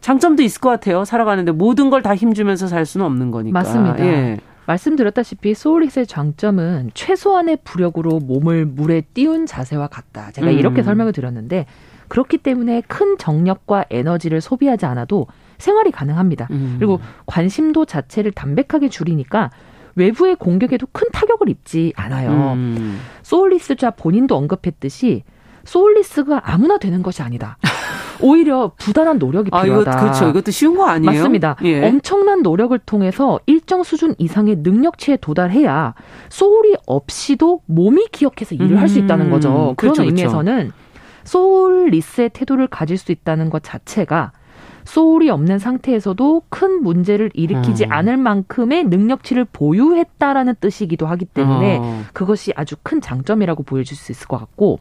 장점도 0.01 0.43
있을 0.43 0.61
것 0.61 0.69
같아요. 0.69 1.05
살아가는데 1.07 1.53
모든 1.53 1.89
걸 1.89 2.03
다 2.03 2.15
힘주면서 2.15 2.67
살 2.67 2.85
수는 2.85 3.07
없는 3.07 3.31
거니까. 3.31 3.59
맞습니다. 3.59 4.05
예. 4.05 4.39
말씀드렸다시피 4.67 5.55
soulless의 5.55 6.07
장점은 6.07 6.91
최소한의 6.95 7.59
부력으로 7.65 8.19
몸을 8.19 8.67
물에 8.67 9.03
띄운 9.15 9.47
자세와 9.47 9.87
같다. 9.87 10.31
제가 10.33 10.49
음. 10.49 10.59
이렇게 10.59 10.83
설명을 10.83 11.13
드렸는데 11.13 11.67
그렇기 12.13 12.37
때문에 12.37 12.83
큰 12.89 13.17
정력과 13.17 13.87
에너지를 13.89 14.43
소비하지 14.43 14.85
않아도 14.85 15.29
생활이 15.57 15.91
가능합니다. 15.91 16.47
음. 16.51 16.77
그리고 16.79 17.01
관심도 17.25 17.87
자체를 17.87 18.33
담백하게 18.33 18.91
줄이니까 18.91 19.51
외부의 19.95 20.37
공격에도 20.37 20.87
큰 20.93 21.09
타격을 21.11 21.49
입지 21.49 21.95
않아요. 21.97 22.53
음. 22.53 23.01
soulless좌 23.23 23.93
본인도 23.93 24.37
언급했듯이 24.37 25.23
soulless가 25.65 26.43
아무나 26.45 26.77
되는 26.77 27.03
것이 27.03 27.23
아니다. 27.23 27.57
오히려 28.21 28.73
부단한 28.77 29.19
노력이 29.19 29.51
필요하다. 29.51 29.91
아, 29.91 29.95
이거, 29.95 30.01
그렇죠. 30.03 30.29
이것도 30.29 30.51
쉬운 30.51 30.77
거 30.77 30.85
아니에요? 30.85 31.13
맞습니다. 31.13 31.57
예. 31.65 31.83
엄청난 31.83 32.43
노력을 32.43 32.79
통해서 32.81 33.41
일정 33.47 33.83
수준 33.83 34.15
이상의 34.19 34.57
능력치에 34.57 35.17
도달해야 35.17 35.95
소울이 36.29 36.77
없이도 36.87 37.63
몸이 37.65 38.09
기억해서 38.13 38.55
일을 38.55 38.73
음. 38.73 38.77
할수 38.77 38.99
있다는 38.99 39.31
거죠. 39.31 39.49
그런 39.49 39.77
그렇죠, 39.77 40.03
그렇죠. 40.03 40.03
의미에서는 40.03 40.57
그렇죠. 40.57 40.82
소울리스의 41.25 42.31
태도를 42.31 42.67
가질 42.67 42.99
수 42.99 43.13
있다는 43.13 43.51
것 43.51 43.63
자체가 43.63 44.33
소울이 44.85 45.31
없는 45.31 45.59
상태에서도 45.59 46.43
큰 46.49 46.83
문제를 46.83 47.31
일으키지 47.35 47.85
음. 47.85 47.93
않을 47.93 48.17
만큼의 48.17 48.85
능력치를 48.85 49.47
보유했다라는 49.53 50.57
뜻이기도 50.61 51.07
하기 51.07 51.27
때문에 51.27 51.79
어. 51.81 52.03
그것이 52.13 52.53
아주 52.57 52.75
큰 52.83 53.01
장점이라고 53.01 53.63
보여줄 53.63 53.97
수 53.97 54.13
있을 54.13 54.27
것 54.27 54.39
같고 54.39 54.81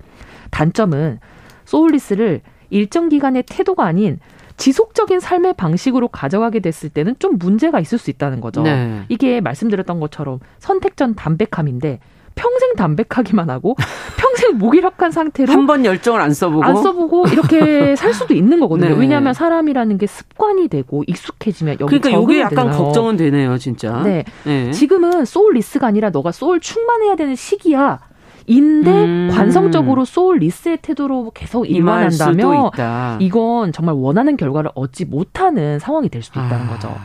단점은 0.50 1.20
소울리스를 1.66 2.42
일정 2.70 3.10
기간의 3.10 3.44
태도가 3.48 3.86
아닌 3.86 4.20
지속적인 4.58 5.20
삶의 5.20 5.54
방식으로 5.54 6.08
가져가게 6.08 6.60
됐을 6.60 6.90
때는 6.90 7.16
좀 7.20 7.38
문제가 7.38 7.80
있을 7.80 7.98
수 7.98 8.10
있다는 8.10 8.42
거죠. 8.42 8.62
네. 8.62 9.04
이게 9.10 9.42
말씀드렸던 9.42 10.00
것처럼 10.00 10.40
선택전 10.60 11.16
담백함인데 11.16 12.00
평생 12.42 12.74
담백하기만 12.76 13.50
하고 13.52 13.76
평생 14.18 14.58
무기력한 14.58 15.12
상태로 15.12 15.54
한 15.54 15.68
번 15.68 15.86
열정을 15.86 16.20
안 16.20 16.34
써보고 16.34 16.64
안 16.64 16.76
써보고 16.76 17.28
이렇게 17.28 17.96
살 17.96 18.14
수도 18.16 18.34
있는 18.34 18.60
거거든요. 18.60 18.90
네. 18.90 18.96
왜냐하면 19.00 19.34
사람이라는 19.34 19.98
게 20.00 20.08
습관이 20.08 20.68
되고 20.68 21.04
익숙해지면 21.06 21.78
여기 21.80 22.00
그러니까 22.00 22.22
이게 22.34 22.42
약간 22.42 22.66
되나요? 22.72 22.84
걱정은 22.84 23.18
되네요, 23.18 23.58
진짜. 23.60 24.02
네. 24.04 24.24
네. 24.44 24.72
지금은 24.72 25.26
soulless가 25.26 25.86
아니라 25.88 26.10
너가 26.10 26.32
소울 26.32 26.60
충만해야 26.60 27.16
되는 27.16 27.36
시기야. 27.36 28.00
인데 28.48 28.92
음. 28.92 29.30
관성적으로 29.32 30.04
soulless의 30.04 30.80
태도로 30.82 31.32
계속 31.36 31.70
일관한다면 31.70 32.72
이건 33.20 33.72
정말 33.72 33.94
원하는 33.96 34.36
결과를 34.36 34.72
얻지 34.74 35.06
못하는 35.06 35.78
상황이 35.78 36.10
될 36.10 36.24
수도 36.24 36.40
있다는 36.40 36.66
아. 36.66 36.70
거죠. 36.70 36.96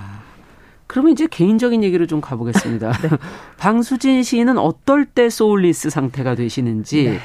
그러면 0.86 1.12
이제 1.12 1.26
개인적인 1.26 1.82
얘기로 1.82 2.06
좀 2.06 2.20
가보겠습니다. 2.20 2.92
네. 3.02 3.08
방수진 3.58 4.22
씨는 4.22 4.58
어떨 4.58 5.04
때 5.04 5.28
soulless 5.28 5.90
상태가 5.90 6.34
되시는지. 6.34 7.04
네. 7.04 7.18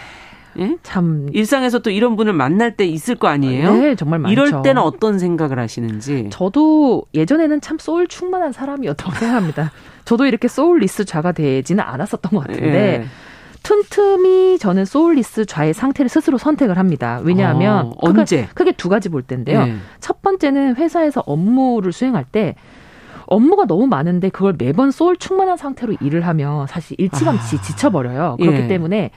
예? 0.60 0.78
참 0.84 1.30
일상에서 1.32 1.80
또 1.80 1.90
이런 1.92 2.18
분을 2.18 2.34
만날 2.34 2.76
때 2.76 2.86
있을 2.86 3.16
거 3.16 3.28
아니에요? 3.28 3.74
네, 3.74 3.96
정말 3.96 4.20
많죠. 4.20 4.34
이럴 4.34 4.62
때는 4.62 4.82
어떤 4.82 5.18
생각을 5.18 5.58
하시는지. 5.60 6.28
저도 6.30 7.06
예전에는 7.14 7.62
참 7.62 7.78
소울 7.80 8.08
충만한 8.08 8.52
사람이었다고 8.52 9.12
생각합니다. 9.12 9.72
저도 10.04 10.26
이렇게 10.26 10.50
soulless좌가 10.50 11.32
되지는 11.32 11.84
않았었던 11.84 12.32
것 12.32 12.48
같은데 12.48 13.04
예. 13.04 13.06
틈틈이 13.64 14.58
저는 14.60 14.86
soulless좌의 14.86 15.74
상태를 15.74 16.10
스스로 16.10 16.38
선택을 16.38 16.78
합니다. 16.78 17.22
왜냐하면 17.24 17.86
어, 17.86 17.92
언제? 17.98 18.42
크게, 18.42 18.50
크게 18.54 18.72
두 18.74 18.90
가지 18.90 19.08
볼 19.08 19.22
텐데요. 19.22 19.62
예. 19.62 19.76
첫 20.00 20.22
번째는 20.22 20.76
회사에서 20.76 21.24
업무를 21.26 21.94
수행할 21.94 22.26
때 22.26 22.56
업무가 23.32 23.66
너무 23.66 23.88
많은데 23.88 24.28
그걸 24.30 24.54
매번 24.58 24.92
소울 24.92 25.16
충만한 25.16 25.56
상태로 25.56 25.96
일을 26.02 26.28
하면 26.28 26.68
사실 26.68 27.00
일찌감치 27.00 27.56
아. 27.56 27.62
지쳐버려요. 27.62 28.36
그렇기 28.38 28.64
예. 28.64 28.68
때문에 28.68 29.12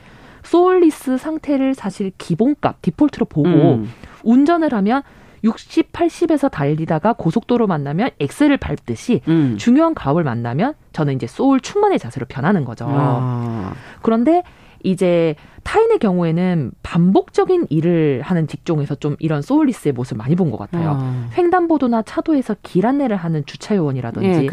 soulless 0.45 1.19
상태를 1.19 1.75
사실 1.75 2.13
기본값 2.17 2.81
디폴트로 2.81 3.27
보고 3.27 3.49
음. 3.49 3.91
운전을 4.23 4.73
하면 4.73 5.03
60, 5.43 5.93
80에서 5.93 6.49
달리다가 6.49 7.13
고속도로 7.15 7.67
만나면 7.67 8.11
엑셀을 8.21 8.57
밟듯이 8.57 9.21
음. 9.27 9.57
중요한 9.59 9.95
과업을 9.95 10.23
만나면 10.23 10.75
저는 10.93 11.17
이제 11.17 11.27
소울 11.27 11.61
충만의 11.61 11.99
자세로 11.99 12.27
변하는 12.29 12.65
거죠. 12.65 12.87
아. 12.89 13.73
그런데 14.01 14.45
이제 14.85 15.35
타인의 15.65 15.99
경우에는 15.99 16.73
반복적인 16.83 17.67
일을 17.71 18.21
하는 18.23 18.47
직종에서 18.47 18.95
좀 18.97 19.17
이런 19.19 19.41
soulless의 19.43 19.93
모습을 19.95 20.19
많이 20.19 20.37
본 20.37 20.51
것 20.51 20.59
같아요. 20.59 20.99
어. 21.01 21.27
횡단보도나 21.37 22.03
차도에서 22.03 22.57
길 22.63 22.87
안내를 22.87 23.17
하는 23.17 23.45
주차 23.47 23.75
요원이라든지 23.75 24.29
예, 24.29 24.47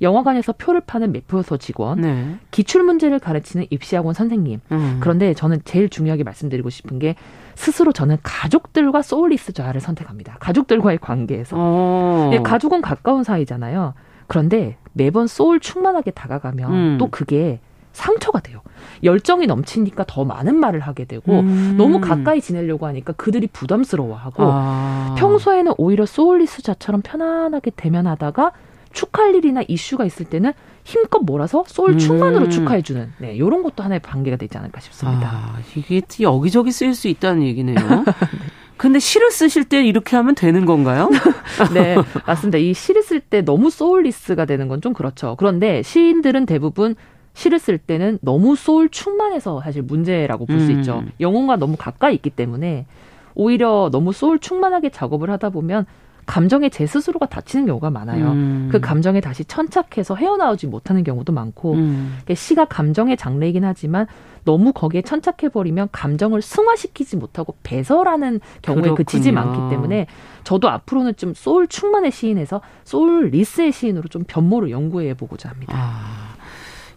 영화관에서 0.00 0.52
표를 0.52 0.80
파는 0.80 1.10
매표소 1.12 1.56
직원, 1.58 2.00
네. 2.00 2.36
기출 2.52 2.84
문제를 2.84 3.18
가르치는 3.18 3.66
입시학원 3.70 4.14
선생님. 4.14 4.60
음. 4.70 4.96
그런데 5.00 5.34
저는 5.34 5.62
제일 5.64 5.88
중요하게 5.88 6.22
말씀드리고 6.22 6.70
싶은 6.70 7.00
게 7.00 7.16
스스로 7.56 7.92
저는 7.92 8.18
가족들과 8.22 9.02
soulless 9.02 9.52
자아를 9.52 9.80
선택합니다. 9.80 10.36
가족들과의 10.38 10.98
관계에서. 10.98 11.56
어. 11.58 12.30
예, 12.32 12.38
가족은 12.38 12.82
가까운 12.82 13.24
사이잖아요. 13.24 13.94
그런데 14.28 14.76
매번 14.92 15.26
소울 15.26 15.58
충만하게 15.58 16.12
다가가면 16.12 16.72
음. 16.72 16.96
또 16.98 17.08
그게 17.10 17.58
상처가 17.92 18.40
돼요. 18.40 18.60
열정이 19.02 19.46
넘치니까 19.46 20.04
더 20.06 20.24
많은 20.24 20.56
말을 20.56 20.80
하게 20.80 21.04
되고 21.04 21.40
음. 21.40 21.74
너무 21.76 22.00
가까이 22.00 22.40
지내려고 22.40 22.86
하니까 22.86 23.12
그들이 23.12 23.46
부담스러워하고 23.48 24.42
아. 24.46 25.14
평소에는 25.18 25.72
오히려 25.78 26.06
soulless좌처럼 26.06 27.02
편안하게 27.02 27.72
대면하다가 27.76 28.52
축하할 28.92 29.34
일이나 29.34 29.62
이슈가 29.66 30.04
있을 30.04 30.26
때는 30.26 30.52
힘껏 30.84 31.20
몰아서 31.20 31.64
소울 31.66 31.96
충만으로 31.98 32.46
음. 32.46 32.50
축하해주는 32.50 33.12
네, 33.18 33.34
이런 33.34 33.62
것도 33.62 33.82
하나의 33.82 34.00
관계가 34.02 34.36
되지 34.36 34.58
않을까 34.58 34.80
싶습니다. 34.80 35.28
아, 35.32 35.58
이게 35.76 36.02
여기저기 36.20 36.72
쓰일 36.72 36.94
수 36.94 37.08
있다는 37.08 37.42
얘기네요. 37.44 37.76
네. 38.04 38.04
근데 38.76 38.98
시를 38.98 39.30
쓰실 39.30 39.64
때 39.64 39.84
이렇게 39.84 40.16
하면 40.16 40.34
되는 40.34 40.66
건가요? 40.66 41.08
네, 41.72 41.96
맞습니다. 42.26 42.58
이 42.58 42.74
시를 42.74 43.02
쓸 43.04 43.20
때 43.20 43.40
너무 43.42 43.70
soulless가 43.70 44.44
되는 44.44 44.66
건 44.66 44.80
좀 44.80 44.92
그렇죠. 44.92 45.36
그런데 45.38 45.82
시인들은 45.84 46.46
대부분 46.46 46.96
시를 47.34 47.58
쓸 47.58 47.78
때는 47.78 48.18
너무 48.20 48.56
소울 48.56 48.88
충만해서 48.88 49.60
사실 49.62 49.82
문제라고 49.82 50.46
볼수 50.46 50.70
음. 50.70 50.78
있죠. 50.78 51.02
영혼과 51.20 51.56
너무 51.56 51.76
가까이 51.76 52.14
있기 52.14 52.30
때문에 52.30 52.86
오히려 53.34 53.88
너무 53.90 54.12
소울 54.12 54.38
충만하게 54.38 54.90
작업을 54.90 55.30
하다 55.30 55.50
보면 55.50 55.86
감정에 56.24 56.68
제 56.68 56.86
스스로가 56.86 57.26
다치는 57.26 57.66
경우가 57.66 57.90
많아요. 57.90 58.30
음. 58.30 58.68
그 58.70 58.78
감정에 58.80 59.20
다시 59.20 59.44
천착해서 59.44 60.14
헤어나오지 60.14 60.68
못하는 60.68 61.02
경우도 61.02 61.32
많고 61.32 61.74
음. 61.74 62.18
시가 62.32 62.66
감정의 62.66 63.16
장르이긴 63.16 63.64
하지만 63.64 64.06
너무 64.44 64.72
거기에 64.72 65.02
천착해 65.02 65.48
버리면 65.52 65.88
감정을 65.90 66.42
승화시키지 66.42 67.16
못하고 67.16 67.56
배설하는 67.62 68.40
경우에 68.62 68.82
그렇군요. 68.82 68.94
그치지 68.96 69.30
않기 69.30 69.70
때문에 69.70 70.06
저도 70.44 70.68
앞으로는 70.68 71.16
좀 71.16 71.34
소울 71.34 71.66
충만의 71.66 72.12
시인에서 72.12 72.60
soulless의 72.84 73.72
시인으로 73.72 74.08
좀 74.08 74.24
변모를 74.26 74.70
연구해 74.70 75.14
보고자 75.14 75.48
합니다. 75.48 75.74
아. 75.76 76.21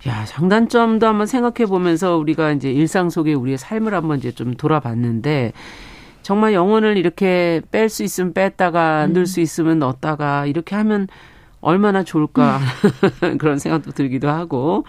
야, 0.08 0.24
장단점도 0.26 1.08
한번 1.08 1.26
생각해 1.26 1.68
보면서 1.68 2.18
우리가 2.18 2.52
이제 2.52 2.72
일상 2.72 3.10
속에 3.10 3.34
우리의 3.34 3.58
삶을 3.58 3.94
한번 3.94 4.20
이제 4.20 4.32
좀 4.32 4.54
돌아봤는데 4.54 5.54
정말 6.22 6.54
영혼을 6.54 6.98
이렇게 6.98 7.62
뺄 7.72 7.90
수 7.90 8.04
있으면 8.04 8.34
뺐다가 8.34 9.06
음. 9.06 9.14
넣을 9.14 9.26
수 9.26 9.42
있으면 9.42 9.80
넣었다가 9.80 10.46
이렇게 10.46 10.76
하면 10.76 11.08
얼마나 11.62 12.04
좋을까 12.04 12.60
음. 13.24 13.38
그런 13.40 13.58
생각도 13.58 13.92
들기도 13.92 14.30
하고 14.30 14.86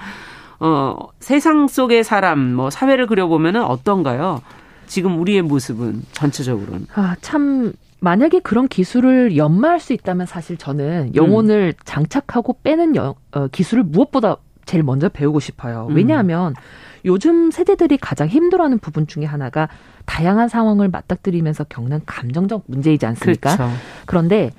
어 0.60 0.96
세상 1.20 1.68
속의 1.68 2.04
사람 2.04 2.54
뭐 2.54 2.70
사회를 2.70 3.06
그려 3.06 3.26
보면은 3.26 3.62
어떤가요? 3.64 4.42
지금 4.86 5.18
우리의 5.18 5.42
모습은 5.42 6.02
전체적으로는 6.12 6.86
아 6.94 7.16
참 7.20 7.72
만약에 8.00 8.40
그런 8.40 8.68
기술을 8.68 9.36
연마할 9.36 9.80
수 9.80 9.92
있다면 9.92 10.26
사실 10.26 10.56
저는 10.56 11.14
영혼을 11.14 11.74
음. 11.76 11.82
장착하고 11.84 12.58
빼는 12.62 12.94
여, 12.94 13.14
어, 13.32 13.48
기술을 13.48 13.84
무엇보다 13.84 14.36
제일 14.66 14.82
먼저 14.82 15.08
배우고 15.08 15.40
싶어요. 15.40 15.86
음. 15.90 15.96
왜냐하면 15.96 16.54
요즘 17.04 17.50
세대들이 17.50 17.98
가장 17.98 18.28
힘들어하는 18.28 18.78
부분 18.78 19.06
중에 19.06 19.24
하나가 19.24 19.68
다양한 20.04 20.48
상황을 20.48 20.88
맞닥뜨리면서 20.88 21.64
겪는 21.64 22.00
감정적 22.04 22.64
문제이지 22.66 23.06
않습니까? 23.06 23.56
그렇죠. 23.56 23.72
그런데 24.06 24.50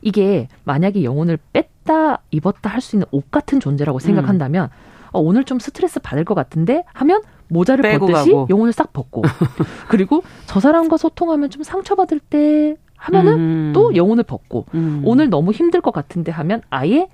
이게 0.00 0.48
만약에 0.64 1.02
영혼을 1.02 1.38
뺐다 1.52 2.20
입었다 2.30 2.70
할 2.70 2.80
수 2.80 2.96
있는 2.96 3.06
옷 3.10 3.30
같은 3.30 3.58
존재라고 3.60 3.98
생각한다면 3.98 4.66
음. 4.66 5.08
어, 5.10 5.20
오늘 5.20 5.42
좀 5.44 5.58
스트레스 5.58 5.98
받을 6.00 6.24
것 6.24 6.34
같은데 6.34 6.84
하면 6.94 7.22
모자를 7.48 7.98
벗듯이 7.98 8.30
가고. 8.30 8.46
영혼을 8.50 8.72
싹 8.72 8.92
벗고 8.92 9.22
그리고 9.88 10.22
저 10.46 10.60
사람과 10.60 10.96
소통하면 10.98 11.50
좀 11.50 11.62
상처받을 11.62 12.20
때 12.20 12.76
하면은 12.96 13.32
음. 13.32 13.72
또 13.74 13.96
영혼을 13.96 14.22
벗고 14.22 14.66
음. 14.74 15.02
오늘 15.04 15.30
너무 15.30 15.50
힘들 15.52 15.80
것 15.80 15.92
같은데 15.92 16.30
하면 16.30 16.60
아예 16.70 17.08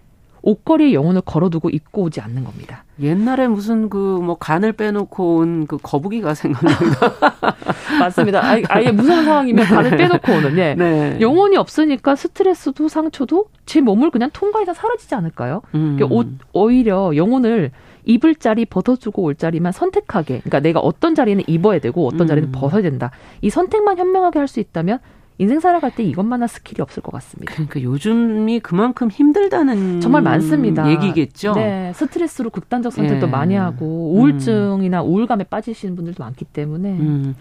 옷걸이에 0.47 0.93
영혼을 0.93 1.23
걸어두고 1.23 1.71
입고 1.71 2.03
오지 2.03 2.21
않는 2.21 2.45
겁니다. 2.45 2.85
옛날에 3.01 3.49
무슨 3.49 3.89
그 3.89 4.21
뭐 4.23 4.37
간을 4.39 4.73
빼놓고 4.75 5.37
온 5.39 5.67
그 5.67 5.79
거북이가 5.83 6.35
생각납니다. 6.35 7.13
맞습니다. 7.99 8.45
아예, 8.45 8.63
아예 8.69 8.91
무서운 8.93 9.25
상황이면 9.25 9.65
네. 9.65 9.71
간을 9.75 9.97
빼놓고 9.97 10.33
오는 10.33 10.59
예. 10.59 10.75
네. 10.75 11.19
영혼이 11.21 11.57
없으니까 11.57 12.15
스트레스도 12.15 12.89
상처도 12.89 13.47
제 13.67 13.81
몸을 13.81 14.11
그냥 14.11 14.31
통과해서 14.33 14.75
사라지지 14.75 15.15
않을까요? 15.15 15.63
음. 15.75 15.97
그러니까 15.97 16.15
옷 16.15 16.27
오히려 16.53 17.17
영혼을 17.17 17.71
입을 18.05 18.35
자리 18.35 18.67
벗어주고 18.67 19.23
올 19.23 19.35
자리만 19.35 19.73
선택하게. 19.73 20.41
그러니까 20.41 20.61
내가 20.61 20.81
어떤 20.81 21.15
자리는 21.15 21.43
입어야 21.47 21.79
되고 21.79 22.07
어떤 22.07 22.27
자리는 22.27 22.51
음. 22.51 22.53
벗어야 22.53 22.83
된다. 22.83 23.11
이 23.41 23.49
선택만 23.49 23.97
현명하게 23.99 24.39
할 24.41 24.47
수 24.49 24.61
있다면 24.61 24.99
인생 25.39 25.59
살아갈 25.59 25.91
때 25.95 26.05
이것만한 26.05 26.47
스킬이 26.47 26.81
없을 26.81 27.03
것 27.03 27.11
같습니다. 27.13 27.53
그러니까 27.53 27.83
요즘이 27.83 28.61
그만큼 28.61 29.11
힘들다는 29.11 30.01
정말 30.01 30.23
많습니다. 30.23 30.89
얘기겠죠. 30.91 31.55
네, 31.55 31.93
스트레스로 31.95 32.51
극단적 32.51 32.93
선택도 32.93 33.27
예. 33.27 33.31
많이 33.31 33.55
하고 33.57 34.13
우울증이나 34.15 35.03
음. 35.03 35.09
우울감에 35.09 35.45
빠지시는 35.45 35.97
분들도 35.97 36.23
많기 36.23 36.45
때문에. 36.45 36.91
음. 36.91 37.35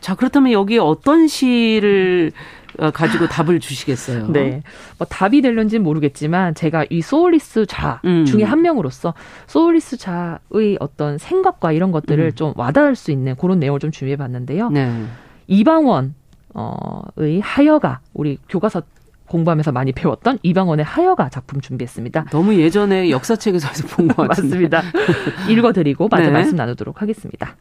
자 0.00 0.14
그렇다면 0.14 0.52
여기에 0.52 0.78
어떤 0.78 1.26
시를 1.26 2.30
어, 2.78 2.92
가지고 2.92 3.26
답을 3.26 3.58
주시겠어요? 3.58 4.28
네. 4.28 4.62
뭐 4.96 5.06
답이 5.08 5.42
될런지는 5.42 5.82
모르겠지만 5.82 6.54
제가 6.54 6.86
이 6.88 7.02
soulless좌 7.02 8.00
음. 8.04 8.24
중에 8.26 8.44
한 8.44 8.62
명으로서 8.62 9.12
soulless좌의 9.48 10.76
어떤 10.78 11.18
생각과 11.18 11.72
이런 11.72 11.90
것들을 11.90 12.24
음. 12.24 12.32
좀 12.36 12.52
와닿을 12.54 12.94
수 12.94 13.10
있는 13.10 13.34
그런 13.34 13.58
내용을 13.58 13.80
좀 13.80 13.90
준비해 13.90 14.16
봤는데요. 14.16 14.70
네. 14.70 15.04
이방원 15.48 16.14
어의 16.54 17.40
하여가 17.40 18.00
우리 18.12 18.38
교과서 18.48 18.82
공부하면서 19.28 19.70
많이 19.72 19.92
배웠던 19.92 20.40
이방원의 20.42 20.84
하여가 20.84 21.28
작품 21.28 21.60
준비했습니다. 21.60 22.24
너무 22.30 22.54
예전에 22.56 23.10
역사책에서 23.10 23.68
본 23.94 24.08
것 24.08 24.26
같은데. 24.28 24.48
맞습니다. 24.68 24.82
읽어드리고 25.48 26.08
마저 26.08 26.24
네. 26.24 26.30
말씀 26.32 26.56
나누도록 26.56 27.00
하겠습니다. 27.00 27.54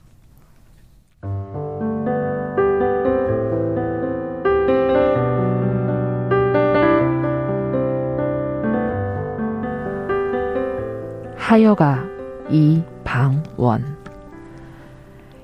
하여가 11.38 12.06
이방원 12.50 13.98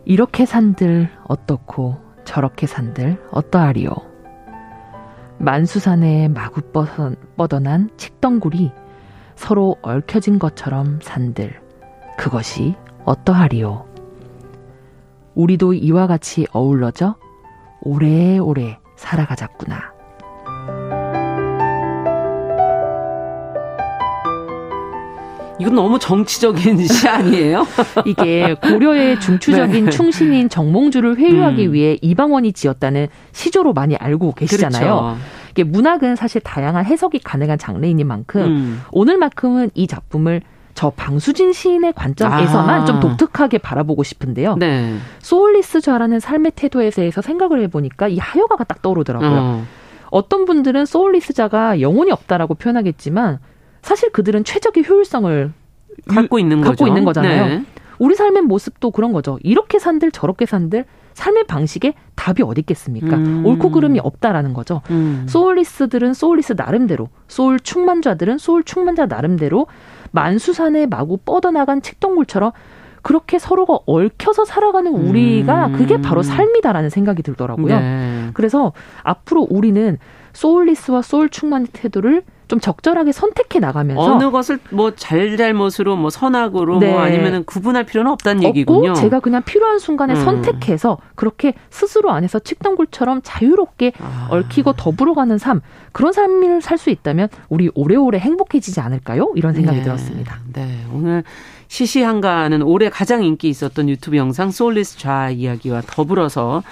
이렇게 0.06 0.46
산들 0.46 1.10
어떻고 1.28 1.98
저렇게 2.26 2.68
산들 2.68 3.24
어떠하리요 3.32 3.92
만수산에 5.38 6.28
마구 6.30 6.62
뻗어난 7.38 7.90
칡덩굴이 7.98 8.72
서로 9.36 9.78
얽혀진 9.82 10.40
것처럼 10.40 11.00
산들 11.02 11.62
그것이 12.18 12.76
어떠하리요 13.06 13.86
우리도 15.36 15.74
이와 15.74 16.08
같이 16.08 16.48
어울러져 16.52 17.16
오래오래 17.82 18.80
살아가자꾸나. 18.96 19.95
이건 25.60 25.76
너무 25.76 26.00
정치적인 26.00 26.86
시 26.88 27.08
아니에요? 27.08 27.66
이게 28.06 28.56
고려의 28.56 29.20
중추적인 29.20 29.86
네. 29.86 29.92
충신인 29.92 30.50
정몽주를 30.50 31.18
회유하기 31.18 31.68
음. 31.68 31.74
위해 31.74 31.98
이방원이 32.02 32.54
지었다는 32.54 33.08
시조로 33.32 33.74
많이 33.74 33.96
알고 33.96 34.34
계시잖아요. 34.34 34.82
그렇죠. 34.82 35.18
이게 35.52 35.64
문학은 35.64 36.16
사실 36.16 36.42
다양한 36.42 36.86
해석이 36.86 37.20
가능한 37.20 37.58
장르인 37.58 38.06
만큼 38.06 38.42
음. 38.42 38.82
오늘만큼은 38.92 39.72
이 39.74 39.88
작품을 39.88 40.42
저 40.74 40.90
방수진 40.90 41.54
시인의 41.54 41.94
관점에서만 41.94 42.82
아. 42.82 42.86
좀 42.86 43.00
독특하게 43.00 43.60
바라보고 43.60 44.04
싶은데요. 44.04 44.58
네. 44.58 44.98
소울리스좌라는 45.20 46.20
삶의 46.20 46.52
태도에 46.56 46.90
대해서 46.90 47.22
생각을 47.22 47.62
해보니까 47.64 48.10
이 48.10 48.18
하여가가 48.18 48.66
딱 48.66 48.82
떠오르더라고요. 48.82 49.32
어. 49.32 49.66
어떤 50.12 50.44
분들은 50.44 50.86
소울리스자가 50.86 51.80
영혼이 51.80 52.12
없다라고 52.12 52.56
표현하겠지만 52.56 53.40
사실 53.86 54.12
그들은 54.12 54.44
최적의 54.44 54.90
효율성을 54.90 55.54
갖고 56.08 56.40
있는 56.40 56.60
갖고 56.62 56.72
거죠. 56.72 56.88
있는 56.88 57.06
거잖아요. 57.06 57.46
네. 57.46 57.66
우리 58.00 58.16
삶의 58.16 58.42
모습도 58.42 58.90
그런 58.90 59.14
거죠. 59.14 59.38
이렇게 59.44 59.78
산들 59.78 60.12
저렇게 60.12 60.48
산들 60.48 60.86
삶의 61.14 61.44
방식에 61.46 61.94
답이 62.16 62.42
어디 62.42 62.62
있겠습니까? 62.62 63.16
음. 63.16 63.46
옳고 63.46 63.70
그름이 63.70 64.00
없다라는 64.00 64.54
거죠. 64.54 64.82
음. 64.90 65.28
soulless들은 65.30 66.16
soulless 66.16 66.54
나름대로, 66.58 67.10
소울 67.28 67.60
충만자들은 67.60 68.40
소울 68.40 68.64
충만자 68.64 69.06
나름대로 69.06 69.68
만수산에 70.12 70.88
마구 70.88 71.18
뻗어나간 71.18 71.84
칡덩굴처럼 71.84 72.54
그렇게 73.04 73.38
서로가 73.38 73.82
얽혀서 73.86 74.46
살아가는 74.46 74.92
우리가 74.92 75.68
음. 75.68 75.74
그게 75.74 76.02
바로 76.02 76.24
삶이다라는 76.24 76.90
생각이 76.90 77.22
들더라고요. 77.22 77.80
네. 77.80 78.30
그래서 78.34 78.74
앞으로 79.04 79.46
우리는 79.48 80.00
soulless와 80.34 81.04
soul 81.04 81.30
충만의 81.30 81.68
태도를 81.72 82.24
좀 82.48 82.60
적절하게 82.60 83.12
선택해 83.12 83.60
나가면서 83.60 84.02
어느 84.02 84.32
것을 84.32 84.60
뭐 84.70 84.92
잘잘못으로 84.96 85.96
뭐 85.96 86.10
선악으로 86.10 86.74
뭐 86.74 86.80
네. 86.80 86.92
뭐 86.92 87.02
아니면은 87.02 87.44
구분할 87.44 87.86
필요는 87.86 88.12
없다는 88.12 88.44
얘기군요. 88.44 88.94
제가 88.94 89.20
그냥 89.20 89.42
필요한 89.44 89.80
순간에 89.80 90.14
음. 90.14 90.24
선택해서 90.24 90.98
그렇게 91.16 91.54
스스로 91.70 92.12
안에서 92.12 92.40
칡덩굴처럼 92.40 93.22
자유롭게 93.24 93.94
아. 94.00 94.28
얽히고 94.32 94.74
더불어가는 94.74 95.38
삶 95.38 95.62
그런 95.92 96.14
삶을 96.14 96.62
살 96.62 96.76
수 96.76 96.90
있다면 96.90 97.30
우리 97.48 97.72
오래오래 97.74 98.20
행복해지지 98.20 98.82
않을까요? 98.82 99.32
이런 99.36 99.54
생각이 99.54 99.78
네. 99.78 99.84
들었습니다. 99.84 100.40
네 100.52 100.86
오늘 100.94 101.24
시시한가는 101.68 102.62
올해 102.62 102.90
가장 102.90 103.24
인기 103.24 103.50
있었던 103.50 103.90
유튜브 103.90 104.18
영상 104.18 104.52
soulless좌 104.52 105.30
이야기와 105.30 105.82
더불어서 105.88 106.64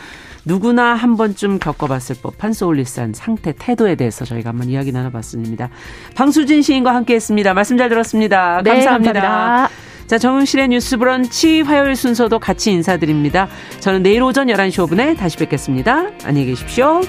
누구나 0.46 0.94
한 0.94 1.16
번쯤 1.16 1.60
겪어봤을 1.60 2.18
법한 2.22 2.54
soulless한 2.54 3.14
상태, 3.14 3.54
태도에 3.58 3.96
대해서 3.96 4.26
저희가 4.26 4.50
한번 4.50 4.70
이야기 4.70 4.92
나눠봤습니다. 4.92 5.70
방수진 6.16 6.62
시인과 6.62 6.94
함께했습니다. 6.94 7.54
말씀 7.54 7.78
잘 7.78 7.90
들었습니다. 7.90 8.62
네, 8.64 8.72
감사합니다. 8.72 9.14
감사합니다. 9.14 9.70
자, 10.08 10.18
정은실의 10.18 10.68
뉴스 10.68 10.98
브런치 10.98 11.62
화요일 11.62 11.96
순서도 11.96 12.40
같이 12.40 12.72
인사드립니다. 12.72 13.48
저는 13.80 14.04
내일 14.04 14.22
오전 14.22 14.48
11시 14.48 14.88
5분에 14.88 15.18
다시 15.18 15.38
뵙겠습니다. 15.38 16.10
안녕히 16.26 16.48
계십시오. 16.48 17.02